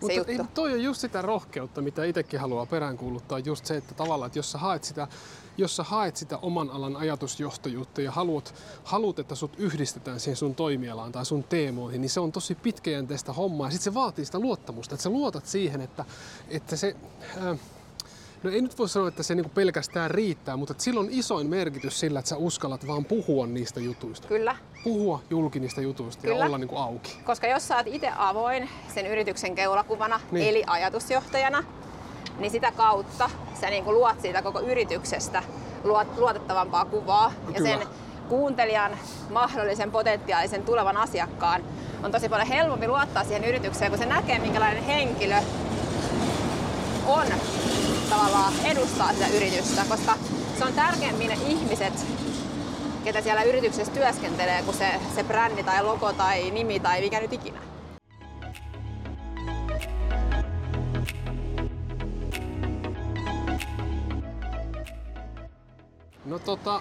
se 0.00 0.06
Mutta 0.06 0.32
juttu. 0.32 0.42
ei, 0.42 0.48
toi 0.54 0.72
on 0.72 0.82
just 0.82 1.00
sitä 1.00 1.22
rohkeutta, 1.22 1.82
mitä 1.82 2.04
itsekin 2.04 2.40
haluaa 2.40 2.66
peräänkuuluttaa, 2.66 3.38
just 3.38 3.66
se, 3.66 3.76
että 3.76 3.94
tavallaan, 3.94 4.26
että 4.26 4.38
jos 4.38 4.52
sä 4.52 4.58
haet 4.58 4.84
sitä, 4.84 5.08
jos 5.56 5.76
sä 5.76 5.82
haet 5.82 6.16
sitä 6.16 6.38
oman 6.38 6.70
alan 6.70 6.96
ajatusjohtajuutta 6.96 8.00
ja 8.00 8.10
haluat, 8.10 8.54
haluat, 8.84 9.18
että 9.18 9.34
sut 9.34 9.54
yhdistetään 9.58 10.20
siihen 10.20 10.36
sun 10.36 10.54
toimialaan 10.54 11.12
tai 11.12 11.26
sun 11.26 11.44
teemoihin, 11.44 12.00
niin 12.00 12.10
se 12.10 12.20
on 12.20 12.32
tosi 12.32 12.54
pitkäjänteistä 12.54 13.32
hommaa. 13.32 13.66
Ja 13.66 13.70
sitten 13.70 13.92
se 13.92 13.94
vaatii 13.94 14.24
sitä 14.24 14.38
luottamusta, 14.38 14.94
että 14.94 15.02
sä 15.02 15.10
luotat 15.10 15.46
siihen, 15.46 15.80
että, 15.80 16.04
että 16.48 16.76
se... 16.76 16.96
Ää, 17.40 17.56
No 18.46 18.52
ei 18.52 18.60
nyt 18.62 18.78
voi 18.78 18.88
sanoa, 18.88 19.08
että 19.08 19.22
se 19.22 19.34
niinku 19.34 19.50
pelkästään 19.54 20.10
riittää, 20.10 20.56
mutta 20.56 20.74
sillä 20.78 21.00
on 21.00 21.06
isoin 21.10 21.46
merkitys 21.50 22.00
sillä, 22.00 22.18
että 22.18 22.28
sä 22.28 22.36
uskallat 22.36 22.86
vaan 22.86 23.04
puhua 23.04 23.46
niistä 23.46 23.80
jutuista. 23.80 24.28
Kyllä, 24.28 24.56
Puhua 24.84 25.20
julki 25.30 25.60
niistä 25.60 25.80
jutuista 25.80 26.22
Kyllä. 26.22 26.38
ja 26.38 26.46
olla 26.46 26.58
niinku 26.58 26.76
auki. 26.76 27.18
koska 27.24 27.46
jos 27.46 27.68
sä 27.68 27.76
oot 27.76 27.86
itse 27.86 28.10
avoin 28.16 28.68
sen 28.94 29.06
yrityksen 29.06 29.54
keulakuvana, 29.54 30.20
Niin. 30.30 30.48
eli 30.48 30.64
ajatusjohtajana, 30.66 31.64
niin 32.38 32.50
sitä 32.50 32.72
kautta 32.72 33.30
sä 33.60 33.70
niin 33.70 33.84
luot 33.84 34.20
siitä 34.20 34.42
koko 34.42 34.60
yrityksestä 34.60 35.42
luot, 35.84 36.18
luotettavampaa 36.18 36.84
kuvaa. 36.84 37.32
Ja 37.46 37.52
Kyllä. 37.54 37.68
sen 37.78 37.88
kuuntelijan 38.28 38.98
mahdollisen 39.30 39.90
potentiaalisen 39.90 40.62
tulevan 40.62 40.96
asiakkaan 40.96 41.62
on 42.02 42.12
tosi 42.12 42.28
paljon 42.28 42.48
helpompi 42.48 42.88
luottaa 42.88 43.24
siihen 43.24 43.44
yritykseen, 43.44 43.90
kun 43.90 43.98
se 43.98 44.06
näkee, 44.06 44.38
minkälainen 44.38 44.84
henkilö 44.84 45.36
on 47.06 47.26
tavallaan 48.10 48.52
edustaa 48.64 49.12
sitä 49.12 49.28
yritystä, 49.28 49.84
koska 49.88 50.14
se 50.58 50.64
on 50.64 50.72
tärkeämmin 50.72 51.28
ne 51.28 51.38
ihmiset, 51.46 52.06
ketä 53.04 53.20
siellä 53.20 53.42
yrityksessä 53.42 53.92
työskentelee, 53.92 54.62
kuin 54.62 54.76
se, 54.76 54.94
se 55.14 55.24
brändi 55.24 55.62
tai 55.62 55.82
logo 55.84 56.12
tai 56.12 56.50
nimi 56.50 56.80
tai 56.80 57.00
mikä 57.00 57.20
nyt 57.20 57.32
ikinä. 57.32 57.60
No 66.24 66.38
tota, 66.38 66.80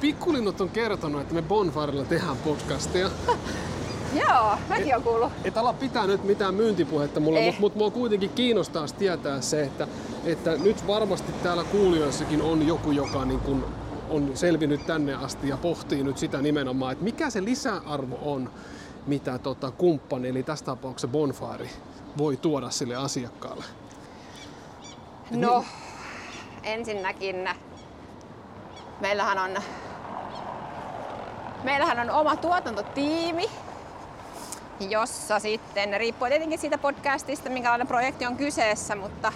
pikkulinnut 0.00 0.60
on 0.60 0.68
kertonut, 0.68 1.20
että 1.20 1.34
me 1.34 1.42
Bonfarella 1.42 2.04
tehdään 2.04 2.36
podcastia. 2.36 3.10
Joo, 4.14 4.56
mäkin 4.68 4.96
on 4.96 5.02
kuullut. 5.02 5.32
Et 5.44 5.56
ala 5.56 5.72
pitää 5.72 6.06
nyt 6.06 6.24
mitään 6.24 6.54
myyntipuhetta 6.54 7.20
mulle, 7.20 7.40
mutta 7.40 7.60
mut 7.60 7.74
mua 7.74 7.90
kuitenkin 7.90 8.30
kiinnostaa 8.30 8.86
tietää 8.98 9.40
se, 9.40 9.62
että, 9.62 9.88
että 10.24 10.50
nyt 10.50 10.86
varmasti 10.86 11.32
täällä 11.42 11.64
kuulijoissakin 11.64 12.42
on 12.42 12.66
joku, 12.66 12.90
joka 12.90 13.24
niin 13.24 13.40
kun 13.40 13.64
on 14.10 14.30
selvinnyt 14.34 14.86
tänne 14.86 15.14
asti 15.14 15.48
ja 15.48 15.56
pohtii 15.56 16.02
nyt 16.02 16.18
sitä 16.18 16.42
nimenomaan, 16.42 16.92
että 16.92 17.04
mikä 17.04 17.30
se 17.30 17.44
lisäarvo 17.44 18.18
on, 18.22 18.50
mitä 19.06 19.38
tota 19.38 19.70
kumppani, 19.70 20.28
eli 20.28 20.42
tässä 20.42 20.64
tapauksessa 20.64 21.08
Bonfari, 21.08 21.70
voi 22.18 22.36
tuoda 22.36 22.70
sille 22.70 22.96
asiakkaalle. 22.96 23.64
No, 25.30 25.64
ensinnäkin 26.62 27.50
meillähän 29.00 29.38
on, 29.38 29.62
meillähän 31.64 31.98
on 31.98 32.10
oma 32.10 32.36
tuotantotiimi, 32.36 33.50
jossa 34.80 35.38
sitten, 35.38 35.94
riippuu 36.00 36.28
tietenkin 36.28 36.58
siitä 36.58 36.78
podcastista, 36.78 37.50
minkälainen 37.50 37.86
projekti 37.86 38.26
on 38.26 38.36
kyseessä, 38.36 38.94
mutta 38.94 39.32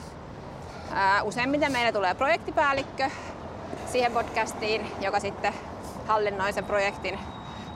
ää, 0.92 1.22
useimmiten 1.22 1.72
meille 1.72 1.92
tulee 1.92 2.14
projektipäällikkö 2.14 3.10
siihen 3.92 4.12
podcastiin, 4.12 4.92
joka 5.00 5.20
sitten 5.20 5.54
hallinnoi 6.06 6.52
sen 6.52 6.64
projektin 6.64 7.18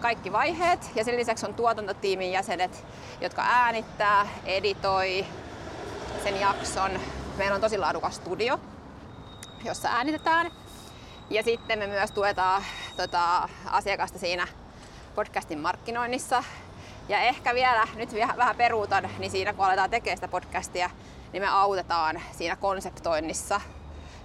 kaikki 0.00 0.32
vaiheet. 0.32 0.90
Ja 0.94 1.04
sen 1.04 1.16
lisäksi 1.16 1.46
on 1.46 1.54
tuotantotiimin 1.54 2.32
jäsenet, 2.32 2.84
jotka 3.20 3.42
äänittää, 3.42 4.28
editoi 4.44 5.26
sen 6.22 6.40
jakson. 6.40 6.90
Meillä 7.36 7.54
on 7.54 7.60
tosi 7.60 7.78
laadukas 7.78 8.16
studio, 8.16 8.60
jossa 9.64 9.88
äänitetään. 9.88 10.50
Ja 11.30 11.42
sitten 11.42 11.78
me 11.78 11.86
myös 11.86 12.10
tuetaan 12.10 12.64
tota, 12.96 13.48
asiakasta 13.66 14.18
siinä 14.18 14.48
podcastin 15.14 15.58
markkinoinnissa. 15.58 16.44
Ja 17.08 17.20
ehkä 17.20 17.54
vielä, 17.54 17.88
nyt 17.94 18.14
vähän 18.36 18.56
peruutan, 18.56 19.10
niin 19.18 19.30
siinä 19.30 19.52
kun 19.52 19.64
aletaan 19.64 19.90
tekemään 19.90 20.16
sitä 20.16 20.28
podcastia, 20.28 20.90
niin 21.32 21.42
me 21.42 21.48
autetaan 21.48 22.22
siinä 22.32 22.56
konseptoinnissa, 22.56 23.60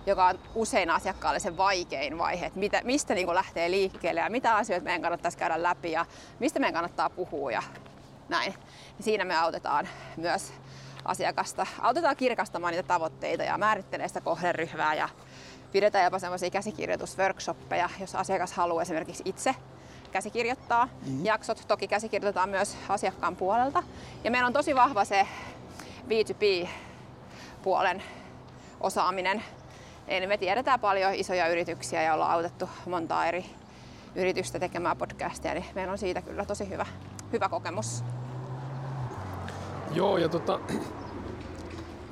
joka 0.06 0.26
on 0.26 0.40
usein 0.56 0.90
asiakkaalle 0.90 1.40
se 1.40 1.58
vaikein 1.58 2.18
vaihe, 2.18 2.46
että 2.46 2.60
mitä, 2.60 2.82
mistä 2.84 3.14
niin 3.14 3.36
lähtee 3.36 3.72
liikkeelle 3.72 4.22
ja 4.22 4.30
mitä 4.30 4.56
asioita 4.56 4.84
meidän 4.84 5.02
kannattaisi 5.02 5.38
käydä 5.38 5.64
läpi 5.64 5.92
ja 5.92 6.06
mistä 6.40 6.60
meidän 6.60 6.74
kannattaa 6.74 7.10
puhua 7.10 7.52
ja 7.52 7.64
näin. 8.30 8.54
Niin 8.98 9.04
siinä 9.04 9.26
me 9.26 9.38
autetaan 9.38 9.88
myös 10.18 10.54
asiakasta, 11.06 11.68
autetaan 11.82 12.16
kirkastamaan 12.16 12.74
niitä 12.74 12.88
tavoitteita 12.88 13.44
ja 13.44 13.58
määrittelee 13.58 14.08
sitä 14.08 14.22
kohderyhmää 14.22 14.94
ja 14.94 15.10
pidetään 15.72 16.04
jopa 16.04 16.20
semmoisia 16.20 16.50
käsikirjoitusworkshoppeja, 16.50 17.90
jos 18.00 18.16
asiakas 18.16 18.54
haluaa 18.54 18.82
esimerkiksi 18.82 19.24
itse 19.26 19.56
käsikirjoittaa 20.12 20.86
mm-hmm. 20.86 21.26
jaksot. 21.26 21.64
Toki 21.68 21.88
käsikirjoitetaan 21.88 22.49
myös 22.49 22.78
asiakkaan 22.89 23.36
puolelta. 23.36 23.84
Ja 24.24 24.32
meillä 24.32 24.47
on 24.47 24.53
tosi 24.53 24.76
vahva 24.76 25.05
se 25.05 25.28
B2B-puolen 26.07 28.03
osaaminen. 28.80 29.43
Eli 30.07 30.28
me 30.28 30.38
tiedetään 30.38 30.80
paljon 30.80 31.14
isoja 31.14 31.47
yrityksiä 31.47 32.03
ja 32.03 32.14
ollaan 32.14 32.32
autettu 32.32 32.70
montaa 32.86 33.26
eri 33.26 33.45
yritystä 34.16 34.59
tekemään 34.59 34.97
podcastia, 34.97 35.53
niin 35.53 35.66
meillä 35.76 35.91
on 35.91 35.97
siitä 35.97 36.22
kyllä 36.22 36.45
tosi 36.45 36.70
hyvä, 36.70 36.86
hyvä 37.32 37.49
kokemus. 37.49 38.03
Joo, 39.93 40.18
ja 40.18 40.30
tota, 40.30 40.59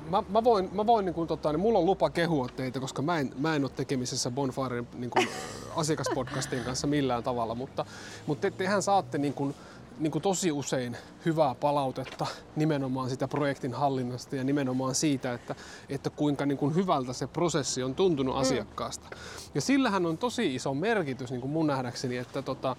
mä, 0.09 0.23
mä 0.29 0.43
voin, 0.43 0.69
mä 0.73 0.85
voin 0.85 1.05
niin 1.05 1.13
kuin, 1.13 1.27
tota, 1.27 1.51
niin 1.51 1.59
mulla 1.59 1.79
on 1.79 1.85
lupa 1.85 2.09
kehua 2.09 2.47
teitä, 2.55 2.79
koska 2.79 3.01
mä 3.01 3.19
en, 3.19 3.33
mä 3.37 3.55
en 3.55 3.63
ole 3.63 3.71
tekemisessä 3.75 4.31
Bonfiren 4.31 4.87
niin 4.93 5.09
kuin, 5.09 5.27
asiakaspodcastien 5.75 6.63
kanssa 6.63 6.87
millään 6.87 7.23
tavalla, 7.23 7.55
mutta, 7.55 7.85
mutta 8.27 8.41
te, 8.41 8.57
tehän 8.57 8.81
saatte 8.81 9.17
niin 9.17 9.33
kuin, 9.33 9.55
niin 9.99 10.11
kuin 10.11 10.21
tosi 10.21 10.51
usein 10.51 10.97
hyvää 11.25 11.55
palautetta 11.55 12.27
nimenomaan 12.55 13.09
sitä 13.09 13.27
projektin 13.27 13.73
hallinnasta 13.73 14.35
ja 14.35 14.43
nimenomaan 14.43 14.95
siitä, 14.95 15.33
että, 15.33 15.55
että 15.89 16.09
kuinka 16.09 16.45
niin 16.45 16.57
kuin 16.57 16.75
hyvältä 16.75 17.13
se 17.13 17.27
prosessi 17.27 17.83
on 17.83 17.95
tuntunut 17.95 18.35
mm. 18.35 18.41
asiakkaasta. 18.41 19.07
Ja 19.55 19.61
sillähän 19.61 20.05
on 20.05 20.17
tosi 20.17 20.55
iso 20.55 20.73
merkitys 20.73 21.31
niin 21.31 21.41
kuin 21.41 21.51
mun 21.51 21.67
nähdäkseni, 21.67 22.17
että 22.17 22.41
tota, 22.41 22.75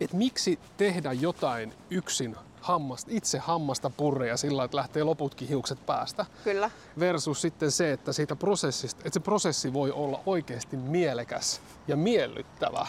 että 0.00 0.16
miksi 0.16 0.58
tehdä 0.76 1.12
jotain 1.12 1.72
yksin 1.90 2.36
hammasta, 2.64 3.10
itse 3.14 3.38
hammasta 3.38 3.90
purreja 3.90 4.36
sillä, 4.36 4.64
että 4.64 4.76
lähtee 4.76 5.02
loputkin 5.02 5.48
hiukset 5.48 5.86
päästä. 5.86 6.26
Kyllä. 6.44 6.70
Versus 6.98 7.40
sitten 7.40 7.70
se, 7.70 7.92
että 7.92 8.12
siitä 8.12 8.36
prosessista, 8.36 9.00
että 9.04 9.14
se 9.14 9.20
prosessi 9.20 9.72
voi 9.72 9.92
olla 9.92 10.20
oikeasti 10.26 10.76
mielekäs 10.76 11.60
ja 11.88 11.96
miellyttävä. 11.96 12.86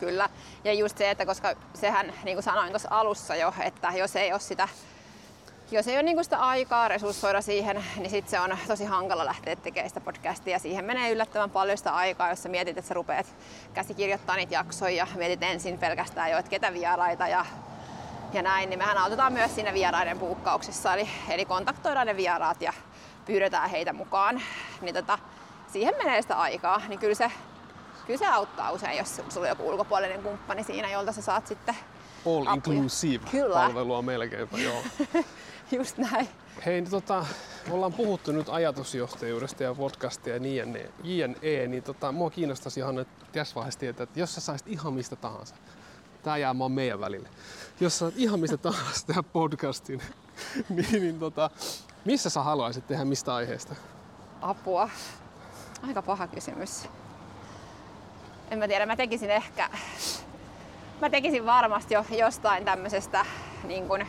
Kyllä. 0.00 0.28
Ja 0.64 0.72
just 0.72 0.98
se, 0.98 1.10
että 1.10 1.26
koska 1.26 1.54
sehän, 1.74 2.12
niin 2.24 2.36
kuin 2.36 2.42
sanoin 2.42 2.70
tuossa 2.70 2.88
alussa 2.90 3.36
jo, 3.36 3.54
että 3.64 3.92
jos 3.96 4.16
ei 4.16 4.32
ole 4.32 4.40
sitä 4.40 4.68
jos 5.70 5.88
ei 5.88 5.96
ole 5.96 6.02
niinku 6.02 6.24
sitä 6.24 6.38
aikaa 6.38 6.88
resurssoida 6.88 7.40
siihen, 7.40 7.84
niin 7.96 8.10
sit 8.10 8.28
se 8.28 8.40
on 8.40 8.58
tosi 8.66 8.84
hankala 8.84 9.24
lähteä 9.24 9.56
tekemään 9.56 9.90
sitä 9.90 10.00
podcastia. 10.00 10.58
Siihen 10.58 10.84
menee 10.84 11.12
yllättävän 11.12 11.50
paljon 11.50 11.78
sitä 11.78 11.94
aikaa, 11.94 12.30
jos 12.30 12.42
sä 12.42 12.48
mietit, 12.48 12.78
että 12.78 12.88
sä 12.88 12.94
rupeat 12.94 13.26
käsikirjoittaa 13.74 14.36
niitä 14.36 14.54
jaksoja 14.54 14.96
ja 14.96 15.06
mietit 15.16 15.42
ensin 15.42 15.78
pelkästään 15.78 16.30
jo, 16.30 16.38
että 16.38 16.50
ketä 16.50 16.72
vieraita 16.72 17.28
ja, 17.28 17.46
ja 18.32 18.42
näin. 18.42 18.70
Niin 18.70 18.78
mehän 18.78 18.98
autetaan 18.98 19.32
myös 19.32 19.54
siinä 19.54 19.74
vieraiden 19.74 20.18
buukkauksessa. 20.18 20.94
Eli, 20.94 21.08
eli 21.28 21.44
kontaktoidaan 21.44 22.06
ne 22.06 22.16
vieraat 22.16 22.62
ja 22.62 22.72
pyydetään 23.26 23.70
heitä 23.70 23.92
mukaan. 23.92 24.40
Niin 24.80 24.94
tota, 24.94 25.18
siihen 25.72 25.94
menee 25.98 26.22
sitä 26.22 26.38
aikaa. 26.38 26.82
Niin 26.88 26.98
kyllä 26.98 27.14
se, 27.14 27.30
kyllä 28.06 28.18
se 28.18 28.26
auttaa 28.26 28.70
usein, 28.70 28.98
jos 28.98 29.16
sulla 29.16 29.44
on 29.44 29.48
joku 29.48 29.68
ulkopuolinen 29.68 30.22
kumppani 30.22 30.64
siinä, 30.64 30.90
jolta 30.90 31.12
sä 31.12 31.22
saat 31.22 31.46
sitten 31.46 31.74
All 32.26 32.46
apuja. 32.46 32.54
inclusive 32.54 33.24
Kyllä. 33.30 33.54
palvelua 33.54 34.02
melkeinpä, 34.02 34.58
joo. 34.58 34.82
Just 35.72 35.98
näin. 35.98 36.28
Hei, 36.66 36.80
niin 36.80 36.90
tota, 36.90 37.26
me 37.68 37.74
ollaan 37.74 37.92
puhuttu 37.92 38.32
nyt 38.32 38.48
ajatusjohtajuudesta 38.48 39.62
ja 39.62 39.74
podcastia 39.74 40.34
ja 40.34 40.40
niin 40.40 40.56
jne, 40.56 40.90
jne 41.04 41.66
niin 41.66 41.82
tota, 41.82 42.12
mua 42.12 42.30
kiinnostaisi 42.30 42.80
ihan 42.80 42.94
nyt 42.94 43.08
tässä 43.32 43.54
vaiheessa 43.54 43.80
tietää, 43.80 44.04
että 44.04 44.20
jos 44.20 44.34
sä 44.34 44.40
saisit 44.40 44.68
ihan 44.68 44.92
mistä 44.92 45.16
tahansa, 45.16 45.54
tää 46.22 46.36
jää 46.36 46.58
vaan 46.58 46.72
meidän 46.72 47.00
välille, 47.00 47.28
jos 47.80 47.92
sä 47.92 47.98
saat 47.98 48.14
ihan 48.16 48.40
mistä 48.40 48.56
tahansa 48.56 49.06
tehdä 49.06 49.22
podcastin, 49.22 50.02
niin, 50.68 50.92
niin 50.92 51.18
tota, 51.18 51.50
missä 52.04 52.30
sä 52.30 52.42
haluaisit 52.42 52.86
tehdä 52.86 53.04
mistä 53.04 53.34
aiheesta? 53.34 53.74
Apua. 54.40 54.90
Aika 55.82 56.02
paha 56.02 56.26
kysymys. 56.26 56.88
En 58.50 58.58
mä 58.58 58.68
tiedä, 58.68 58.86
mä 58.86 58.96
tekisin 58.96 59.30
ehkä... 59.30 59.70
Mä 61.00 61.10
tekisin 61.10 61.46
varmasti 61.46 61.94
jo 61.94 62.04
jostain 62.18 62.64
tämmöisestä 62.64 63.26
niin 63.64 63.88
kun 63.88 64.06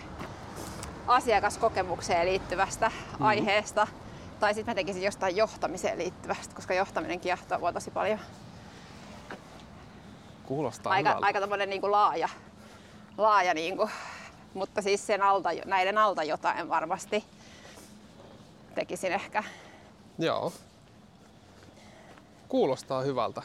asiakaskokemukseen 1.08 2.28
liittyvästä 2.28 2.90
mm. 2.90 3.26
aiheesta. 3.26 3.88
Tai 4.40 4.54
sitten 4.54 4.72
mä 4.72 4.76
tekisin 4.76 5.04
jostain 5.04 5.38
johtamiseen 5.38 5.98
liittyvästä, 5.98 6.56
koska 6.56 6.74
johtaminen 6.74 7.20
kiehtoo 7.20 7.60
mua 7.60 7.74
tosi 7.74 7.92
paljon. 7.92 8.20
Kuulostaa 10.50 10.94
Aika, 10.94 11.10
hyvältä. 11.10 11.26
aika 11.26 11.66
niin 11.66 11.82
kuin 11.82 11.92
laaja, 11.92 12.30
laaja 13.18 13.54
niin 13.54 13.78
kuin 13.78 13.90
mutta 14.54 14.82
siis 14.82 15.08
sen 15.08 15.22
alta, 15.22 15.50
näiden 15.66 15.98
alta 15.98 16.24
jotain 16.24 16.70
varmasti 16.70 17.26
tekisin 18.76 19.12
ehkä. 19.12 19.44
Joo. 20.20 20.54
Kuulostaa 22.48 23.02
hyvältä. 23.02 23.42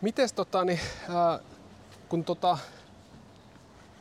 Mites 0.00 0.32
tota, 0.32 0.64
niin, 0.64 0.80
ää, 1.08 1.38
kun 2.08 2.24
tota, 2.24 2.58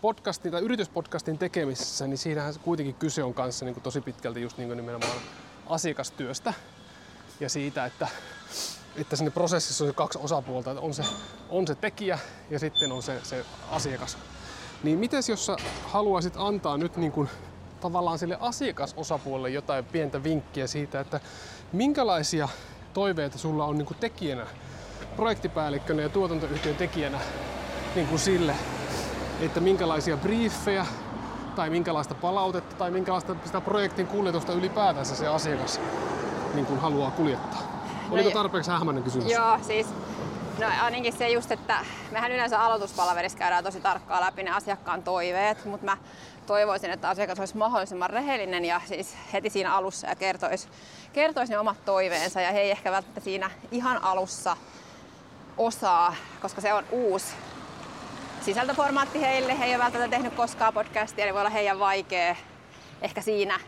podcastin 0.01 0.51
tai 0.51 0.61
yrityspodcastin 0.61 1.37
tekemisessä, 1.37 2.07
niin 2.07 2.17
siinähän 2.17 2.53
kuitenkin 2.61 2.95
kyse 2.95 3.23
on 3.23 3.33
kanssa 3.33 3.65
niin 3.65 3.73
kuin 3.73 3.83
tosi 3.83 4.01
pitkälti 4.01 4.41
just 4.41 4.57
niin 4.57 4.67
kuin 4.67 4.77
nimenomaan 4.77 5.17
asiakastyöstä 5.67 6.53
ja 7.39 7.49
siitä, 7.49 7.85
että, 7.85 8.07
että 8.97 9.15
sinne 9.15 9.31
prosessissa 9.31 9.85
on 9.85 9.95
kaksi 9.95 10.19
osapuolta, 10.21 10.71
että 10.71 10.81
on 10.81 10.93
se, 10.93 11.03
on 11.49 11.67
se 11.67 11.75
tekijä 11.75 12.19
ja 12.49 12.59
sitten 12.59 12.91
on 12.91 13.03
se, 13.03 13.19
se 13.23 13.45
asiakas. 13.71 14.17
Niin 14.83 14.99
mites 14.99 15.29
jos 15.29 15.45
sä 15.45 15.55
haluaisit 15.87 16.33
antaa 16.37 16.77
nyt 16.77 16.97
niin 16.97 17.11
kuin 17.11 17.29
tavallaan 17.81 18.19
sille 18.19 18.37
asiakasosapuolelle 18.39 19.49
jotain 19.49 19.85
pientä 19.85 20.23
vinkkiä 20.23 20.67
siitä, 20.67 20.99
että 20.99 21.19
minkälaisia 21.73 22.49
toiveita 22.93 23.37
sulla 23.37 23.65
on 23.65 23.77
niin 23.77 23.85
kuin 23.85 23.97
tekijänä, 23.99 24.47
projektipäällikkönä 25.15 26.01
ja 26.01 26.09
tuotantoyhtiön 26.09 26.75
tekijänä 26.75 27.19
niin 27.95 28.07
kuin 28.07 28.19
sille, 28.19 28.55
että 29.41 29.59
minkälaisia 29.59 30.17
briefejä 30.17 30.85
tai 31.55 31.69
minkälaista 31.69 32.15
palautetta 32.15 32.75
tai 32.75 32.91
minkälaista 32.91 33.35
sitä 33.45 33.61
projektin 33.61 34.07
kuljetusta 34.07 34.53
ylipäätänsä 34.53 35.15
se 35.15 35.27
asiakas 35.27 35.81
niin 36.53 36.65
kuin 36.65 36.79
haluaa 36.79 37.11
kuljettaa. 37.11 37.74
Oliko 38.11 38.29
tarpeeksi 38.29 38.71
hämäinen 38.71 39.03
kysymys? 39.03 39.31
Joo, 39.31 39.59
siis 39.61 39.87
No 40.59 40.67
ainakin 40.81 41.13
se 41.13 41.29
just, 41.29 41.51
että 41.51 41.85
mehän 42.11 42.31
yleensä 42.31 42.61
aloituspalaverissa 42.61 43.37
käydään 43.37 43.63
tosi 43.63 43.79
tarkkaan 43.79 44.21
läpi 44.21 44.43
ne 44.43 44.51
asiakkaan 44.51 45.03
toiveet, 45.03 45.65
mutta 45.65 45.85
mä 45.85 45.97
toivoisin, 46.45 46.91
että 46.91 47.09
asiakas 47.09 47.39
olisi 47.39 47.57
mahdollisimman 47.57 48.09
rehellinen 48.09 48.65
ja 48.65 48.81
siis 48.85 49.17
heti 49.33 49.49
siinä 49.49 49.73
alussa 49.75 50.07
ja 50.07 50.15
kertoisi, 50.15 50.67
kertoisi 51.13 51.51
ne 51.51 51.59
omat 51.59 51.85
toiveensa 51.85 52.41
ja 52.41 52.51
he 52.51 52.59
ei 52.59 52.71
ehkä 52.71 52.91
välttämättä 52.91 53.21
siinä 53.21 53.51
ihan 53.71 54.03
alussa 54.03 54.57
osaa, 55.57 56.15
koska 56.41 56.61
se 56.61 56.73
on 56.73 56.83
uusi 56.91 57.33
sisältöformaatti 58.41 59.21
heille. 59.21 59.59
He 59.59 59.65
ei 59.65 59.75
ole 59.75 59.83
välttämättä 59.83 60.15
tehnyt 60.15 60.33
koskaan 60.33 60.73
podcastia, 60.73 61.25
niin 61.25 61.33
voi 61.33 61.41
olla 61.41 61.49
heidän 61.49 61.79
vaikea 61.79 62.35
ehkä 63.01 63.21
siinä 63.21 63.59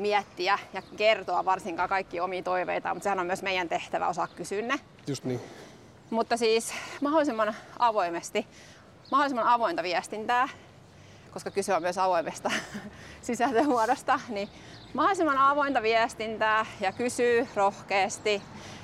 miettiä 0.00 0.58
ja 0.72 0.82
kertoa 0.96 1.44
varsinkaan 1.44 1.88
kaikki 1.88 2.20
omia 2.20 2.42
toiveita, 2.42 2.94
mutta 2.94 3.04
sehän 3.04 3.20
on 3.20 3.26
myös 3.26 3.42
meidän 3.42 3.68
tehtävä 3.68 4.08
osaa 4.08 4.26
kysyä 4.26 4.62
ne. 4.62 4.80
Just 5.06 5.24
niin. 5.24 5.40
Mutta 6.10 6.36
siis 6.36 6.74
mahdollisimman 7.00 7.54
avoimesti, 7.78 8.46
mahdollisimman 9.10 9.46
avointa 9.46 9.82
viestintää, 9.82 10.48
koska 11.30 11.50
kyse 11.50 11.74
on 11.74 11.82
myös 11.82 11.98
avoimesta 11.98 12.50
sisältömuodosta, 13.22 14.20
niin 14.28 14.48
mahdollisimman 14.94 15.38
avointa 15.38 15.82
viestintää 15.82 16.66
ja 16.80 16.92
kysyy 16.92 17.48
rohkeasti 17.54 18.42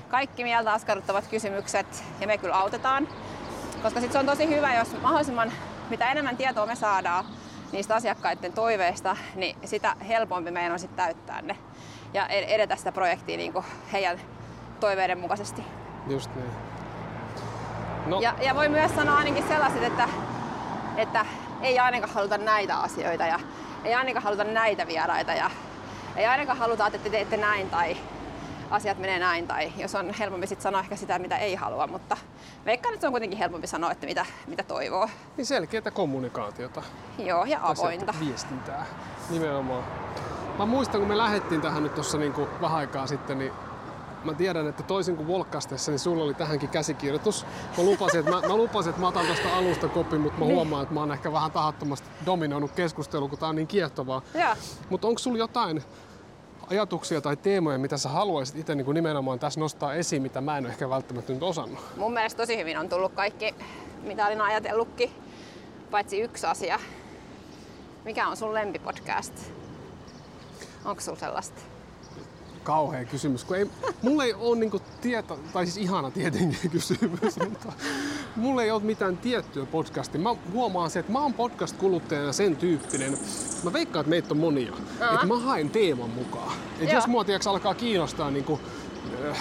kaikki 0.08 0.42
mieltä 0.44 0.72
askarruttavat 0.72 1.26
kysymykset 1.26 2.04
ja 2.20 2.26
me 2.26 2.38
kyllä 2.38 2.56
autetaan. 2.56 3.08
Koska 3.82 4.00
sitten 4.00 4.12
se 4.12 4.18
on 4.18 4.26
tosi 4.26 4.48
hyvä, 4.48 4.74
jos 4.74 5.00
mahdollisimman 5.02 5.52
mitä 5.90 6.10
enemmän 6.10 6.36
tietoa 6.36 6.66
me 6.66 6.76
saadaan 6.76 7.24
niistä 7.72 7.94
asiakkaiden 7.94 8.52
toiveista, 8.52 9.16
niin 9.34 9.56
sitä 9.64 9.96
helpompi 10.08 10.50
meidän 10.50 10.72
on 10.72 10.78
sitten 10.78 10.96
täyttää 10.96 11.42
ne 11.42 11.56
ja 12.14 12.26
edetä 12.26 12.76
sitä 12.76 12.92
projektia 12.92 13.36
niin 13.36 13.52
heidän 13.92 14.20
toiveiden 14.80 15.18
mukaisesti. 15.18 15.64
Just 16.06 16.30
niin. 16.34 16.50
No. 18.06 18.20
Ja, 18.20 18.34
ja 18.40 18.54
voi 18.54 18.68
myös 18.68 18.94
sanoa 18.94 19.16
ainakin 19.16 19.48
sellaiset, 19.48 19.82
että, 19.82 20.08
että 20.96 21.26
ei 21.60 21.78
ainakaan 21.78 22.12
haluta 22.12 22.38
näitä 22.38 22.76
asioita 22.76 23.26
ja 23.26 23.40
ei 23.84 23.94
ainakaan 23.94 24.24
haluta 24.24 24.44
näitä 24.44 24.86
vieraita 24.86 25.32
ja 25.32 25.50
ei 26.16 26.26
ainakaan 26.26 26.58
haluta, 26.58 26.86
että 26.86 26.98
te 26.98 27.10
teette 27.10 27.36
näin 27.36 27.70
tai 27.70 27.96
asiat 28.70 28.98
menee 28.98 29.18
näin 29.18 29.48
tai 29.48 29.72
jos 29.76 29.94
on 29.94 30.14
helpompi 30.14 30.46
sitten 30.46 30.62
sanoa 30.62 30.80
ehkä 30.80 30.96
sitä, 30.96 31.18
mitä 31.18 31.38
ei 31.38 31.54
halua, 31.54 31.86
mutta 31.86 32.16
veikkaan, 32.66 32.94
että 32.94 33.00
se 33.00 33.06
on 33.06 33.12
kuitenkin 33.12 33.38
helpompi 33.38 33.66
sanoa, 33.66 33.92
että 33.92 34.06
mitä, 34.06 34.26
mitä 34.46 34.62
toivoo. 34.62 35.08
Niin 35.36 35.46
selkeää 35.46 35.90
kommunikaatiota. 35.92 36.82
Joo, 37.18 37.44
ja 37.44 37.58
avointa. 37.62 38.14
Viestintää, 38.20 38.86
nimenomaan. 39.30 39.84
Mä 40.58 40.66
muistan, 40.66 41.00
kun 41.00 41.08
me 41.08 41.18
lähdettiin 41.18 41.60
tähän 41.60 41.82
nyt 41.82 41.94
tuossa 41.94 42.18
niinku 42.18 42.48
vähän 42.60 42.78
aikaa 42.78 43.06
sitten, 43.06 43.38
niin 43.38 43.52
mä 44.24 44.34
tiedän, 44.34 44.68
että 44.68 44.82
toisin 44.82 45.16
kuin 45.16 45.28
Volkastessa, 45.28 45.92
niin 45.92 45.98
sulla 45.98 46.24
oli 46.24 46.34
tähänkin 46.34 46.68
käsikirjoitus. 46.68 47.46
Mä 47.78 47.84
lupasin, 47.84 48.20
että 48.20 48.32
mä, 48.32 48.40
mä, 48.40 48.56
lupasin, 48.56 48.90
että 48.90 49.00
mä 49.00 49.08
otan 49.08 49.26
tästä 49.26 49.56
alusta 49.56 49.88
kopin, 49.88 50.20
mutta 50.20 50.38
mä 50.38 50.44
niin. 50.44 50.54
huomaan, 50.54 50.82
että 50.82 50.94
mä 50.94 51.00
oon 51.00 51.12
ehkä 51.12 51.32
vähän 51.32 51.50
tahattomasti 51.50 52.08
dominoinut 52.26 52.72
keskustelua, 52.72 53.28
kun 53.28 53.38
tää 53.38 53.48
on 53.48 53.56
niin 53.56 53.66
kiehtovaa. 53.66 54.22
Mutta 54.90 55.08
onko 55.08 55.18
sulla 55.18 55.38
jotain 55.38 55.82
ajatuksia 56.70 57.20
tai 57.20 57.36
teemoja, 57.36 57.78
mitä 57.78 57.96
sä 57.96 58.08
haluaisit 58.08 58.56
itse 58.56 58.74
niin 58.74 58.94
nimenomaan 58.94 59.38
tässä 59.38 59.60
nostaa 59.60 59.94
esiin, 59.94 60.22
mitä 60.22 60.40
mä 60.40 60.58
en 60.58 60.64
ole 60.64 60.72
ehkä 60.72 60.90
välttämättä 60.90 61.32
nyt 61.32 61.42
osannut? 61.42 61.78
Mun 61.96 62.12
mielestä 62.12 62.42
tosi 62.42 62.56
hyvin 62.56 62.78
on 62.78 62.88
tullut 62.88 63.12
kaikki, 63.12 63.54
mitä 64.02 64.26
olin 64.26 64.40
ajatellutkin, 64.40 65.10
paitsi 65.90 66.20
yksi 66.20 66.46
asia. 66.46 66.78
Mikä 68.04 68.28
on 68.28 68.36
sun 68.36 68.54
lempipodcast? 68.54 69.34
Onko 70.84 71.00
sulla 71.00 71.18
sellaista? 71.18 71.75
Kauhea 72.66 73.04
kysymys, 73.04 73.44
kun 73.44 73.56
ei, 73.56 73.70
mulla 74.02 74.24
ei 74.24 74.34
ole 74.34 74.58
niinku 74.58 74.80
tieto, 75.00 75.38
tai 75.52 75.66
siis 75.66 75.76
ihana 75.76 76.10
tietenkin 76.10 76.70
kysymys, 76.76 77.38
mutta 77.48 77.72
mulla 78.36 78.62
ei 78.62 78.70
ole 78.70 78.82
mitään 78.82 79.16
tiettyä 79.16 79.66
podcastia. 79.66 80.20
Mä 80.20 80.34
huomaan 80.52 80.90
se, 80.90 80.98
että 80.98 81.12
mä 81.12 81.22
oon 81.22 81.34
podcast-kuluttajana 81.34 82.32
sen 82.32 82.56
tyyppinen, 82.56 83.18
mä 83.64 83.72
veikkaan, 83.72 84.00
että 84.00 84.10
meitä 84.10 84.28
on 84.30 84.38
monia, 84.38 84.72
uh-huh. 84.72 85.14
että 85.14 85.26
mä 85.26 85.38
haen 85.38 85.70
teeman 85.70 86.10
mukaan. 86.10 86.52
Että 86.80 86.94
jos 86.94 87.06
mua 87.06 87.24
tiiäks, 87.24 87.46
alkaa 87.46 87.74
kiinnostaa 87.74 88.30
niinku, 88.30 88.60
äh, 89.30 89.38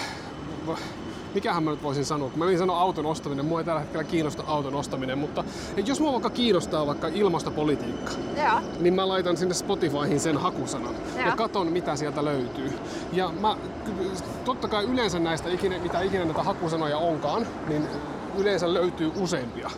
mikähän 1.36 1.62
mä 1.62 1.70
nyt 1.70 1.82
voisin 1.82 2.04
sanoa, 2.04 2.30
kun 2.30 2.38
mä 2.38 2.50
en 2.50 2.58
sano 2.58 2.74
auton 2.74 3.06
ostaminen, 3.06 3.44
mua 3.44 3.60
ei 3.60 3.64
tällä 3.64 3.80
hetkellä 3.80 4.04
kiinnosta 4.04 4.42
auton 4.46 4.74
ostaminen, 4.74 5.18
mutta 5.18 5.44
jos 5.86 6.00
mua 6.00 6.12
vaikka 6.12 6.30
kiinnostaa 6.30 6.86
vaikka 6.86 7.08
ilmastopolitiikka, 7.08 8.12
ja. 8.36 8.62
niin 8.80 8.94
mä 8.94 9.08
laitan 9.08 9.36
sinne 9.36 9.54
Spotifyhin 9.54 10.20
sen 10.20 10.36
hakusanan 10.36 10.94
ja, 11.16 11.26
ja 11.26 11.36
katon 11.36 11.72
mitä 11.72 11.96
sieltä 11.96 12.24
löytyy. 12.24 12.72
Ja 13.12 13.32
mä, 13.40 13.56
totta 14.44 14.68
kai 14.68 14.84
yleensä 14.84 15.18
näistä, 15.18 15.48
mitä 15.82 16.00
ikinä 16.00 16.24
näitä 16.24 16.42
hakusanoja 16.42 16.98
onkaan, 16.98 17.46
niin 17.68 17.86
yleensä 18.38 18.74
löytyy 18.74 19.12
useampia. 19.20 19.70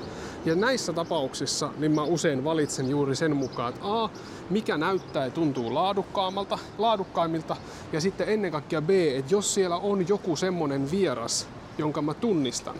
Ja 0.45 0.55
näissä 0.55 0.93
tapauksissa 0.93 1.71
niin 1.79 1.93
mä 1.93 2.03
usein 2.03 2.45
valitsen 2.45 2.91
juuri 2.91 3.17
sen 3.17 3.37
mukaan, 3.37 3.69
että 3.75 4.03
A, 4.03 4.09
mikä 4.51 4.77
näyttää 4.79 5.25
ja 5.25 5.31
tuntuu 5.31 5.75
laadukkaammalta, 5.75 6.59
laadukkaimmilta, 6.79 7.57
ja 7.93 8.01
sitten 8.01 8.29
ennen 8.29 8.53
kaikkea 8.53 8.83
B, 8.83 8.91
että 8.91 9.35
jos 9.35 9.55
siellä 9.55 9.77
on 9.77 10.09
joku 10.09 10.37
semmonen 10.37 10.91
vieras, 10.91 11.49
jonka 11.79 12.03
mä 12.03 12.15
tunnistan, 12.15 12.77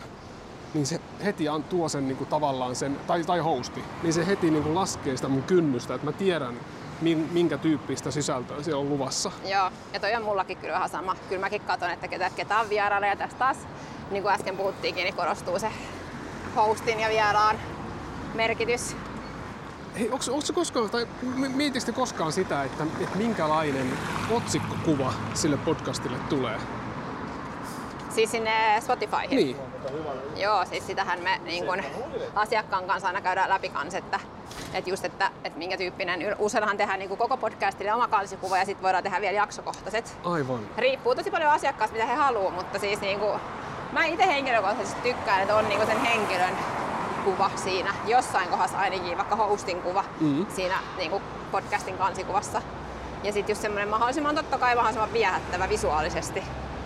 niin 0.75 0.87
se 0.87 1.01
heti 1.25 1.45
tuo 1.69 1.89
sen 1.89 2.09
niin 2.09 2.17
kuin 2.17 2.29
tavallaan 2.29 2.77
sen, 2.77 2.97
tai, 3.07 3.25
tai 3.25 3.39
hosti, 3.39 3.85
niin 4.03 4.13
se 4.13 4.27
heti 4.27 4.51
niin 4.51 4.63
kuin 4.63 4.75
laskee 4.75 5.17
sitä 5.17 5.29
mun 5.29 5.43
kynnystä, 5.43 5.95
että 5.95 6.07
mä 6.07 6.13
tiedän, 6.13 6.55
minkä 7.33 7.59
tyyppistä 7.59 8.11
sisältöä 8.11 8.63
siellä 8.63 8.81
on 8.81 8.89
luvassa. 8.89 9.33
Joo, 9.45 9.71
ja 9.93 10.01
toi 10.01 10.15
on 10.15 10.23
mullakin 10.23 10.57
kyllä 10.57 10.75
vähän 10.75 10.89
sama. 10.89 11.17
Kyllä 11.29 11.41
mäkin 11.41 11.61
katson, 11.61 11.91
että 11.91 12.09
ketä, 12.09 12.31
ketä 12.31 12.61
on 12.61 12.69
vieraana 12.69 13.07
ja 13.07 13.17
tästä 13.17 13.39
taas, 13.39 13.57
niin 14.11 14.23
kuin 14.23 14.35
äsken 14.35 14.57
puhuttiinkin, 14.57 15.05
niin 15.05 15.17
korostuu 15.17 15.59
se 15.59 15.71
hostin 16.63 17.01
ja 17.01 17.09
vieraan 17.09 17.57
merkitys. 18.35 18.97
Hei, 19.99 20.11
onko, 20.11 20.25
onko 20.29 20.47
koskaan, 20.55 20.91
tai 20.91 21.07
mietitkö 21.55 21.93
koskaan 21.93 22.33
sitä, 22.33 22.63
että, 22.65 22.85
että 23.01 23.19
minkälainen 23.19 23.93
otsikkokuva 24.31 25.13
sille 25.35 25.57
podcastille 25.57 26.17
tulee? 26.29 26.59
Siis 28.11 28.31
sinne 28.31 28.81
Spotifyhin? 28.81 29.37
Niin. 29.37 29.57
Joo, 30.37 30.65
siis 30.65 30.87
sitähän 30.87 31.21
me 31.23 31.41
niin 31.45 31.67
kun, 31.67 31.83
asiakkaan 32.35 32.85
kanssa 32.85 33.09
aina 33.09 33.21
käydään 33.21 33.49
läpi 33.49 33.69
kans, 33.69 33.95
että, 33.95 34.21
että 34.75 34.91
just, 34.91 35.05
että, 35.05 35.31
että 35.45 35.59
minkä 35.59 35.77
tyyppinen, 35.77 36.37
useinhan 36.39 36.77
tehdään 36.77 36.99
niin 36.99 37.17
koko 37.17 37.37
podcastille 37.37 37.95
oma 37.95 38.09
kansikuva 38.09 38.59
ja 38.59 38.65
sitten 38.65 38.83
voidaan 38.83 39.05
tehdä 39.05 39.21
vielä 39.21 39.37
jaksokohtaiset. 39.37 40.19
Aivan. 40.25 40.61
Riippuu 40.77 41.15
tosi 41.15 41.31
paljon 41.31 41.51
asiakkaasta, 41.51 41.97
mitä 41.97 42.07
he 42.07 42.15
haluaa, 42.15 42.53
mutta 42.53 42.79
siis 42.79 43.01
niin 43.01 43.19
kuin, 43.19 43.41
Mä 43.93 44.05
itse 44.05 44.27
henkilökohtaisesti 44.27 45.03
tykkään, 45.03 45.41
että 45.43 45.57
on 45.57 45.69
niinku 45.69 45.87
sen 45.87 46.01
henkilön 46.01 46.57
kuva 47.25 47.51
siinä, 47.57 47.95
jossain 48.07 48.49
kohdassa 48.49 48.79
ainakin, 48.79 49.17
vaikka 49.17 49.37
hostin 49.37 49.83
kuva 49.83 50.05
mm-hmm. 50.21 50.47
siinä 50.49 50.79
niinku 50.97 51.23
podcastin 51.53 51.99
kansikuvassa. 51.99 52.63
Ja 53.25 53.33
sitten 53.33 53.53
just 53.53 53.63
semmoinen 53.63 53.89
mahdollisimman 53.89 54.35
totta 54.35 54.59
kai 54.59 54.75
mahdollisimman 54.75 55.13
viehättävä 55.13 55.69
visuaalisesti. 55.69 56.43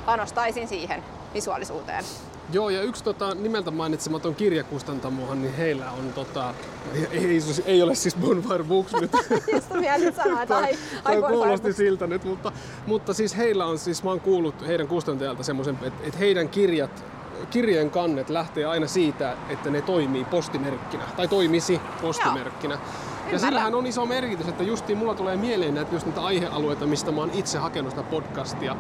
Panostaisin 0.07 0.69
siihen 0.69 1.05
visuaalisuuteen. 1.35 2.05
Joo, 2.53 2.71
ja 2.71 2.83
yksi 2.83 3.05
tota, 3.05 3.35
nimeltä 3.35 3.71
mainitsematon 3.71 4.35
kirjakustantamohan, 4.35 5.43
niin 5.43 5.55
heillä 5.55 5.91
on, 5.91 6.13
tota, 6.13 6.55
ei, 6.95 7.07
ei, 7.13 7.41
ei 7.65 7.83
ole 7.83 7.95
siis 7.95 8.17
Bonfire 8.17 8.65
Books 8.65 8.93
nyt. 9.01 9.11
Just 9.55 9.75
mietin 9.75 10.15
sanoa, 10.15 10.43
että 10.43 10.57
ai, 10.57 10.79
ai 11.05 11.17
kuulosti 11.23 11.73
siltä 11.73 12.07
nyt, 12.07 12.25
mutta, 12.25 12.53
mutta 12.87 13.15
siis 13.15 13.37
heillä 13.37 13.67
on, 13.67 13.79
siis 13.79 14.03
mä 14.03 14.11
oon 14.11 14.21
kuullut 14.21 14.67
heidän 14.67 14.89
kustantajalta 14.89 15.43
semmoisen, 15.43 15.79
että, 15.83 16.03
että 16.05 16.19
heidän 16.19 16.49
kirjat 16.49 17.05
kirjeen 17.51 17.91
kannet 17.91 18.31
lähtee 18.31 18.65
aina 18.65 18.87
siitä, 18.87 19.37
että 19.49 19.71
ne 19.71 19.83
toimii 19.83 20.25
postimerkkinä, 20.25 21.05
tai 21.17 21.29
toimisi 21.29 21.81
postimerkkinä. 22.03 22.75
Joo. 22.75 23.12
Ja 23.33 23.39
sillähän 23.39 23.75
on 23.75 23.87
iso 23.87 24.07
merkitys, 24.07 24.49
että 24.49 24.63
justiin 24.63 24.99
mulla 24.99 25.15
tulee 25.15 25.37
mieleen 25.37 25.75
näitä, 25.75 25.95
just 25.95 26.07
niitä 26.07 26.21
aihealueita, 26.25 26.87
mistä 26.87 27.13
mä 27.13 27.21
oon 27.21 27.31
itse 27.35 27.59
hakenut 27.59 27.91
sitä 27.91 28.03
podcastia. 28.03 28.77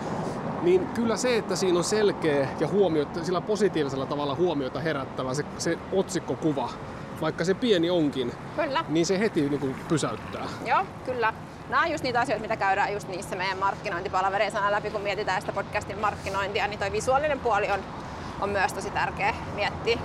Niin 0.62 0.86
kyllä 0.86 1.16
se, 1.16 1.36
että 1.36 1.56
siinä 1.56 1.78
on 1.78 1.84
selkeä 1.84 2.48
ja 2.60 2.68
huomiota, 2.68 3.24
sillä 3.24 3.40
positiivisella 3.40 4.06
tavalla 4.06 4.34
huomiota 4.34 4.80
herättävä 4.80 5.34
se, 5.34 5.44
se 5.58 5.78
otsikkokuva, 5.92 6.70
vaikka 7.20 7.44
se 7.44 7.54
pieni 7.54 7.90
onkin, 7.90 8.32
Kyllä. 8.56 8.84
niin 8.88 9.06
se 9.06 9.18
heti 9.18 9.48
niin 9.48 9.60
kuin 9.60 9.74
pysäyttää. 9.88 10.44
Joo, 10.66 10.84
kyllä. 11.04 11.34
Nämä 11.68 11.82
on 11.82 11.90
just 11.90 12.04
niitä 12.04 12.20
asioita, 12.20 12.42
mitä 12.42 12.56
käydään 12.56 12.92
just 12.92 13.08
niissä 13.08 13.36
meidän 13.36 13.58
markkinointipalavereissa 13.58 14.58
aina 14.58 14.72
läpi, 14.72 14.90
kun 14.90 15.00
mietitään 15.00 15.40
sitä 15.40 15.52
podcastin 15.52 15.98
markkinointia, 15.98 16.66
niin 16.66 16.78
toi 16.78 16.92
visuaalinen 16.92 17.40
puoli 17.40 17.70
on, 17.70 17.80
on 18.40 18.50
myös 18.50 18.72
tosi 18.72 18.90
tärkeä 18.90 19.34
miettiä. 19.54 19.98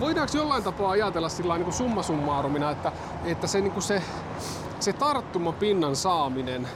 Voidaanko 0.00 0.36
jollain 0.36 0.64
tapaa 0.64 0.90
ajatella 0.90 1.28
sillä 1.28 1.58
niin 1.58 1.72
summa 1.72 2.02
summarumina, 2.02 2.70
että, 2.70 2.92
että 3.24 3.46
se, 3.46 3.60
niin 3.60 3.72
kuin 3.72 3.82
se, 3.82 4.02
se 4.80 4.92
tarttumapinnan 4.92 5.96
saaminen 5.96 6.68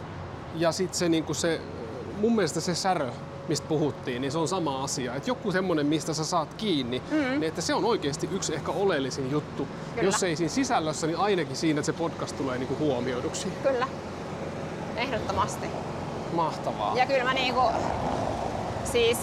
ja 0.54 0.72
sitten 0.72 0.98
se, 0.98 1.08
niin 1.08 1.24
kuin 1.24 1.36
se, 1.36 1.60
mun 2.20 2.34
mielestä 2.34 2.60
se 2.60 2.74
särö, 2.74 3.10
mistä 3.48 3.68
puhuttiin, 3.68 4.22
niin 4.22 4.32
se 4.32 4.38
on 4.38 4.48
sama 4.48 4.84
asia. 4.84 5.14
Että 5.14 5.30
joku 5.30 5.52
semmoinen, 5.52 5.86
mistä 5.86 6.14
sä 6.14 6.24
saat 6.24 6.54
kiinni, 6.54 7.02
mm. 7.10 7.16
niin 7.16 7.42
että 7.42 7.60
se 7.60 7.74
on 7.74 7.84
oikeasti 7.84 8.28
yksi 8.32 8.54
ehkä 8.54 8.72
oleellisin 8.72 9.30
juttu. 9.30 9.68
Kyllä. 9.94 10.06
Jos 10.08 10.22
ei 10.22 10.36
siinä 10.36 10.52
sisällössä, 10.52 11.06
niin 11.06 11.18
ainakin 11.18 11.56
siinä, 11.56 11.80
että 11.80 11.92
se 11.92 11.98
podcast 11.98 12.36
tulee 12.36 12.58
niin 12.58 12.68
kuin 12.68 12.78
huomioiduksi. 12.78 13.48
Kyllä. 13.62 13.88
Ehdottomasti. 14.96 15.66
Mahtavaa. 16.32 16.96
Ja 16.96 17.06
kyllä 17.06 17.24
mä 17.24 17.34
niinku, 17.34 17.60
siis 18.84 19.18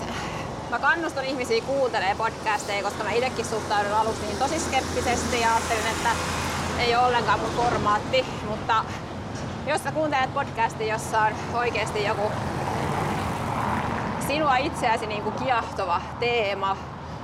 mä 0.72 0.80
kannustan 0.80 1.26
ihmisiä 1.26 1.61
kuuntelemaan 1.61 2.17
podcasteja, 2.17 2.84
koska 2.84 3.03
mä 3.03 3.11
itsekin 3.11 3.45
suhtaudun 3.45 3.93
aluksi 3.93 4.22
niihin 4.22 4.38
tosi 4.38 4.59
skeptisesti 4.59 5.39
ja 5.41 5.51
ajattelin, 5.55 5.88
että 5.91 6.09
ei 6.80 6.95
ole 6.95 7.05
ollenkaan 7.05 7.39
mun 7.39 7.49
formaatti, 7.55 8.26
mutta 8.49 8.86
jos 9.67 9.84
sä 9.84 9.91
kuuntelet 9.91 10.34
podcastia, 10.34 10.93
jossa 10.93 11.22
on 11.22 11.34
oikeasti 11.53 12.03
joku 12.03 12.32
sinua 14.28 14.57
itseäsi 14.57 15.05
niin 15.07 15.24
kuin 15.24 15.36
kiehtova 15.36 16.01
teema, 16.19 16.78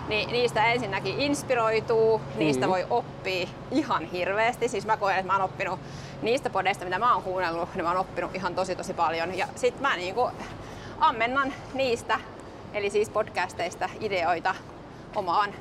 niin 0.08 0.30
niistä 0.32 0.66
ensinnäkin 0.66 1.20
inspiroituu, 1.22 2.22
niistä 2.36 2.66
Mm. 2.66 2.72
voi 2.72 2.86
oppia 2.90 3.48
ihan 3.72 4.06
hirveästi. 4.06 4.68
Siis 4.68 4.86
mä 4.86 4.98
koen, 4.98 5.16
että 5.18 5.28
mä 5.28 5.34
oon 5.34 5.46
oppinut 5.46 5.80
niistä 6.22 6.50
podeista, 6.50 6.86
mitä 6.86 7.00
mä 7.00 7.14
oon 7.14 7.24
kuunnellut, 7.24 7.70
niin 7.76 7.84
mä 7.86 7.90
oon 7.92 8.00
oppinut 8.00 8.36
ihan 8.36 8.56
tosi 8.56 8.76
tosi 8.76 8.94
paljon. 8.94 9.38
Ja 9.38 9.48
sit 9.56 9.80
mä 9.80 9.96
niinku 9.98 10.30
ammennan 11.00 11.54
niistä, 11.74 12.20
eli 12.74 12.90
siis 12.90 13.10
podcasteista 13.10 13.90
ideoita 14.00 14.56
omaan 15.16 15.54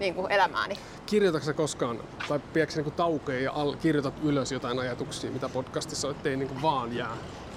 niin 0.00 0.14
kuin 0.14 0.32
elämääni. 0.32 0.78
Kirjoitatko 1.06 1.54
koskaan, 1.54 2.00
tai 2.28 2.38
pidätkö 2.52 2.82
niin 2.82 2.92
taukeja 2.92 3.40
ja 3.40 3.52
al- 3.52 3.76
kirjoitat 3.76 4.14
ylös 4.22 4.52
jotain 4.52 4.78
ajatuksia, 4.78 5.30
mitä 5.30 5.48
podcastissa 5.48 6.08
on, 6.08 6.14
ettei 6.16 6.36
niin 6.36 6.48
kuin 6.48 6.62
vaan 6.62 6.96
jää? 6.96 7.16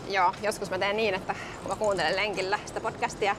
Joo, 0.10 0.34
joskus 0.42 0.70
mä 0.70 0.78
teen 0.80 0.98
niin, 0.98 1.14
että 1.16 1.36
kun 1.62 1.72
mä 1.72 1.76
kuuntelen 1.76 2.16
lenkillä 2.16 2.60
sitä 2.66 2.82
podcastia, 2.82 3.36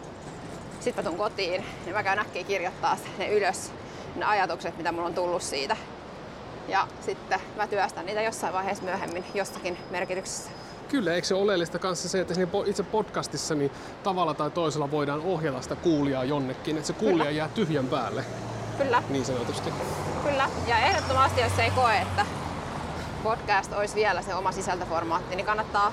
sit 0.80 0.96
mä 0.96 1.02
tuun 1.02 1.16
kotiin, 1.16 1.64
niin 1.84 1.94
mä 1.94 2.02
käyn 2.02 2.18
äkkiä 2.18 2.44
kirjoittaa 2.44 2.96
ne 3.18 3.28
ylös, 3.28 3.72
ne 4.16 4.24
ajatukset, 4.24 4.76
mitä 4.76 4.92
mulla 4.92 5.06
on 5.06 5.14
tullut 5.14 5.42
siitä. 5.42 5.76
Ja 6.68 6.88
sitten 7.00 7.40
mä 7.56 7.66
työstän 7.66 8.06
niitä 8.06 8.22
jossain 8.22 8.52
vaiheessa 8.52 8.84
myöhemmin 8.84 9.24
jossakin 9.34 9.78
merkityksessä. 9.90 10.50
Kyllä, 10.90 11.14
eikö 11.14 11.26
se 11.26 11.34
ole 11.34 11.42
oleellista 11.42 11.78
kanssa 11.78 12.08
se, 12.08 12.20
että 12.20 12.34
siinä 12.34 12.50
itse 12.66 12.82
podcastissa 12.82 13.54
niin 13.54 13.70
tavalla 14.02 14.34
tai 14.34 14.50
toisella 14.50 14.90
voidaan 14.90 15.20
ohjata 15.20 15.62
sitä 15.62 15.76
kuulijaa 15.76 16.24
jonnekin, 16.24 16.76
että 16.76 16.86
se 16.86 16.92
kuulija 16.92 17.24
Kyllä. 17.24 17.30
jää 17.30 17.48
tyhjän 17.48 17.86
päälle, 17.86 18.24
Kyllä, 18.78 19.02
niin 19.08 19.24
sanotusti. 19.24 19.70
kyllä. 20.24 20.48
Ja 20.66 20.78
ehdottomasti, 20.78 21.40
jos 21.40 21.58
ei 21.58 21.70
koe, 21.70 21.96
että 21.96 22.26
podcast 23.22 23.72
olisi 23.72 23.94
vielä 23.94 24.22
se 24.22 24.34
oma 24.34 24.52
sisältöformaatti, 24.52 25.36
niin 25.36 25.46
kannattaa 25.46 25.92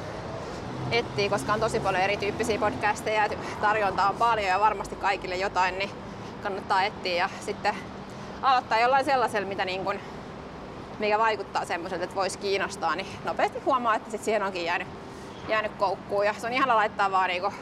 etsiä, 0.91 1.29
koska 1.29 1.53
on 1.53 1.59
tosi 1.59 1.79
paljon 1.79 2.03
erityyppisiä 2.03 2.59
podcasteja 2.59 3.25
ja 3.25 3.37
tarjontaa 3.61 4.09
on 4.09 4.15
paljon 4.15 4.47
ja 4.47 4.59
varmasti 4.59 4.95
kaikille 4.95 5.35
jotain, 5.35 5.77
niin 5.79 5.89
kannattaa 6.43 6.83
etsiä 6.83 7.15
ja 7.15 7.29
sitten 7.45 7.75
aloittaa 8.41 8.79
jollain 8.79 9.05
sellaisella, 9.05 9.47
mitä 9.47 9.65
niin 9.65 9.83
kuin, 9.83 9.99
mikä 10.99 11.19
vaikuttaa 11.19 11.65
semmoiselta, 11.65 12.03
että 12.03 12.15
voisi 12.15 12.39
kiinnostaa, 12.39 12.95
niin 12.95 13.07
nopeasti 13.25 13.59
huomaa, 13.65 13.95
että 13.95 14.11
sit 14.11 14.23
siihen 14.23 14.43
onkin 14.43 14.65
jäänyt, 14.65 14.87
jäänyt 15.49 15.71
koukkuun. 15.71 16.25
Ja 16.25 16.33
se 16.33 16.47
on 16.47 16.53
ihana 16.53 16.75
laittaa 16.75 17.11
vaan 17.11 17.27
niinku 17.29 17.53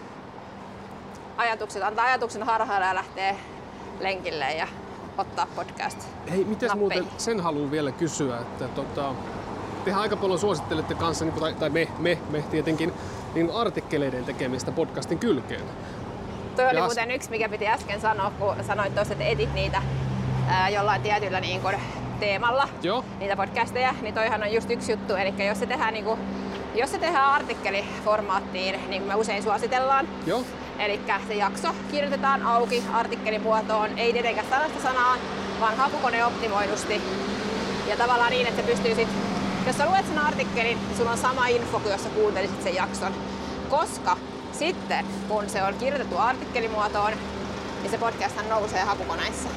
ajatukset, 1.38 1.84
antaa 1.84 2.06
ajatuksen 2.06 2.44
harhailla 2.44 2.86
ja 2.88 2.96
lähtee 2.96 3.38
lenkille 4.00 4.54
ja 4.54 4.68
ottaa 5.18 5.48
podcast. 5.56 6.08
Hei, 6.32 6.44
Nappeihin. 6.44 6.78
muuten 6.78 7.06
sen 7.18 7.40
haluan 7.40 7.72
vielä 7.72 7.92
kysyä, 7.92 8.40
että 8.40 8.68
tota, 8.68 9.12
tehän 9.86 10.02
aika 10.02 10.16
paljon 10.16 10.40
suosittelette 10.40 10.94
kanssa, 10.96 11.26
niin 11.26 11.34
kuin, 11.34 11.42
tai, 11.42 11.54
tai 11.54 11.70
me, 11.70 11.88
me, 12.00 12.18
me 12.30 12.42
tietenkin, 12.52 12.94
niin 13.36 13.52
artikkeleiden 13.52 14.26
tekemistä 14.26 14.72
podcastin 14.72 15.20
kylkeen. 15.20 15.62
Toi 16.56 16.66
oli 16.68 16.76
Ja- 16.78 16.84
muuten 16.86 17.12
yksi, 17.12 17.30
mikä 17.30 17.50
piti 17.50 17.68
äsken 17.68 18.02
sanoa, 18.02 18.32
kun 18.40 18.56
sanoit 18.68 18.96
tuossa, 18.96 19.14
että 19.14 19.26
etit 19.26 19.54
niitä 19.54 19.82
ää, 20.48 20.70
jollain 20.70 21.02
tietyllä 21.02 21.40
niin 21.40 21.62
kuin, 21.62 21.76
teemalla, 22.20 22.70
Joo, 22.82 23.06
niitä 23.20 23.36
podcasteja, 23.36 23.96
niin 24.02 24.14
toihan 24.14 24.44
on 24.44 24.54
just 24.54 24.72
yksi 24.72 24.92
juttu. 24.92 25.16
Eli 25.16 25.48
jos 25.48 25.60
se 25.60 25.66
tehdään, 25.66 25.94
niin 25.94 26.06
kuin, 26.06 26.20
jos 26.76 26.92
se 26.92 26.98
tehdään 26.98 27.26
artikkeliformaattiin, 27.26 28.90
niin 28.90 29.02
kuin 29.02 29.08
me 29.08 29.16
usein 29.16 29.44
suositellaan, 29.44 30.08
joo, 30.26 30.44
Eli 30.80 31.00
se 31.28 31.34
jakso 31.34 31.68
kirjoitetaan 31.92 32.44
auki 32.44 32.84
artikkelimuotoon, 32.94 33.98
ei 33.98 34.14
tietenkään 34.14 34.48
sanasta 34.50 34.82
sanaan, 34.82 35.20
vaan 35.60 35.78
hakukoneoptimoidusti. 35.78 37.02
Ja 37.88 37.98
tavallaan 37.98 38.32
niin, 38.32 38.48
että 38.48 38.62
se 38.62 38.68
pystyy 38.68 38.96
sit, 38.96 39.08
jos 39.68 39.78
sä 39.78 39.86
luet 39.86 40.08
sen 40.08 40.20
artikkelin, 40.20 40.78
niin 40.88 40.98
sulla 40.98 41.12
on 41.12 41.18
sama 41.18 41.48
info 41.48 41.80
kuin 41.80 41.92
jos 41.92 42.04
sä 42.04 42.10
kuuntelisit 42.10 42.64
sen 42.64 42.76
jakson. 42.76 43.14
Koska 43.70 44.18
sitten, 44.52 45.06
kun 45.28 45.50
se 45.50 45.64
on 45.64 45.74
kirjoitettu 45.74 46.18
artikkelimuotoon, 46.18 47.14
niin 47.82 47.92
se 47.92 47.98
podcast 47.98 48.36
nousee 48.50 48.82
hakukoneissa. 48.82 49.50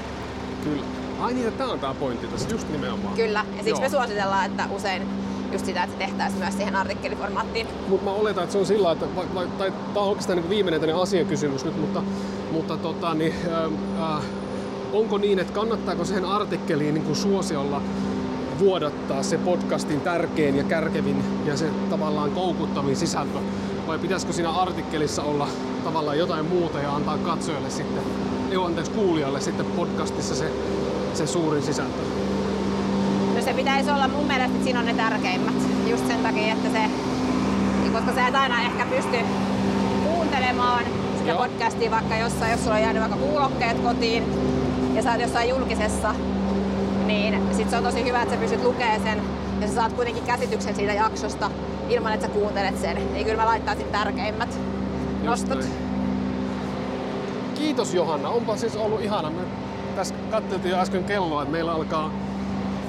kyllä. 0.64 0.97
Ai 1.20 1.34
niin, 1.34 1.52
tämä 1.52 1.72
on 1.72 1.80
tämä 1.80 1.94
pointti 1.94 2.26
tässä, 2.26 2.48
just 2.50 2.68
nimenomaan. 2.68 3.14
Kyllä, 3.14 3.44
ja 3.50 3.56
siksi 3.56 3.70
Joo. 3.70 3.80
me 3.80 3.88
suositellaan, 3.88 4.46
että 4.46 4.66
usein 4.70 5.02
just 5.52 5.66
sitä, 5.66 5.82
että 5.82 5.92
se 5.98 6.06
tehtäisiin 6.06 6.38
myös 6.42 6.56
siihen 6.56 6.76
artikkeliformaattiin. 6.76 7.66
Mutta 7.88 8.04
mä 8.04 8.16
oletan, 8.16 8.44
että 8.44 8.52
se 8.52 8.58
on 8.58 8.66
sillä 8.66 8.92
että 8.92 9.06
vai, 9.16 9.26
vai, 9.34 9.46
tai 9.58 9.70
tämä 9.70 10.00
on 10.00 10.08
oikeastaan 10.08 10.38
niin 10.38 10.50
viimeinen 10.50 10.80
tänne 10.80 11.02
asiakysymys 11.02 11.64
nyt, 11.64 11.80
mutta, 11.80 12.02
mutta 12.52 12.76
tota, 12.76 13.14
niin, 13.14 13.34
äh, 14.00 14.16
äh, 14.16 14.22
onko 14.92 15.18
niin, 15.18 15.38
että 15.38 15.52
kannattaako 15.52 16.04
siihen 16.04 16.24
artikkeliin 16.24 16.94
niin 16.94 17.04
kuin 17.04 17.16
suosiolla 17.16 17.82
vuodattaa 18.58 19.22
se 19.22 19.38
podcastin 19.38 20.00
tärkein 20.00 20.56
ja 20.56 20.64
kärkevin 20.64 21.24
ja 21.44 21.56
se 21.56 21.70
tavallaan 21.90 22.30
koukuttavin 22.30 22.96
sisältö? 22.96 23.38
Vai 23.86 23.98
pitäisikö 23.98 24.32
siinä 24.32 24.50
artikkelissa 24.50 25.22
olla 25.22 25.48
tavallaan 25.84 26.18
jotain 26.18 26.46
muuta 26.46 26.78
ja 26.78 26.94
antaa 26.94 27.18
katsojalle 27.18 27.70
sitten, 27.70 28.02
ei 28.50 28.56
anteeksi 28.56 28.92
kuulijalle 28.92 29.40
sitten 29.40 29.66
podcastissa 29.66 30.34
se, 30.34 30.52
se 31.18 31.26
suurin 31.26 31.62
sisältö? 31.62 31.98
No 33.34 33.42
se 33.42 33.52
pitäisi 33.52 33.90
olla 33.90 34.08
mun 34.08 34.26
mielestä, 34.26 34.52
että 34.52 34.64
siinä 34.64 34.80
on 34.80 34.86
ne 34.86 34.94
tärkeimmät. 34.94 35.54
Just 35.90 36.06
sen 36.06 36.22
takia, 36.22 36.52
että 36.52 36.68
se, 36.68 36.80
koska 37.92 38.14
sä 38.14 38.28
et 38.28 38.34
aina 38.34 38.62
ehkä 38.62 38.86
pysty 38.86 39.16
kuuntelemaan 40.04 40.84
sitä 41.18 41.30
Joo. 41.30 41.38
podcastia 41.38 41.90
vaikka 41.90 42.16
jossain, 42.16 42.52
jos 42.52 42.60
sulla 42.64 42.76
on 42.76 42.82
jäänyt 42.82 43.02
vaikka 43.02 43.18
kuulokkeet 43.18 43.80
kotiin 43.80 44.24
ja 44.94 45.02
sä 45.02 45.12
oot 45.12 45.20
jossain 45.20 45.48
julkisessa, 45.48 46.14
niin 47.06 47.42
sit 47.56 47.70
se 47.70 47.76
on 47.76 47.84
tosi 47.84 48.04
hyvä, 48.04 48.22
että 48.22 48.34
sä 48.34 48.40
pystyt 48.40 48.64
lukemaan 48.64 49.00
sen 49.02 49.22
ja 49.60 49.68
sä 49.68 49.74
saat 49.74 49.92
kuitenkin 49.92 50.24
käsityksen 50.24 50.76
siitä 50.76 50.92
jaksosta 50.92 51.50
ilman, 51.88 52.12
että 52.12 52.26
sä 52.26 52.32
kuuntelet 52.32 52.80
sen. 52.80 53.12
Niin 53.12 53.24
kyllä 53.24 53.42
mä 53.42 53.46
laittaisin 53.46 53.86
tärkeimmät 53.86 54.58
nostot. 55.22 55.58
näin. 55.58 55.72
Kiitos 57.54 57.94
Johanna, 57.94 58.28
onpa 58.28 58.56
siis 58.56 58.76
ollut 58.76 59.00
ihana. 59.00 59.30
Me 59.30 59.42
katseltiin 60.28 60.70
jo 60.70 60.78
äsken 60.78 61.04
kelloa, 61.04 61.42
että 61.42 61.52
meillä 61.52 61.72
alkaa 61.72 62.10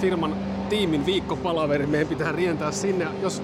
firman 0.02 0.36
tiimin 0.70 1.06
viikkopalaveri. 1.06 1.86
Meidän 1.88 2.08
pitää 2.08 2.32
rientää 2.32 2.72
sinne. 2.72 3.08
Jos 3.22 3.44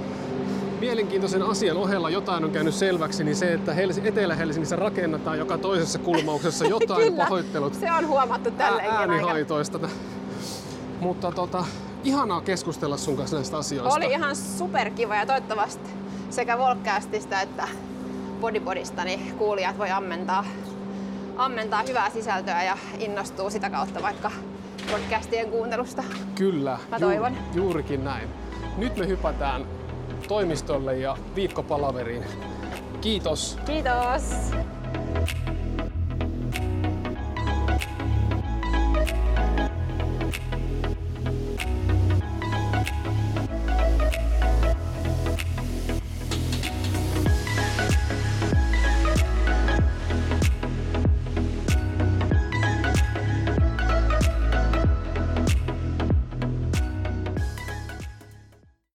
mielenkiintoisen 0.80 1.44
asian 1.44 1.78
ohella 1.78 2.10
jotain 2.10 2.44
on 2.44 2.52
käynyt 2.52 2.74
selväksi, 2.74 3.24
niin 3.24 3.36
se, 3.36 3.54
että 3.54 3.74
Hels- 3.74 4.08
Etelä-Helsingissä 4.08 4.76
rakennetaan 4.76 5.38
joka 5.38 5.58
toisessa 5.58 6.00
kulmauksessa 6.00 6.66
jotain 6.76 7.04
Kyllä, 7.04 7.24
pahoittelut 7.24 7.74
se 7.74 7.92
on 7.92 8.08
huomattu 8.08 8.50
aika. 8.60 8.96
äänihaitoista. 8.96 9.80
Mutta 11.00 11.32
tota, 11.32 11.66
ihanaa 12.04 12.42
keskustella 12.42 12.98
sun 12.98 13.18
kanssa 13.18 13.36
näistä 13.36 13.58
asioista. 13.58 13.96
Oli 13.96 14.06
ihan 14.06 14.36
superkiva 14.36 15.16
ja 15.16 15.26
toivottavasti 15.26 15.90
sekä 16.30 16.58
Volkcastista 16.58 17.42
että 17.42 17.68
Bodypodista 18.42 19.04
niin 19.04 19.36
kuulijat 19.38 19.78
voi 19.78 19.90
ammentaa, 19.92 20.46
ammentaa 21.38 21.84
hyvää 21.88 22.10
sisältöä 22.10 22.64
ja 22.64 22.78
innostuu 23.00 23.50
sitä 23.50 23.70
kautta 23.70 24.02
vaikka 24.02 24.32
podcastien 24.92 25.50
kuuntelusta. 25.50 26.04
Kyllä, 26.36 26.78
Mä 26.92 27.00
toivon. 27.00 27.38
juurikin 27.54 28.04
näin. 28.04 28.30
Nyt 28.78 28.98
me 28.98 29.08
hypätään 29.08 29.66
toimistolle 30.28 30.98
ja 30.98 31.18
viikkopalaveriin. 31.36 32.26
Kiitos. 33.02 33.58
Kiitos! 33.66 34.24